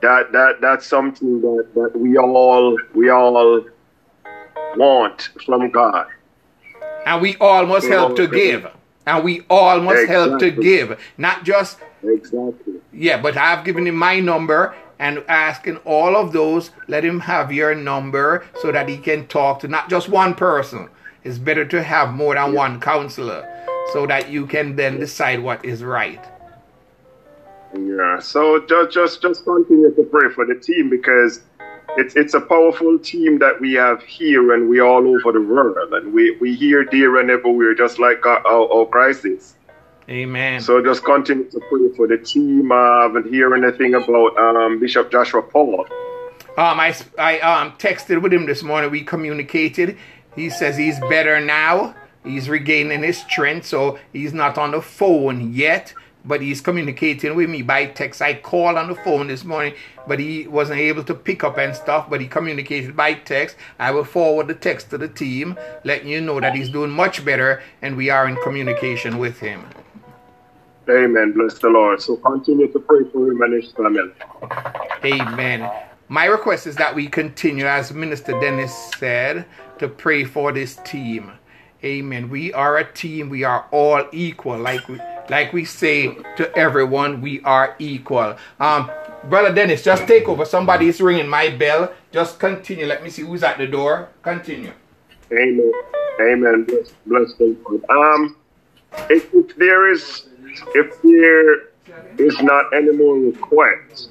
that 0.06 0.32
that 0.32 0.62
that's 0.62 0.86
something 0.86 1.42
that, 1.42 1.68
that 1.76 2.00
we 2.00 2.18
all 2.18 2.78
we 2.94 3.10
all 3.10 3.66
want 4.78 5.30
from 5.46 5.70
God. 5.72 6.08
And 7.06 7.22
we 7.22 7.36
all 7.38 7.66
must 7.66 7.88
help 7.88 8.16
to 8.16 8.28
give. 8.28 8.68
And 9.08 9.24
we 9.24 9.46
all 9.50 9.80
must 9.82 10.04
exactly. 10.04 10.16
help 10.16 10.40
to 10.40 10.52
give. 10.52 11.00
Not 11.18 11.44
just 11.44 11.78
Exactly. 12.04 12.76
Yeah, 12.94 13.22
but 13.22 13.38
I've 13.38 13.66
given 13.66 13.88
him 13.88 13.96
my 13.96 14.20
number 14.20 14.76
and 15.00 15.24
asking 15.28 15.78
all 15.78 16.16
of 16.16 16.32
those, 16.32 16.72
let 16.88 17.04
him 17.04 17.20
have 17.20 17.52
your 17.52 17.76
number 17.76 18.46
so 18.62 18.72
that 18.72 18.88
he 18.88 18.98
can 18.98 19.28
talk 19.28 19.60
to 19.62 19.68
not 19.68 19.90
just 19.90 20.08
one 20.10 20.36
person. 20.36 20.90
It's 21.24 21.38
better 21.38 21.66
to 21.66 21.82
have 21.82 22.14
more 22.14 22.36
than 22.36 22.54
yeah. 22.54 22.58
one 22.58 22.80
counselor 22.80 23.44
so 23.94 24.06
that 24.08 24.30
you 24.30 24.46
can 24.46 24.76
then 24.76 25.00
decide 25.00 25.42
what 25.42 25.66
is 25.66 25.84
right. 25.84 26.24
Yeah, 27.78 28.20
so 28.20 28.66
just 28.66 28.92
just 28.92 29.22
just 29.22 29.44
continue 29.44 29.94
to 29.94 30.04
pray 30.04 30.32
for 30.34 30.46
the 30.46 30.56
team 30.56 30.90
because 30.90 31.42
it's 31.98 32.16
it's 32.16 32.34
a 32.34 32.42
powerful 32.42 32.98
team 33.00 33.40
that 33.40 33.60
we 33.60 33.74
have 33.74 34.02
here 34.04 34.54
and 34.54 34.70
we 34.70 34.80
all 34.80 35.08
over 35.08 35.32
the 35.32 35.42
world 35.42 35.94
and 35.94 36.14
we 36.14 36.38
we 36.38 36.56
hear 36.56 36.86
there 36.92 37.20
and 37.20 37.30
everywhere 37.30 37.74
just 37.74 38.00
like 38.00 38.26
our, 38.26 38.46
our, 38.48 38.72
our 38.72 38.86
crisis. 38.86 39.56
Amen. 40.08 40.62
So 40.62 40.84
just 40.84 41.04
continue 41.04 41.50
to 41.50 41.60
pray 41.70 41.90
for 41.96 42.08
the 42.08 42.18
team. 42.18 42.72
I 42.72 43.04
haven't 43.04 43.34
heard 43.34 43.56
anything 43.56 43.96
about 43.96 44.38
um, 44.38 44.80
Bishop 44.80 45.12
Joshua 45.12 45.42
Paul. 45.42 45.88
Um, 46.58 46.80
I, 46.80 46.96
I 47.18 47.40
um, 47.40 47.72
texted 47.74 48.22
with 48.22 48.32
him 48.32 48.46
this 48.46 48.62
morning. 48.62 48.92
We 48.92 49.04
communicated. 49.04 49.98
He 50.36 50.50
says 50.50 50.78
he's 50.78 51.00
better 51.10 51.42
now. 51.42 51.96
He's 52.24 52.50
regaining 52.50 53.04
his 53.04 53.18
strength, 53.18 53.66
so 53.66 54.00
he's 54.14 54.34
not 54.34 54.58
on 54.58 54.72
the 54.72 54.82
phone 54.82 55.54
yet, 55.54 55.94
but 56.26 56.42
he's 56.42 56.62
communicating 56.62 57.36
with 57.36 57.50
me 57.50 57.62
by 57.62 57.86
text. 57.86 58.22
I 58.22 58.34
called 58.34 58.78
on 58.78 58.90
the 58.90 58.96
phone 58.96 59.28
this 59.28 59.44
morning, 59.44 59.74
but 60.08 60.20
he 60.20 60.48
wasn't 60.48 60.80
able 60.80 61.04
to 61.04 61.14
pick 61.14 61.44
up 61.44 61.58
and 61.58 61.76
stuff, 61.76 62.10
but 62.10 62.22
he 62.22 62.28
communicated 62.28 62.96
by 62.96 63.14
text. 63.14 63.56
I 63.80 63.92
will 63.92 64.04
forward 64.04 64.48
the 64.48 64.56
text 64.56 64.90
to 64.90 64.98
the 64.98 65.08
team, 65.08 65.58
letting 65.84 66.10
you 66.10 66.22
know 66.22 66.40
that 66.40 66.56
he's 66.56 66.70
doing 66.70 66.92
much 66.92 67.24
better 67.24 67.62
and 67.82 67.96
we 67.96 68.10
are 68.10 68.28
in 68.28 68.36
communication 68.38 69.18
with 69.18 69.40
him. 69.40 69.66
Amen. 70.90 71.32
Bless 71.32 71.58
the 71.60 71.70
Lord. 71.70 72.02
So 72.02 72.18
continue 72.18 72.72
to 72.72 72.80
pray 72.80 73.06
for 73.12 73.32
him 73.32 73.42
and 73.42 73.54
his 73.54 73.72
family. 73.72 74.12
Amen. 75.04 75.72
My 76.10 76.26
request 76.26 76.68
is 76.68 76.76
that 76.76 76.94
we 76.94 77.08
continue, 77.08 77.66
as 77.66 77.92
Minister 77.92 78.40
Dennis 78.40 78.94
said, 78.98 79.46
to 79.80 79.88
pray 79.88 80.24
for 80.24 80.52
this 80.52 80.76
team. 80.86 81.32
Amen. 81.84 82.30
We 82.30 82.54
are 82.54 82.78
a 82.78 82.92
team. 82.94 83.30
We 83.30 83.44
are 83.44 83.66
all 83.72 84.08
equal. 84.12 84.60
Like 84.60 84.88
we, 84.88 85.00
like 85.30 85.54
we 85.54 85.66
say 85.66 86.16
to 86.38 86.56
everyone, 86.56 87.22
we 87.22 87.42
are 87.42 87.76
equal. 87.80 88.38
Um, 88.60 88.92
Brother 89.26 89.54
Dennis, 89.54 89.84
just 89.84 90.08
take 90.08 90.28
over. 90.28 90.46
Somebody 90.46 90.88
is 90.88 91.02
ringing 91.02 91.28
my 91.28 91.50
bell. 91.50 91.92
Just 92.12 92.40
continue. 92.40 92.86
Let 92.86 93.04
me 93.04 93.10
see 93.10 93.24
who's 93.24 93.44
at 93.44 93.58
the 93.58 93.68
door. 93.68 94.10
Continue. 94.22 94.72
Amen. 95.32 95.72
Amen. 96.22 96.68
Bless, 97.06 97.34
the 97.36 97.58
Lord. 97.68 97.84
Um, 97.90 98.38
if, 99.10 99.34
if 99.34 99.56
there 99.58 99.92
is, 99.92 100.28
if 100.76 101.02
there 101.02 101.70
is 102.20 102.42
not 102.42 102.74
any 102.74 102.92
more 102.92 103.16
requests, 103.18 104.10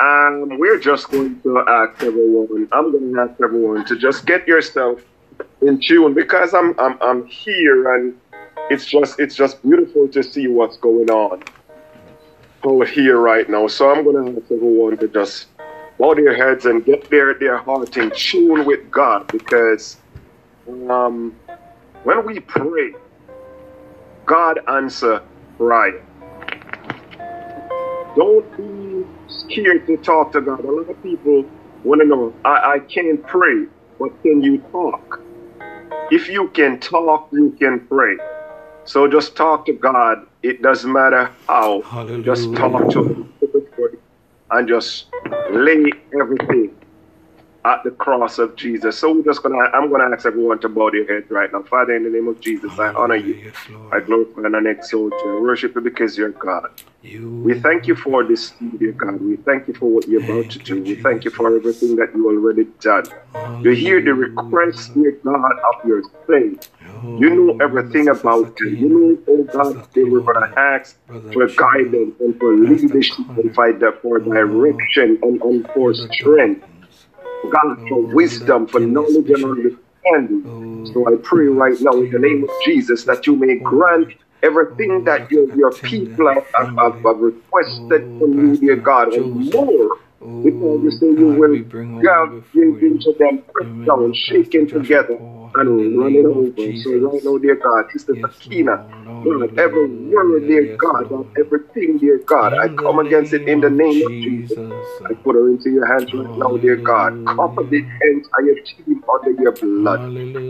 um, 0.00 0.58
we're 0.58 0.80
just 0.80 1.10
going 1.10 1.40
to 1.42 1.64
ask 1.68 2.02
everyone. 2.02 2.68
I'm 2.72 2.90
going 2.90 3.14
to 3.14 3.20
ask 3.20 3.40
everyone 3.42 3.84
to 3.86 3.96
just 3.96 4.26
get 4.26 4.46
yourself 4.48 5.00
in 5.62 5.80
tune 5.80 6.14
because 6.14 6.54
I'm 6.54 6.78
I'm 6.78 6.98
I'm 7.00 7.26
here 7.26 7.94
and 7.94 8.18
it's 8.70 8.86
just 8.86 9.20
it's 9.20 9.34
just 9.34 9.62
beautiful 9.62 10.08
to 10.08 10.22
see 10.22 10.48
what's 10.48 10.76
going 10.78 11.10
on 11.10 11.42
over 12.64 12.86
here 12.86 13.18
right 13.18 13.48
now. 13.48 13.66
So 13.68 13.90
I'm 13.90 14.04
going 14.04 14.34
to 14.34 14.40
ask 14.40 14.50
everyone 14.52 14.98
to 14.98 15.08
just 15.08 15.48
bow 15.98 16.14
their 16.14 16.34
heads 16.34 16.64
and 16.66 16.84
get 16.84 17.10
their 17.10 17.34
their 17.38 17.58
heart 17.58 17.96
in 17.96 18.10
tune 18.16 18.64
with 18.64 18.90
God 18.90 19.26
because 19.30 19.98
um, 20.90 21.40
when 22.02 22.26
we 22.26 22.40
pray, 22.40 22.92
God 24.26 24.60
answer 24.68 25.22
prayer. 25.58 26.02
Don't 28.16 28.56
be 28.56 29.04
scared 29.26 29.86
to 29.86 29.96
talk 29.98 30.32
to 30.32 30.40
God. 30.40 30.60
A 30.64 30.70
lot 30.70 30.88
of 30.90 31.02
people 31.02 31.44
want 31.82 32.00
to 32.00 32.06
know, 32.06 32.34
I, 32.44 32.74
I 32.74 32.78
can't 32.80 33.26
pray, 33.26 33.66
but 33.98 34.10
can 34.22 34.42
you 34.42 34.62
talk? 34.72 35.20
If 36.10 36.28
you 36.28 36.48
can 36.50 36.80
talk, 36.80 37.28
you 37.32 37.56
can 37.58 37.86
pray. 37.88 38.16
So 38.86 39.08
just 39.08 39.34
talk 39.36 39.66
to 39.66 39.72
God. 39.72 40.26
It 40.42 40.62
doesn't 40.62 40.92
matter 40.92 41.30
how. 41.48 41.82
Hallelujah. 41.82 42.22
Just 42.22 42.54
talk 42.54 42.90
to 42.90 43.04
Him 43.04 43.34
and 44.50 44.68
just 44.68 45.06
lay 45.50 45.90
everything 46.20 46.76
at 47.64 47.82
the 47.82 47.90
cross 47.90 48.38
of 48.38 48.56
Jesus. 48.56 48.98
So 48.98 49.12
we're 49.12 49.24
just 49.24 49.42
gonna 49.42 49.56
I'm 49.72 49.90
gonna 49.90 50.14
ask 50.14 50.26
everyone 50.26 50.60
to 50.60 50.68
bow 50.68 50.90
their 50.90 51.06
heads 51.06 51.30
right 51.30 51.50
now. 51.52 51.62
Father, 51.62 51.96
in 51.96 52.04
the 52.04 52.10
name 52.10 52.28
of 52.28 52.40
Jesus, 52.40 52.78
I 52.78 52.88
honor 52.88 53.16
you. 53.16 53.34
Yes. 53.34 53.54
I 53.92 54.00
glorify 54.00 54.42
and 54.42 54.56
I 54.56 54.70
exalt 54.70 55.12
you. 55.12 55.38
I 55.38 55.40
worship 55.40 55.74
you 55.74 55.80
because 55.80 56.16
you're 56.18 56.30
God. 56.30 56.68
You 57.02 57.42
We 57.42 57.60
thank 57.60 57.86
you 57.86 57.94
for 57.94 58.24
this, 58.24 58.52
dear 58.78 58.92
God. 58.92 59.20
We 59.20 59.36
thank 59.36 59.68
you 59.68 59.74
for 59.74 59.90
what 59.90 60.08
you're 60.08 60.22
about 60.22 60.50
to 60.50 60.58
do. 60.58 60.82
We 60.82 60.96
thank 60.96 61.24
you 61.24 61.30
for 61.30 61.54
everything 61.54 61.96
that 61.96 62.14
you 62.14 62.26
already 62.28 62.64
done. 62.80 63.04
You 63.62 63.72
hear 63.72 64.00
the 64.02 64.14
request, 64.14 64.94
dear 64.94 65.12
God, 65.24 65.52
of 65.52 65.84
your 65.86 66.02
faith. 66.26 66.68
You 67.18 67.30
know 67.30 67.64
everything 67.64 68.08
about 68.08 68.56
them. 68.56 68.76
You 68.76 68.88
know, 68.88 69.18
oh 69.28 69.42
God, 69.44 69.86
they 69.94 70.04
were 70.04 70.20
going 70.20 70.40
to 70.40 70.58
ask 70.58 70.96
for 71.32 71.46
guidance 71.46 72.14
and 72.20 72.38
for 72.38 72.56
leadership 72.56 73.26
and 73.36 73.54
for, 73.54 73.92
for 74.02 74.18
direction 74.18 75.18
and, 75.22 75.40
and 75.42 75.70
for 75.72 75.94
strength. 75.94 76.66
God, 77.50 77.78
for 77.88 78.02
wisdom, 78.02 78.66
for 78.66 78.80
knowledge 78.80 79.30
and 79.30 79.44
understanding. 79.44 80.46
So 80.84 81.06
I 81.08 81.16
pray 81.22 81.46
right 81.46 81.76
now 81.80 81.92
in 81.92 82.10
the 82.10 82.18
name 82.18 82.44
of 82.44 82.50
Jesus 82.64 83.04
that 83.04 83.26
you 83.26 83.36
may 83.36 83.56
grant 83.58 84.08
everything 84.42 85.04
that 85.04 85.30
your, 85.30 85.48
your 85.56 85.72
people 85.72 86.28
have, 86.28 86.46
have, 86.78 86.98
have 87.04 87.18
requested 87.18 88.02
from 88.18 88.32
you, 88.38 88.56
dear 88.58 88.76
God, 88.76 89.12
and 89.14 89.52
more. 89.52 89.98
Because 90.42 90.80
you 90.82 90.90
say 90.90 91.06
you 91.06 91.28
will 91.28 91.58
bring 91.70 92.00
God 92.02 92.28
give 92.52 92.76
into 92.82 93.14
them, 93.18 93.42
pressed 93.52 93.84
down, 93.86 94.12
shaken 94.14 94.68
together, 94.68 95.18
and 95.54 95.96
run 95.98 96.14
it 96.14 96.26
over. 96.26 96.72
So 96.74 96.90
right 96.98 97.22
now, 97.24 97.38
dear 97.38 97.56
God, 97.56 97.86
Sister 97.92 98.16
Sakina, 98.20 98.84
Lord, 99.24 99.50
every 99.58 99.86
word, 99.88 100.46
dear 100.46 100.68
God, 100.78 101.12
of 101.12 101.26
everything, 101.38 101.98
dear 101.98 102.20
God, 102.26 102.52
I 102.62 102.68
come 102.82 102.98
against 103.00 103.32
it 103.32 103.42
in 103.46 103.60
the 103.60 103.70
name 103.70 104.02
of 104.06 104.12
Jesus. 104.22 104.58
I 105.10 105.14
put 105.24 105.34
her 105.34 105.48
into 105.48 105.70
your 105.70 105.86
hands 105.86 106.12
right 106.14 106.30
now, 106.36 106.56
dear 106.58 106.76
God. 106.86 107.12
Cover 107.36 107.64
the 107.70 107.82
entire 108.02 108.56
team 108.64 109.02
under 109.12 109.32
your 109.42 109.56
blood. 109.60 110.00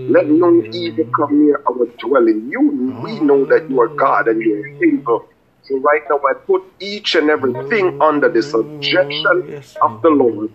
Let 0.09 0.29
no 0.29 0.63
evil 0.73 1.05
come 1.17 1.45
near 1.47 1.63
our 1.69 1.87
dwelling. 2.01 2.49
You, 2.51 2.97
we 3.01 3.21
know 3.21 3.47
that 3.47 3.65
you 3.69 3.81
are 3.81 3.93
God 3.99 4.29
and 4.29 4.41
you 4.43 4.55
are 4.57 4.89
able. 4.89 5.29
So 5.65 5.79
right 5.81 6.03
now, 6.11 6.21
I 6.29 6.35
put 6.47 6.63
each 6.81 7.15
and 7.15 7.31
everything 7.31 7.93
under 8.01 8.29
the 8.31 8.43
subjection 8.43 9.45
of 9.83 9.91
the 10.03 10.11
Lord. 10.11 10.51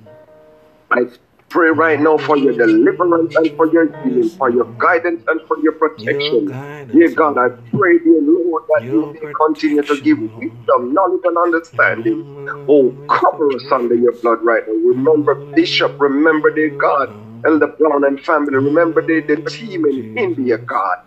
I 0.92 1.02
pray 1.50 1.70
right 1.70 2.00
now 2.00 2.18
for 2.18 2.38
your 2.38 2.54
deliverance 2.54 3.34
and 3.36 3.52
for 3.56 3.72
your 3.72 3.94
healing, 4.02 4.32
for 4.38 4.52
your 4.52 4.74
guidance 4.80 5.24
and 5.28 5.42
for 5.48 5.58
your 5.64 5.74
protection. 5.74 6.56
Dear 6.92 7.12
God, 7.12 7.38
I 7.38 7.50
pray, 7.72 8.00
dear 8.00 8.22
Lord, 8.22 8.64
that 8.70 8.84
you 8.92 9.10
may 9.14 9.28
continue 9.46 9.84
to 9.84 10.02
give 10.02 10.18
wisdom, 10.20 10.94
knowledge, 10.94 11.22
and 11.26 11.38
understanding. 11.38 12.24
Oh, 12.68 12.96
cover 13.10 13.56
us 13.56 13.66
under 13.72 13.96
your 13.96 14.14
blood 14.22 14.40
right 14.44 14.64
now. 14.68 14.74
Remember 14.74 15.36
Bishop, 15.56 15.96
remember, 16.00 16.54
dear 16.54 16.72
God, 16.82 17.10
Elder 17.46 17.68
Brown 17.80 18.04
and 18.06 18.20
family. 18.24 18.56
Remember 18.56 19.02
the, 19.06 19.22
the 19.28 19.38
team 19.50 19.86
in 19.86 20.04
India, 20.16 20.58
God. 20.68 20.98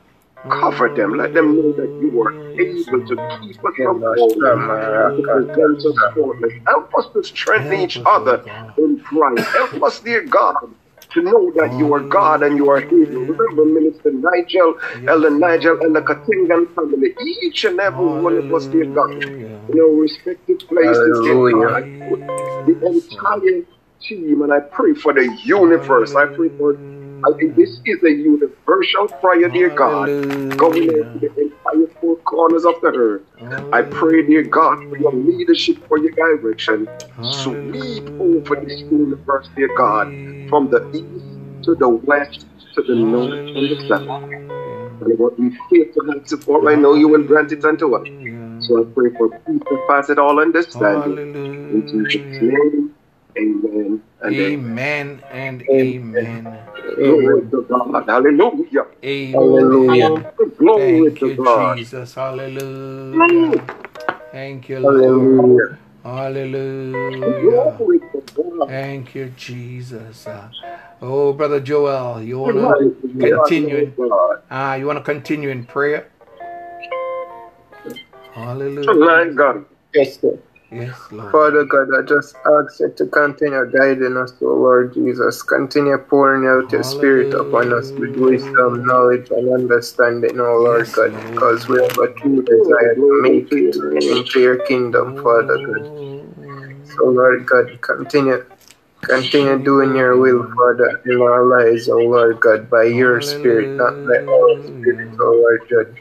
Cover 0.51 0.89
them. 0.95 1.15
Let 1.17 1.35
them 1.35 1.57
know 1.57 1.73
that 1.75 1.93
you 1.99 2.23
are 2.23 2.35
able 2.61 3.03
to 3.07 3.17
keep 3.41 3.59
us 3.65 3.75
from 3.83 4.05
falling. 4.15 4.63
Help 6.67 6.91
us 6.99 7.07
to 7.15 7.23
strengthen 7.25 7.81
each 7.81 8.03
other 8.07 8.45
in 8.79 9.01
Christ. 9.01 9.49
Help 9.55 9.83
us, 9.83 10.01
dear 10.01 10.25
God, 10.27 10.57
to 11.13 11.23
know 11.23 11.53
that 11.57 11.75
you 11.79 11.93
are 11.95 12.01
God 12.01 12.43
and 12.43 12.57
you 12.57 12.71
are 12.71 12.85
able. 12.93 13.27
Remember, 13.27 13.65
Minister 13.67 14.13
Nigel, 14.13 14.75
Elder 15.09 15.31
Nigel, 15.31 15.79
and 15.83 15.97
the 15.97 16.03
Katingan 16.03 16.73
family, 16.75 17.15
each 17.43 17.65
and 17.65 17.81
every 17.81 18.07
one 18.07 18.37
of 18.39 18.53
us, 18.55 18.69
dear 18.69 18.87
God, 18.87 19.09
in 19.69 19.77
your 19.77 19.95
respective 20.01 20.59
places, 20.69 21.21
dear 21.23 21.39
God. 21.39 21.83
The 22.67 22.77
entire 22.87 23.65
team 24.03 24.43
and 24.43 24.53
I 24.53 24.61
pray 24.61 24.95
for 24.95 25.13
the 25.15 25.39
universe. 25.45 26.15
I 26.17 26.27
pray 26.27 26.51
for 26.59 26.77
I 27.25 27.33
think 27.39 27.57
this 27.57 27.81
is 27.85 28.03
a 28.03 28.11
universal 28.11 29.09
prayer, 29.21 29.49
dear 29.49 29.71
God, 29.71 30.11
going 30.57 30.83
into 30.85 31.19
the 31.21 31.31
entire 31.41 31.87
four 32.01 32.17
corners 32.19 32.65
of 32.65 32.75
the 32.83 32.89
earth. 32.89 33.23
I 33.73 33.83
pray, 33.83 34.27
dear 34.27 34.43
God, 34.43 34.79
for 34.89 34.99
your 34.99 35.13
leadership, 35.13 35.77
for 35.89 35.99
your 35.99 36.13
direction. 36.13 36.89
Sweep 37.23 38.11
over 38.19 38.57
this 38.57 38.83
universe, 38.91 39.49
dear 39.57 39.71
God, 39.77 40.09
from 40.49 40.69
the 40.71 40.85
east 40.93 41.27
to 41.65 41.75
the 41.77 41.89
west 41.89 42.47
to 42.75 42.83
the 42.83 42.95
north 42.97 43.41
and 43.55 43.71
the 43.71 43.77
south. 43.89 44.23
And 45.01 45.19
what 45.19 45.39
we 45.39 45.51
fail 45.71 45.87
to 45.95 46.13
have 46.13 46.29
support, 46.29 46.69
I 46.69 46.75
know 46.75 46.95
you 46.95 47.09
will 47.09 47.25
grant 47.25 47.53
it 47.53 47.65
unto 47.65 47.95
us. 47.95 48.07
So 48.61 48.81
I 48.81 48.85
pray 48.95 49.11
for 49.17 49.29
peace 49.31 49.61
that 49.71 49.85
passes 49.89 50.19
all 50.19 50.41
understanding. 50.41 51.19
In 51.71 51.87
Jesus' 51.87 52.23
name. 52.41 52.95
Amen. 53.39 54.03
And 54.23 54.35
amen 54.41 55.23
and 55.33 55.63
amen. 55.71 56.72
Glory 56.97 57.43
to 57.51 57.63
God. 57.69 58.05
Hallelujah. 58.09 58.87
Amen. 59.05 60.27
Glory 60.59 61.11
Thank 61.11 61.21
to 61.21 61.31
you, 61.31 61.37
God. 61.39 61.79
Jesus. 61.79 62.15
Hallelujah. 62.15 63.65
Thank 64.33 64.69
you, 64.69 64.81
Lord. 64.81 65.79
Hallelujah. 66.05 67.73
God. 67.75 67.83
Thank 68.67 69.15
you, 69.15 69.31
Jesus. 69.37 70.27
Uh, 70.27 70.51
Oh, 71.03 71.33
Brother 71.33 71.61
Joel, 71.61 72.23
you 72.23 72.39
want 72.39 72.59
to 72.59 72.93
continue? 73.21 73.93
Ah, 74.51 74.75
you 74.77 74.87
want 74.87 74.99
to 74.99 75.05
continue 75.05 75.51
in 75.51 75.67
prayer? 75.67 76.09
Hallelujah. 78.35 79.13
Yes, 79.95 80.21
sir. 80.21 80.39
Yes, 80.73 81.13
Lord. 81.13 81.33
Father 81.33 81.65
God, 81.65 81.89
I 81.99 82.03
just 82.07 82.35
ask 82.47 82.81
you 82.81 82.93
to 82.97 83.07
continue 83.07 83.71
guiding 83.71 84.17
us, 84.17 84.33
O 84.41 84.47
Lord 84.47 84.95
Jesus. 84.95 85.43
Continue 85.43 85.99
pouring 85.99 86.47
out 86.49 86.73
your 86.73 86.83
spirit 86.83 87.33
upon 87.35 87.73
us 87.73 87.93
with 87.97 88.17
wisdom, 88.17 88.85
knowledge, 88.87 89.29
and 89.31 89.53
understanding, 89.53 90.41
O 90.41 90.45
Lord 90.65 90.87
Yes, 90.87 90.95
God, 90.95 91.13
Lord. 91.13 91.31
because 91.31 91.69
we 91.69 91.77
have 91.83 91.99
a 91.99 92.13
true 92.15 92.43
desire 92.43 92.95
to 92.95 93.21
make 93.23 93.53
it 93.53 93.77
into 93.77 94.41
your 94.41 94.57
kingdom, 94.67 95.15
Father 95.23 95.59
God. 95.59 95.91
So, 96.97 97.05
Lord 97.07 97.47
God, 97.47 97.81
continue 97.83 98.45
Continue 99.03 99.59
doing 99.59 99.97
your 99.97 100.17
will, 100.17 100.49
Father, 100.55 101.03
in 101.07 101.21
our 101.21 101.45
lives, 101.45 101.89
O 101.89 101.99
Lord 101.99 102.39
God, 102.39 102.71
by 102.71 102.85
your 102.85 103.21
Spirit, 103.21 103.77
not 103.77 103.95
by 104.05 104.15
our 104.15 104.63
spirit, 104.63 105.11
O 105.21 105.25
Lord 105.25 105.61
God. 105.69 106.01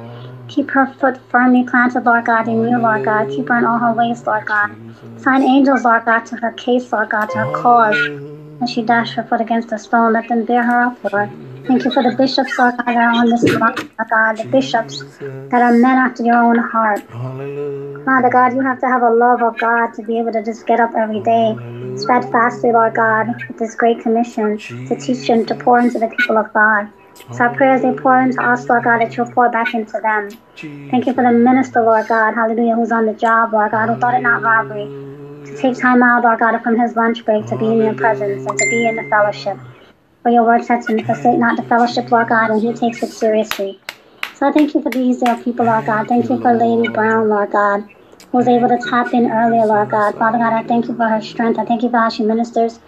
keep 0.47 0.71
her 0.71 0.87
foot 0.87 1.17
firmly 1.29 1.63
planted, 1.63 2.05
Lord 2.05 2.25
God, 2.25 2.47
in 2.47 2.61
you, 2.69 2.77
Lord 2.79 3.03
God. 3.03 3.29
Keep 3.29 3.49
her 3.49 3.57
in 3.57 3.65
all 3.65 3.79
her 3.79 3.93
ways, 3.93 4.25
Lord 4.25 4.45
God. 4.45 4.69
Sign 5.17 5.43
angels, 5.43 5.83
Lord 5.85 6.05
God, 6.05 6.25
to 6.27 6.35
her 6.37 6.51
case, 6.51 6.91
Lord 6.91 7.09
God, 7.09 7.29
to 7.31 7.39
her 7.39 7.51
cause. 7.53 7.97
As 8.61 8.69
she 8.69 8.83
dashed 8.83 9.15
her 9.15 9.23
foot 9.23 9.41
against 9.41 9.71
a 9.73 9.77
stone, 9.77 10.13
let 10.13 10.29
them 10.29 10.45
bear 10.45 10.63
her 10.63 10.83
up, 10.83 10.97
Lord. 11.11 11.29
Thank 11.67 11.83
you 11.83 11.91
for 11.91 12.01
the 12.01 12.15
bishops, 12.17 12.57
Lord 12.57 12.77
God, 12.77 12.87
that 12.87 12.95
are 12.95 13.11
on 13.11 13.29
this 13.29 13.43
line, 13.43 13.75
Lord 13.75 14.09
God, 14.09 14.37
the 14.37 14.47
bishops 14.49 15.03
that 15.51 15.61
are 15.61 15.73
men 15.73 15.97
after 15.97 16.23
your 16.23 16.37
own 16.37 16.57
heart. 16.57 17.01
Hallelujah. 17.01 17.99
Father 18.05 18.29
God, 18.29 18.53
you 18.53 18.61
have 18.61 18.79
to 18.79 18.87
have 18.87 19.01
a 19.01 19.09
love 19.09 19.41
of 19.41 19.57
God 19.57 19.93
to 19.95 20.03
be 20.03 20.17
able 20.19 20.31
to 20.31 20.43
just 20.43 20.65
get 20.67 20.79
up 20.79 20.91
every 20.97 21.19
day, 21.21 21.55
steadfastly, 21.97 22.71
Lord 22.71 22.93
God, 22.93 23.27
with 23.47 23.57
this 23.57 23.75
great 23.75 23.99
commission 23.99 24.57
to 24.57 24.95
teach 24.95 25.29
and 25.29 25.45
to 25.49 25.55
pour 25.55 25.79
into 25.79 25.99
the 25.99 26.07
people 26.07 26.37
of 26.37 26.53
God. 26.53 26.87
So 27.31 27.45
I 27.45 27.49
pray 27.49 27.71
as 27.71 27.81
they 27.81 27.91
pour 27.91 28.21
into 28.21 28.41
us, 28.41 28.69
Lord 28.69 28.83
God, 28.85 29.01
that 29.01 29.17
you'll 29.17 29.31
pour 29.31 29.49
back 29.49 29.73
into 29.73 29.99
them. 30.01 30.29
Thank 30.89 31.07
you 31.07 31.13
for 31.13 31.23
the 31.23 31.31
minister, 31.31 31.81
Lord 31.81 32.07
God, 32.07 32.33
hallelujah, 32.35 32.75
who's 32.75 32.91
on 32.91 33.05
the 33.05 33.13
job, 33.13 33.51
Lord 33.51 33.71
God, 33.71 33.89
who 33.89 33.95
thought 33.97 34.13
it 34.15 34.21
not 34.21 34.41
robbery 34.43 34.87
take 35.61 35.79
time 35.79 36.03
out, 36.03 36.23
Lord 36.23 36.39
God, 36.39 36.57
from 36.63 36.79
his 36.79 36.95
lunch 36.95 37.25
break 37.25 37.45
to 37.47 37.57
be 37.57 37.65
in 37.65 37.77
your 37.77 37.93
presence 37.93 38.45
and 38.45 38.57
to 38.57 38.69
be 38.69 38.87
in 38.87 38.95
the 38.95 39.03
fellowship. 39.09 39.57
For 40.23 40.31
your 40.31 40.43
word 40.43 40.63
says 40.63 40.85
to 40.87 41.03
forsake 41.03 41.37
not 41.37 41.57
the 41.57 41.63
fellowship, 41.63 42.09
Lord 42.11 42.29
God, 42.29 42.49
and 42.49 42.61
he 42.61 42.73
takes 42.73 43.03
it 43.03 43.11
seriously. 43.11 43.79
So 44.35 44.47
I 44.47 44.51
thank 44.51 44.73
you 44.73 44.81
for 44.81 44.89
these 44.89 45.21
dear 45.21 45.37
people, 45.37 45.65
Lord 45.65 45.85
God. 45.85 46.07
Thank 46.07 46.29
you 46.29 46.41
for 46.41 46.53
Lady 46.53 46.87
Brown, 46.89 47.29
Lord 47.29 47.51
God, 47.51 47.81
who 48.31 48.37
was 48.37 48.47
able 48.47 48.67
to 48.67 48.79
tap 48.89 49.13
in 49.13 49.31
earlier, 49.31 49.65
Lord 49.65 49.91
God. 49.91 50.15
Father 50.15 50.39
God, 50.39 50.53
I 50.53 50.63
thank 50.63 50.87
you 50.87 50.95
for 50.95 51.07
her 51.07 51.21
strength. 51.21 51.59
I 51.59 51.65
thank 51.65 51.83
you 51.83 51.89
for 51.89 51.97
how 51.97 52.09
she 52.09 52.23
ministers 52.23 52.79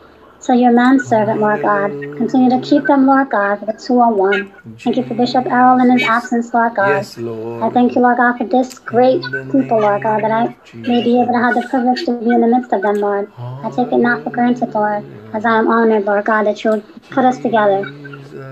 to 0.42 0.56
your 0.56 0.72
manservant, 0.72 1.40
Lord 1.40 1.62
God. 1.62 1.92
Continue 2.18 2.50
to 2.50 2.60
keep 2.68 2.86
them, 2.86 3.06
Lord 3.06 3.30
God, 3.30 3.60
for 3.60 3.66
the 3.66 3.94
one. 4.16 4.54
Thank 4.80 4.98
you 4.98 5.04
for 5.04 5.16
Bishop 5.16 5.46
Errol 5.48 5.80
in 5.80 5.92
his 5.92 6.04
absence, 6.04 6.54
Lord 6.54 6.76
God. 6.76 6.90
Yes, 6.98 7.18
Lord. 7.18 7.64
I 7.64 7.70
thank 7.70 7.96
you, 7.96 8.02
Lord 8.02 8.18
God, 8.18 8.38
for 8.38 8.46
this 8.46 8.80
great 8.80 9.22
people, 9.52 9.80
Lord 9.80 10.04
God, 10.04 10.24
that 10.24 10.32
I 10.32 10.56
may 10.76 11.04
be 11.04 11.22
able 11.22 11.34
to 11.34 11.40
have 11.40 11.56
the 11.56 11.68
privilege 11.70 12.06
to 12.06 12.20
be 12.20 12.32
in 12.32 12.42
the 12.42 12.48
midst 12.48 12.72
of 12.72 12.82
them, 12.82 12.96
Lord. 13.02 13.32
I 13.64 13.70
take 13.70 13.92
it 13.92 13.98
not 13.98 14.24
for 14.24 14.30
granted, 14.30 14.74
Lord, 14.74 15.04
as 15.34 15.46
I 15.46 15.58
am 15.58 15.68
honored, 15.68 16.06
Lord 16.06 16.26
God, 16.26 16.46
that 16.46 16.64
you'll 16.64 16.82
put 17.10 17.26
us 17.26 17.40
together. 17.40 17.84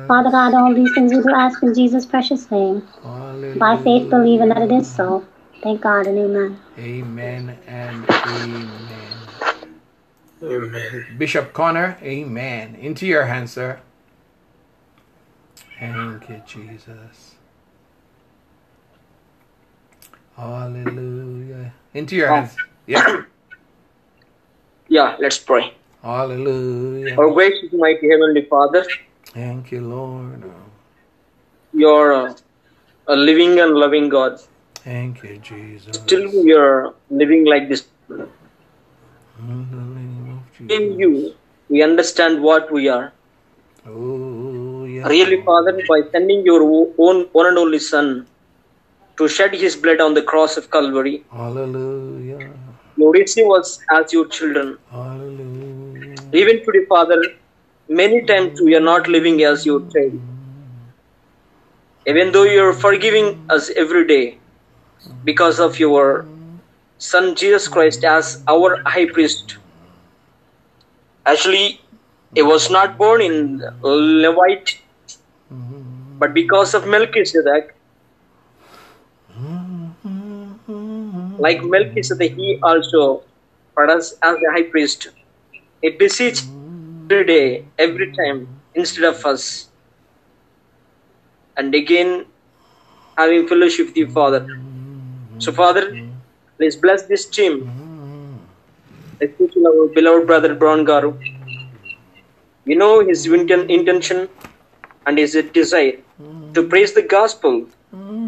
Father 0.07 0.31
God, 0.31 0.53
all 0.53 0.73
these 0.73 0.93
things 0.93 1.13
we 1.13 1.21
do 1.21 1.33
ask 1.33 1.61
in 1.61 1.73
Jesus' 1.73 2.05
precious 2.05 2.49
name. 2.51 2.87
By 3.55 3.77
faith, 3.77 4.09
believing 4.09 4.49
that 4.49 4.61
it 4.61 4.71
is 4.71 4.89
so. 4.89 5.25
Thank 5.61 5.81
God 5.81 6.07
and 6.07 6.17
amen. 6.17 6.59
Amen 6.77 7.57
and 7.67 8.05
amen. 8.27 8.84
Amen. 10.45 11.15
Bishop 11.17 11.53
Connor, 11.53 11.97
amen. 12.01 12.75
Into 12.75 13.05
your 13.05 13.25
hands, 13.25 13.51
sir. 13.53 13.79
Thank 15.79 16.29
you, 16.29 16.41
Jesus. 16.47 17.35
Hallelujah. 20.37 21.73
Into 21.93 22.15
your 22.15 22.27
hands. 22.27 22.55
Yeah. 22.87 23.23
Yeah, 24.87 25.15
let's 25.19 25.39
pray. 25.39 25.73
Hallelujah. 26.03 27.17
Our 27.17 27.31
gracious, 27.31 27.73
mighty 27.73 28.07
Heavenly 28.07 28.45
Father, 28.45 28.85
Thank 29.33 29.71
you, 29.71 29.81
Lord. 29.81 30.43
you're 31.73 32.13
uh, 32.13 32.35
a 33.07 33.15
living 33.15 33.59
and 33.59 33.73
loving 33.73 34.09
God. 34.09 34.39
Thank 34.75 35.23
you, 35.23 35.39
Jesus. 35.39 35.97
Still, 35.97 36.29
we 36.43 36.53
are 36.53 36.93
living 37.09 37.45
like 37.45 37.67
this. 37.67 37.87
In 38.09 38.29
of 40.59 40.71
In 40.71 40.99
you, 40.99 41.33
we 41.69 41.81
understand 41.83 42.41
what 42.41 42.71
we 42.71 42.87
are. 42.87 43.13
Oh, 43.85 44.85
yes. 44.85 45.07
Really, 45.07 45.41
Father, 45.43 45.73
by 45.87 46.01
sending 46.11 46.43
your 46.45 46.63
own 46.97 47.25
one 47.31 47.47
and 47.47 47.57
only 47.57 47.79
Son 47.79 48.27
to 49.17 49.27
shed 49.27 49.53
His 49.53 49.75
blood 49.75 50.01
on 50.01 50.13
the 50.13 50.21
cross 50.21 50.57
of 50.57 50.69
Calvary, 50.71 51.23
Hallelujah. 51.31 52.49
you 52.97 53.11
receive 53.11 53.49
us 53.51 53.79
as 53.91 54.11
your 54.13 54.27
children. 54.27 54.77
Hallelujah. 54.89 56.15
Even 56.33 56.63
today, 56.63 56.85
Father, 56.89 57.21
many 57.89 58.21
times 58.25 58.59
we 58.61 58.75
are 58.75 58.85
not 58.91 59.07
living 59.07 59.43
as 59.43 59.65
your 59.65 59.81
child. 59.91 60.19
Even 62.07 62.31
though 62.31 62.43
you 62.43 62.61
are 62.63 62.73
forgiving 62.73 63.45
us 63.49 63.69
every 63.75 64.05
day 64.07 64.37
because 65.23 65.59
of 65.59 65.79
your 65.79 66.25
Son 66.97 67.35
Jesus 67.35 67.67
Christ 67.67 68.03
as 68.03 68.43
our 68.47 68.81
high 68.85 69.07
priest. 69.07 69.57
Actually, 71.25 71.81
he 72.33 72.41
was 72.41 72.69
not 72.69 72.97
born 72.97 73.21
in 73.21 73.61
Levite, 73.83 74.81
but 76.19 76.33
because 76.33 76.73
of 76.73 76.85
Melchizedek, 76.87 77.75
like 81.37 81.59
Melchizedek, 81.63 82.33
he 82.35 82.59
also 82.63 83.23
for 83.73 83.89
us 83.89 84.13
as 84.23 84.35
the 84.37 84.51
high 84.53 84.69
priest. 84.69 85.07
He 85.81 85.89
beseeched 85.91 86.51
every 87.09 87.25
day, 87.25 87.69
every 87.77 88.11
time, 88.19 88.49
instead 88.75 89.05
of 89.05 89.25
us. 89.25 89.69
And 91.57 91.73
again, 91.75 92.25
having 93.17 93.47
fellowship 93.47 93.87
with 93.87 93.97
you, 93.97 94.07
Father. 94.09 94.47
So, 95.39 95.51
Father, 95.51 95.97
please 96.57 96.75
bless 96.77 97.07
this 97.07 97.29
team, 97.29 97.71
especially 99.21 99.63
our 99.67 99.87
beloved 99.93 100.27
brother 100.27 100.55
Brown 100.55 100.85
Garu. 100.85 101.17
You 102.65 102.75
know 102.77 102.99
his 103.07 103.25
inten- 103.27 103.69
intention 103.69 104.29
and 105.05 105.17
his 105.17 105.33
desire 105.53 106.03
to 106.53 106.67
praise 106.67 106.93
the 106.93 107.01
gospel, 107.03 107.67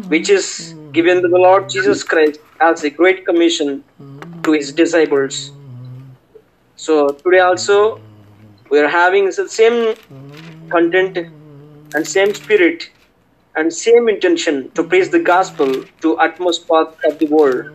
which 0.08 0.30
is 0.30 0.74
given 0.92 1.22
to 1.22 1.28
the 1.28 1.38
Lord 1.38 1.64
Jesus 1.70 2.02
Christ 2.04 2.40
as 2.60 2.84
a 2.84 2.90
great 2.90 3.24
commission 3.26 3.84
to 4.44 4.52
his 4.52 4.72
disciples. 4.72 5.52
So 6.76 7.20
today 7.24 7.40
also 7.40 8.04
we 8.70 8.78
are 8.80 8.88
having 8.88 9.26
the 9.26 9.48
same 9.48 9.96
content 10.72 11.18
and 11.94 12.06
same 12.06 12.34
spirit 12.34 12.84
and 13.56 13.72
same 13.72 14.08
intention 14.08 14.72
to 14.74 14.84
praise 14.84 15.10
the 15.10 15.20
gospel 15.22 15.86
to 16.02 16.16
utmost 16.18 16.68
part 16.68 16.88
of 17.06 17.18
the 17.18 17.26
world. 17.28 17.66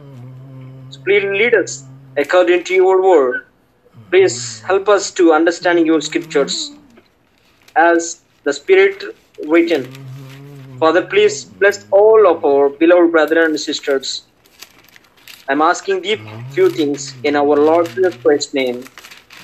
So 0.90 1.00
please 1.06 1.24
lead 1.24 1.56
us 1.56 1.90
according 2.18 2.64
to 2.66 2.74
your 2.74 3.02
word. 3.02 3.46
Please 4.12 4.62
help 4.62 4.90
us 4.90 5.12
to 5.12 5.34
understand 5.34 5.86
your 5.86 6.02
scriptures 6.02 6.72
as 7.76 8.22
the 8.44 8.54
spirit 8.54 9.04
written. 9.48 9.92
Father, 10.80 11.02
please 11.02 11.46
bless 11.46 11.86
all 11.92 12.28
of 12.28 12.44
our 12.46 12.70
beloved 12.70 13.12
brothers 13.12 13.46
and 13.46 13.60
sisters. 13.60 14.24
I'm 15.48 15.62
asking 15.62 16.02
these 16.02 16.20
few 16.52 16.70
things 16.70 17.16
in 17.24 17.36
our 17.36 17.56
Lord 17.56 17.88
Jesus 17.96 18.16
Christ's 18.22 18.54
name. 18.54 18.84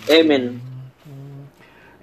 Amen. 0.09 0.61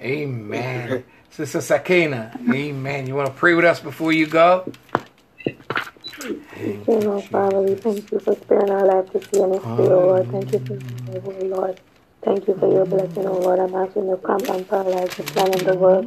Amen. 0.01 1.05
Sister 1.31 1.61
Sakina, 1.61 2.39
amen. 2.51 3.07
You 3.07 3.15
want 3.15 3.29
to 3.29 3.35
pray 3.35 3.55
with 3.55 3.65
us 3.65 3.81
before 3.81 4.13
you 4.13 4.27
go? 4.27 4.73
Lord 6.61 7.25
Father, 7.25 7.61
we 7.61 7.75
thank 7.75 8.11
you 8.11 8.19
for 8.21 8.35
sparing 8.35 8.71
our 8.71 8.87
life 8.87 9.13
to 9.13 9.21
see 9.29 9.43
any 9.43 9.59
day, 9.59 9.65
oh 9.93 10.07
Lord. 10.09 10.31
Thank 10.31 10.53
you 10.53 10.59
for 10.61 10.73
your 11.13 11.49
Lord. 11.57 11.81
Thank 12.23 12.49
you 12.49 12.55
for 12.57 12.73
your 12.73 12.87
blessing, 12.87 13.27
oh 13.27 13.39
Lord. 13.41 13.59
I'm 13.59 13.75
asking 13.75 14.09
you 14.09 14.17
to 14.17 14.23
cramp 14.23 14.49
and 14.49 14.67
paralyze 14.69 15.15
the 15.17 15.25
plan 15.25 15.53
and 15.53 15.67
the 15.67 15.75
work 15.75 16.07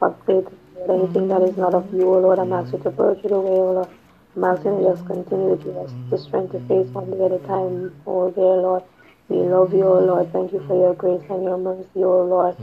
of 0.00 0.16
faith. 0.24 0.48
Anything 0.88 1.28
that 1.28 1.42
is 1.42 1.56
not 1.58 1.74
of 1.74 1.92
you, 1.92 2.08
oh 2.08 2.18
Lord, 2.18 2.38
I'm 2.38 2.52
asking 2.52 2.80
you 2.80 2.84
to 2.84 2.90
purge 2.92 3.18
it 3.24 3.32
away, 3.32 3.50
oh 3.50 3.72
Lord. 3.72 3.88
I'm 4.36 4.44
asking 4.44 4.78
you 4.80 4.84
to 4.88 4.94
just 4.94 5.06
continue 5.06 5.56
to 5.56 5.64
give 5.64 5.76
us 5.76 5.92
the 6.10 6.18
strength 6.18 6.52
to 6.52 6.60
face 6.60 6.88
one 6.94 7.10
day 7.10 7.24
at 7.26 7.32
a 7.32 7.38
time, 7.40 7.92
oh 8.06 8.30
dear 8.30 8.56
Lord. 8.64 8.82
We 9.28 9.36
love 9.36 9.74
you, 9.74 9.84
oh 9.84 10.00
Lord. 10.00 10.32
Thank 10.32 10.52
you 10.52 10.64
for 10.66 10.76
your 10.80 10.94
grace 10.94 11.22
and 11.28 11.44
your 11.44 11.58
mercy, 11.58 12.02
oh 12.04 12.24
Lord. 12.24 12.56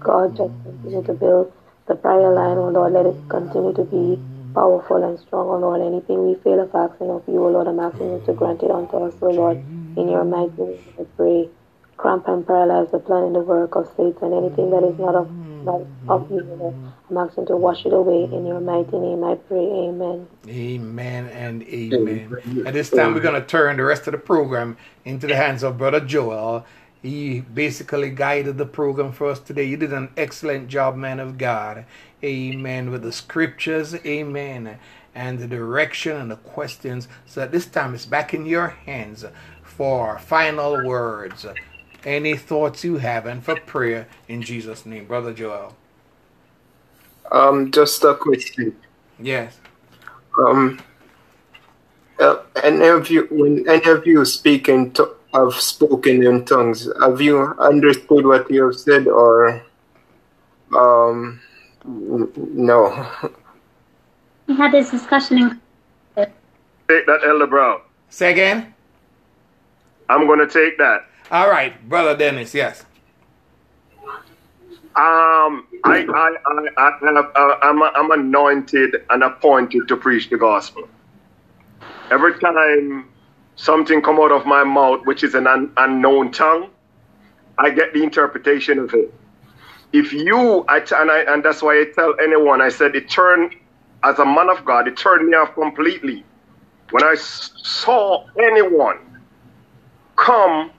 God, 0.00 0.36
just 0.36 0.54
continue 0.64 1.02
to 1.04 1.12
build 1.12 1.52
the 1.86 1.96
prayer 1.96 2.32
line, 2.32 2.56
oh 2.56 2.70
Lord. 2.70 2.94
Let 2.94 3.06
it 3.06 3.28
continue 3.28 3.74
to 3.74 3.84
be 3.84 4.18
powerful 4.54 5.02
and 5.04 5.18
strong, 5.18 5.48
oh 5.48 5.58
Lord. 5.58 5.82
Anything 5.82 6.26
we 6.28 6.34
fail 6.36 6.60
of 6.60 6.74
asking 6.74 7.10
of 7.10 7.24
you, 7.28 7.44
oh 7.44 7.50
Lord, 7.50 7.68
I'm 7.68 7.80
asking 7.80 8.12
you 8.12 8.22
to 8.26 8.34
grant 8.34 8.62
it 8.62 8.70
unto 8.70 8.98
us, 8.98 9.14
oh 9.22 9.30
Lord. 9.32 9.58
In 9.96 10.08
your 10.08 10.24
mighty 10.24 10.62
name, 10.62 10.78
I 10.98 11.04
pray. 11.16 11.50
Cramp 11.98 12.28
and 12.28 12.46
paralyze 12.46 12.90
the 12.92 13.00
plan 13.00 13.24
and 13.24 13.34
the 13.36 13.40
work 13.40 13.76
of 13.76 13.88
Satan. 13.96 14.32
Anything 14.34 14.70
that 14.70 14.84
is 14.84 14.98
not 14.98 15.14
of 15.16 15.30
not 15.64 15.82
of 16.08 16.26
you, 16.30 16.42
oh 16.50 16.56
Lord. 16.60 16.76
I'm 17.10 17.18
asking 17.18 17.46
to 17.46 17.56
wash 17.56 17.86
it 17.86 17.92
away. 17.92 18.28
In 18.32 18.46
your 18.46 18.60
mighty 18.60 18.98
name, 18.98 19.24
I 19.24 19.36
pray. 19.36 19.58
Amen. 19.88 20.28
Amen 20.48 21.26
and 21.28 21.62
amen. 21.64 22.38
At 22.64 22.74
this 22.74 22.90
time, 22.90 23.14
we're 23.14 23.20
going 23.20 23.40
to 23.40 23.46
turn 23.46 23.76
the 23.78 23.84
rest 23.84 24.06
of 24.08 24.12
the 24.12 24.18
program 24.18 24.76
into 25.04 25.26
the 25.26 25.36
hands 25.36 25.62
of 25.62 25.78
Brother 25.78 26.00
Joel. 26.00 26.66
He 27.02 27.40
basically 27.42 28.10
guided 28.10 28.58
the 28.58 28.66
program 28.66 29.12
for 29.12 29.30
us 29.30 29.40
today. 29.40 29.64
You 29.64 29.76
did 29.76 29.92
an 29.92 30.10
excellent 30.16 30.68
job, 30.68 30.96
man 30.96 31.20
of 31.20 31.38
God. 31.38 31.86
Amen. 32.24 32.90
With 32.90 33.02
the 33.02 33.12
scriptures, 33.12 33.94
amen. 34.06 34.78
And 35.14 35.38
the 35.38 35.46
direction 35.46 36.16
and 36.16 36.30
the 36.30 36.36
questions. 36.36 37.08
So 37.26 37.46
this 37.46 37.66
time, 37.66 37.94
it's 37.94 38.06
back 38.06 38.32
in 38.32 38.46
your 38.46 38.68
hands 38.68 39.24
for 39.62 40.18
final 40.18 40.86
words. 40.86 41.46
Any 42.04 42.36
thoughts 42.36 42.84
you 42.84 42.96
have 42.96 43.26
and 43.26 43.44
for 43.44 43.56
prayer 43.56 44.08
in 44.28 44.42
Jesus' 44.42 44.86
name. 44.86 45.06
Brother 45.06 45.32
Joel. 45.32 45.76
Um, 47.30 47.70
just 47.70 48.04
a 48.04 48.14
question. 48.14 48.76
Yes. 49.18 49.58
Um, 50.38 50.80
uh, 52.18 52.38
any 52.62 52.86
of 52.86 53.10
you, 53.10 53.26
when 53.30 53.68
any 53.68 53.90
of 53.90 54.06
you 54.06 54.24
speak 54.24 54.68
in 54.68 54.92
to- 54.92 55.16
have 55.34 55.54
spoken 55.54 56.22
in 56.22 56.44
tongues, 56.44 56.88
have 57.00 57.20
you 57.20 57.38
understood 57.58 58.26
what 58.26 58.50
you 58.50 58.64
have 58.66 58.76
said, 58.76 59.08
or 59.08 59.62
um, 60.76 61.40
no? 61.84 63.30
We 64.46 64.56
had 64.56 64.72
this 64.72 64.90
discussion 64.90 65.38
in 65.38 65.60
Take 66.88 67.06
that, 67.06 67.20
Elder 67.24 67.46
Brown. 67.46 67.80
Say 68.10 68.32
again? 68.32 68.74
I'm 70.08 70.26
going 70.26 70.40
to 70.40 70.46
take 70.46 70.76
that. 70.78 71.06
All 71.30 71.48
right, 71.48 71.88
Brother 71.88 72.16
Dennis, 72.16 72.54
yes. 72.54 72.84
Um, 74.94 75.66
I, 75.84 76.04
I, 76.06 76.36
I, 76.46 76.70
I 76.76 77.12
have, 77.14 77.32
uh, 77.34 77.56
I'm, 77.62 77.80
a, 77.80 77.90
I'm 77.94 78.10
anointed 78.10 79.06
and 79.08 79.22
appointed 79.22 79.88
to 79.88 79.96
preach 79.96 80.28
the 80.28 80.36
gospel. 80.36 80.86
Every 82.10 82.38
time 82.38 83.08
something 83.56 84.02
come 84.02 84.20
out 84.20 84.32
of 84.32 84.44
my 84.44 84.64
mouth, 84.64 85.06
which 85.06 85.24
is 85.24 85.34
an 85.34 85.46
un, 85.46 85.72
unknown 85.78 86.30
tongue, 86.30 86.68
I 87.56 87.70
get 87.70 87.94
the 87.94 88.02
interpretation 88.02 88.78
of 88.78 88.92
it. 88.92 89.14
If 89.92 90.12
you, 90.12 90.64
I 90.68 90.78
and, 90.78 91.10
I, 91.10 91.20
and 91.32 91.44
that's 91.44 91.62
why 91.62 91.80
I 91.80 91.86
tell 91.94 92.14
anyone, 92.22 92.62
I 92.62 92.70
said 92.70 92.96
it 92.96 93.10
turned, 93.10 93.54
as 94.04 94.18
a 94.18 94.26
man 94.26 94.50
of 94.50 94.64
God, 94.64 94.88
it 94.88 94.96
turned 94.96 95.28
me 95.28 95.34
off 95.36 95.54
completely. 95.54 96.24
When 96.90 97.04
I 97.04 97.14
saw 97.16 98.24
anyone 98.38 98.98
come 100.16 100.72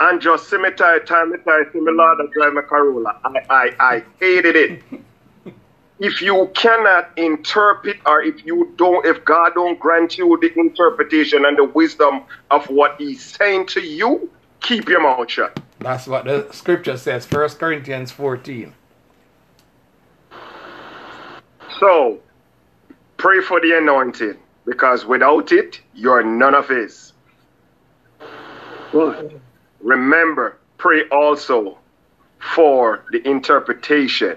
and 0.00 0.20
just 0.20 0.50
see 0.50 0.58
me 0.58 0.70
tired, 0.72 1.06
time 1.06 1.32
me 1.32 1.38
tired, 1.44 1.68
see 1.72 1.80
me 1.80 1.92
Lord, 1.92 2.18
I 2.20 2.24
drive 2.32 2.54
my 2.54 2.62
Corolla. 2.62 3.14
I, 3.24 3.40
I, 3.50 3.70
I 3.80 4.04
hated 4.20 4.56
it. 4.56 4.82
if 6.00 6.20
you 6.22 6.50
cannot 6.54 7.10
interpret 7.16 7.98
or 8.06 8.22
if 8.22 8.44
you 8.44 8.74
don't, 8.76 9.06
if 9.06 9.24
God 9.24 9.52
don't 9.54 9.78
grant 9.80 10.18
you 10.18 10.38
the 10.40 10.52
interpretation 10.58 11.44
and 11.46 11.58
the 11.58 11.64
wisdom 11.64 12.24
of 12.50 12.66
what 12.66 12.96
he's 12.98 13.24
saying 13.24 13.66
to 13.68 13.80
you, 13.80 14.30
keep 14.62 14.88
your 14.88 15.02
mouth 15.02 15.30
shut. 15.30 15.60
That's 15.80 16.06
what 16.06 16.24
the 16.24 16.48
scripture 16.52 16.96
says, 16.96 17.26
First 17.26 17.58
Corinthians 17.58 18.10
14. 18.12 18.72
So, 21.80 22.20
pray 23.16 23.40
for 23.40 23.60
the 23.60 23.76
anointing 23.76 24.36
because 24.64 25.04
without 25.04 25.52
it, 25.52 25.80
you're 25.94 26.22
none 26.22 26.54
of 26.54 26.68
his. 26.68 27.12
But 28.92 29.32
remember, 29.80 30.58
pray 30.78 31.08
also 31.08 31.78
for 32.38 33.04
the 33.10 33.26
interpretation. 33.28 34.36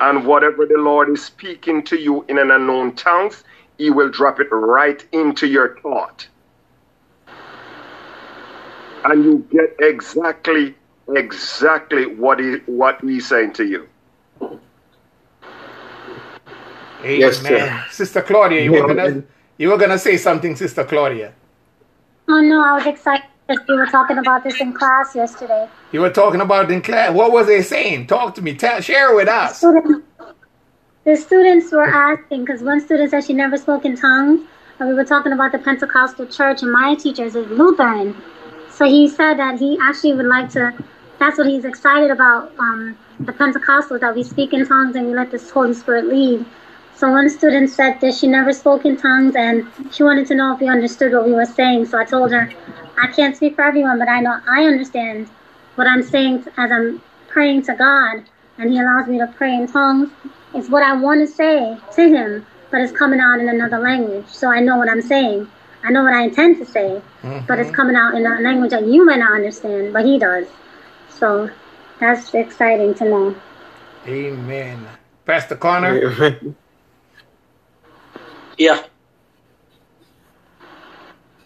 And 0.00 0.26
whatever 0.26 0.66
the 0.66 0.78
Lord 0.78 1.08
is 1.10 1.24
speaking 1.24 1.84
to 1.84 1.96
you 1.96 2.24
in 2.28 2.38
an 2.38 2.50
unknown 2.50 2.96
tongues, 2.96 3.44
he 3.78 3.90
will 3.90 4.10
drop 4.10 4.40
it 4.40 4.48
right 4.50 5.04
into 5.12 5.46
your 5.46 5.78
thought. 5.80 6.26
And 9.04 9.24
you 9.24 9.46
get 9.50 9.74
exactly, 9.80 10.74
exactly 11.14 12.06
what 12.06 12.40
he 12.40 12.56
what 12.66 13.00
he's 13.02 13.26
saying 13.28 13.52
to 13.54 13.64
you. 13.64 13.88
Amen. 17.02 17.20
Yes, 17.20 17.38
sir. 17.40 17.84
Sister 17.90 18.22
Claudia, 18.22 18.62
you 18.62 18.72
were 18.72 18.86
gonna 18.94 19.22
you 19.58 19.68
were 19.68 19.76
gonna 19.76 19.98
say 19.98 20.16
something, 20.16 20.56
Sister 20.56 20.84
Claudia. 20.84 21.34
Oh 22.28 22.40
no, 22.40 22.64
I 22.64 22.72
was 22.72 22.86
excited 22.86 23.26
that 23.48 23.58
we 23.68 23.76
were 23.76 23.86
talking 23.86 24.16
about 24.16 24.42
this 24.42 24.58
in 24.60 24.72
class 24.72 25.14
yesterday. 25.14 25.68
You 25.92 26.00
were 26.00 26.10
talking 26.10 26.40
about 26.40 26.70
in 26.70 26.80
class. 26.80 27.12
What 27.12 27.30
was 27.32 27.46
they 27.46 27.60
saying? 27.60 28.06
Talk 28.06 28.34
to 28.36 28.42
me. 28.42 28.54
Tell, 28.54 28.80
share 28.80 29.14
with 29.14 29.28
us. 29.28 29.58
Student- 29.58 30.04
The 31.04 31.16
students 31.16 31.70
were 31.70 31.84
asking 31.84 32.46
because 32.46 32.62
one 32.62 32.80
student 32.80 33.10
said 33.10 33.24
she 33.24 33.34
never 33.34 33.58
spoke 33.58 33.84
in 33.84 33.94
tongues, 33.94 34.40
and 34.78 34.88
we 34.88 34.94
were 34.94 35.04
talking 35.04 35.32
about 35.32 35.52
the 35.52 35.58
Pentecostal 35.58 36.24
church, 36.26 36.62
and 36.62 36.72
my 36.72 36.94
teacher 36.94 37.24
is 37.26 37.34
Lutheran. 37.34 38.16
So 38.84 38.90
he 38.90 39.08
said 39.08 39.38
that 39.38 39.58
he 39.58 39.78
actually 39.80 40.12
would 40.12 40.26
like 40.26 40.50
to. 40.50 40.74
That's 41.18 41.38
what 41.38 41.46
he's 41.46 41.64
excited 41.64 42.10
about. 42.10 42.52
Um, 42.58 42.98
the 43.20 43.32
Pentecostals 43.32 44.00
that 44.00 44.14
we 44.14 44.22
speak 44.22 44.52
in 44.52 44.68
tongues 44.68 44.94
and 44.94 45.06
we 45.06 45.14
let 45.14 45.30
the 45.30 45.38
Holy 45.54 45.72
Spirit 45.72 46.06
lead. 46.06 46.44
So 46.94 47.10
one 47.10 47.30
student 47.30 47.70
said 47.70 47.98
that 48.02 48.14
she 48.14 48.26
never 48.26 48.52
spoke 48.52 48.84
in 48.84 48.98
tongues 48.98 49.36
and 49.36 49.66
she 49.90 50.02
wanted 50.02 50.26
to 50.26 50.34
know 50.34 50.52
if 50.52 50.60
we 50.60 50.68
understood 50.68 51.14
what 51.14 51.24
we 51.24 51.32
were 51.32 51.46
saying. 51.46 51.86
So 51.86 51.98
I 51.98 52.04
told 52.04 52.30
her, 52.32 52.52
I 53.02 53.06
can't 53.06 53.34
speak 53.34 53.54
for 53.54 53.64
everyone, 53.64 53.98
but 53.98 54.08
I 54.10 54.20
know 54.20 54.38
I 54.46 54.64
understand 54.64 55.28
what 55.76 55.86
I'm 55.86 56.02
saying 56.02 56.44
as 56.58 56.70
I'm 56.70 57.00
praying 57.28 57.62
to 57.62 57.74
God, 57.74 58.22
and 58.58 58.70
He 58.70 58.78
allows 58.78 59.08
me 59.08 59.16
to 59.16 59.32
pray 59.38 59.54
in 59.54 59.66
tongues. 59.66 60.10
It's 60.54 60.68
what 60.68 60.82
I 60.82 60.94
want 60.94 61.26
to 61.26 61.26
say 61.26 61.78
to 61.94 62.02
Him, 62.02 62.46
but 62.70 62.82
it's 62.82 62.92
coming 62.92 63.20
out 63.20 63.40
in 63.40 63.48
another 63.48 63.78
language. 63.78 64.26
So 64.26 64.52
I 64.52 64.60
know 64.60 64.76
what 64.76 64.90
I'm 64.90 65.00
saying. 65.00 65.48
I 65.84 65.90
know 65.90 66.02
what 66.02 66.14
I 66.14 66.24
intend 66.24 66.58
to 66.58 66.64
say, 66.66 67.02
but 67.46 67.58
it's 67.58 67.70
coming 67.70 67.94
out 67.94 68.14
in 68.14 68.24
a 68.26 68.40
language 68.40 68.70
that 68.70 68.86
you 68.86 69.04
may 69.04 69.16
not 69.18 69.32
understand, 69.32 69.92
but 69.92 70.04
He 70.06 70.18
does. 70.18 70.46
So 71.10 71.50
that's 72.00 72.32
exciting 72.34 72.94
to 72.94 73.04
know. 73.04 73.36
Amen. 74.06 74.86
Pastor 75.26 75.56
Connor. 75.56 76.40
Yeah. 78.56 78.82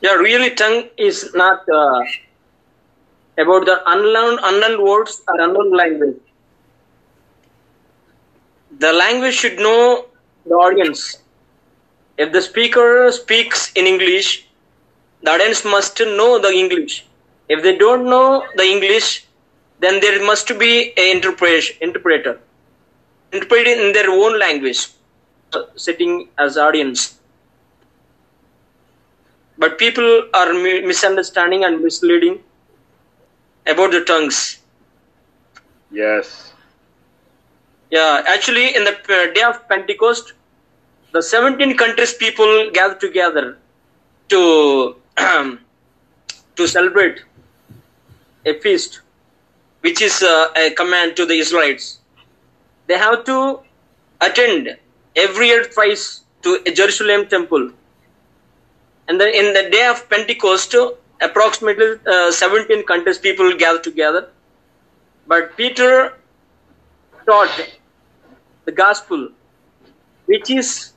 Yeah, 0.01 0.13
really, 0.15 0.55
tongue 0.55 0.89
is 0.97 1.35
not 1.35 1.69
uh, 1.69 2.03
about 3.39 3.67
the 3.67 3.83
unlearned, 3.87 4.39
unlearned 4.43 4.83
words 4.83 5.23
or 5.27 5.41
unknown 5.41 5.73
language. 5.73 6.21
The 8.79 8.93
language 8.93 9.35
should 9.35 9.59
know 9.59 10.07
the 10.45 10.55
audience. 10.55 11.19
If 12.19 12.33
the 12.33 12.43
speaker 12.43 13.11
speaks 13.13 13.73
in 13.73 13.87
English, 13.87 14.47
the 15.23 15.31
audience 15.33 15.65
must 15.65 15.99
know 16.01 16.39
the 16.39 16.51
English. 16.51 17.07
If 17.49 17.63
they 17.63 17.77
don't 17.79 18.05
know 18.11 18.47
the 18.57 18.65
English, 18.65 19.27
then 19.81 20.01
there 20.01 20.23
must 20.25 20.49
be 20.59 20.93
an 20.99 21.17
interpreter, 21.83 22.41
interpreting 23.33 23.79
in 23.81 23.93
their 23.93 24.11
own 24.11 24.39
language, 24.39 24.89
sitting 25.77 26.29
as 26.39 26.59
audience. 26.59 27.19
But 29.59 29.77
people 29.79 30.31
are 30.33 30.55
mi- 30.55 30.81
misunderstanding 30.81 31.63
and 31.65 31.83
misleading 31.83 32.43
about 33.67 33.93
the 33.93 34.05
tongues. 34.05 34.59
Yes. 35.91 36.53
Yeah, 37.91 38.23
actually, 38.27 38.75
in 38.77 38.85
the 38.85 38.93
uh, 38.93 39.33
day 39.33 39.43
of 39.43 39.69
Pentecost, 39.69 40.33
the 41.13 41.23
17 41.23 41.77
countries 41.77 42.15
people 42.15 42.71
gathered 42.73 43.01
together 43.01 43.59
to 44.29 44.97
to 46.57 46.67
celebrate 46.67 47.23
a 48.45 48.55
feast. 48.61 49.01
which 49.87 50.01
is 50.03 50.23
uh, 50.23 50.49
a 50.63 50.71
command 50.79 51.17
to 51.19 51.25
the 51.31 51.35
Israelites. 51.43 52.01
They 52.89 52.99
have 52.99 53.25
to 53.27 53.61
attend 54.21 54.77
every 55.17 55.49
year 55.49 55.65
twice 55.65 56.23
to 56.43 56.61
a 56.67 56.73
Jerusalem 56.73 57.27
temple. 57.35 57.71
And 59.09 59.21
then 59.21 59.35
in 59.35 59.55
the 59.55 59.71
day 59.71 59.87
of 59.87 60.09
Pentecost, 60.09 60.75
approximately 61.21 61.97
uh, 62.07 62.31
17 62.31 62.85
countries 62.87 63.19
people 63.19 63.57
gather 63.57 63.81
together. 63.81 64.29
But 65.27 65.57
Peter 65.57 66.15
taught 67.27 67.51
the 68.65 68.73
gospel, 68.73 69.31
which 70.27 70.51
is 70.51 70.93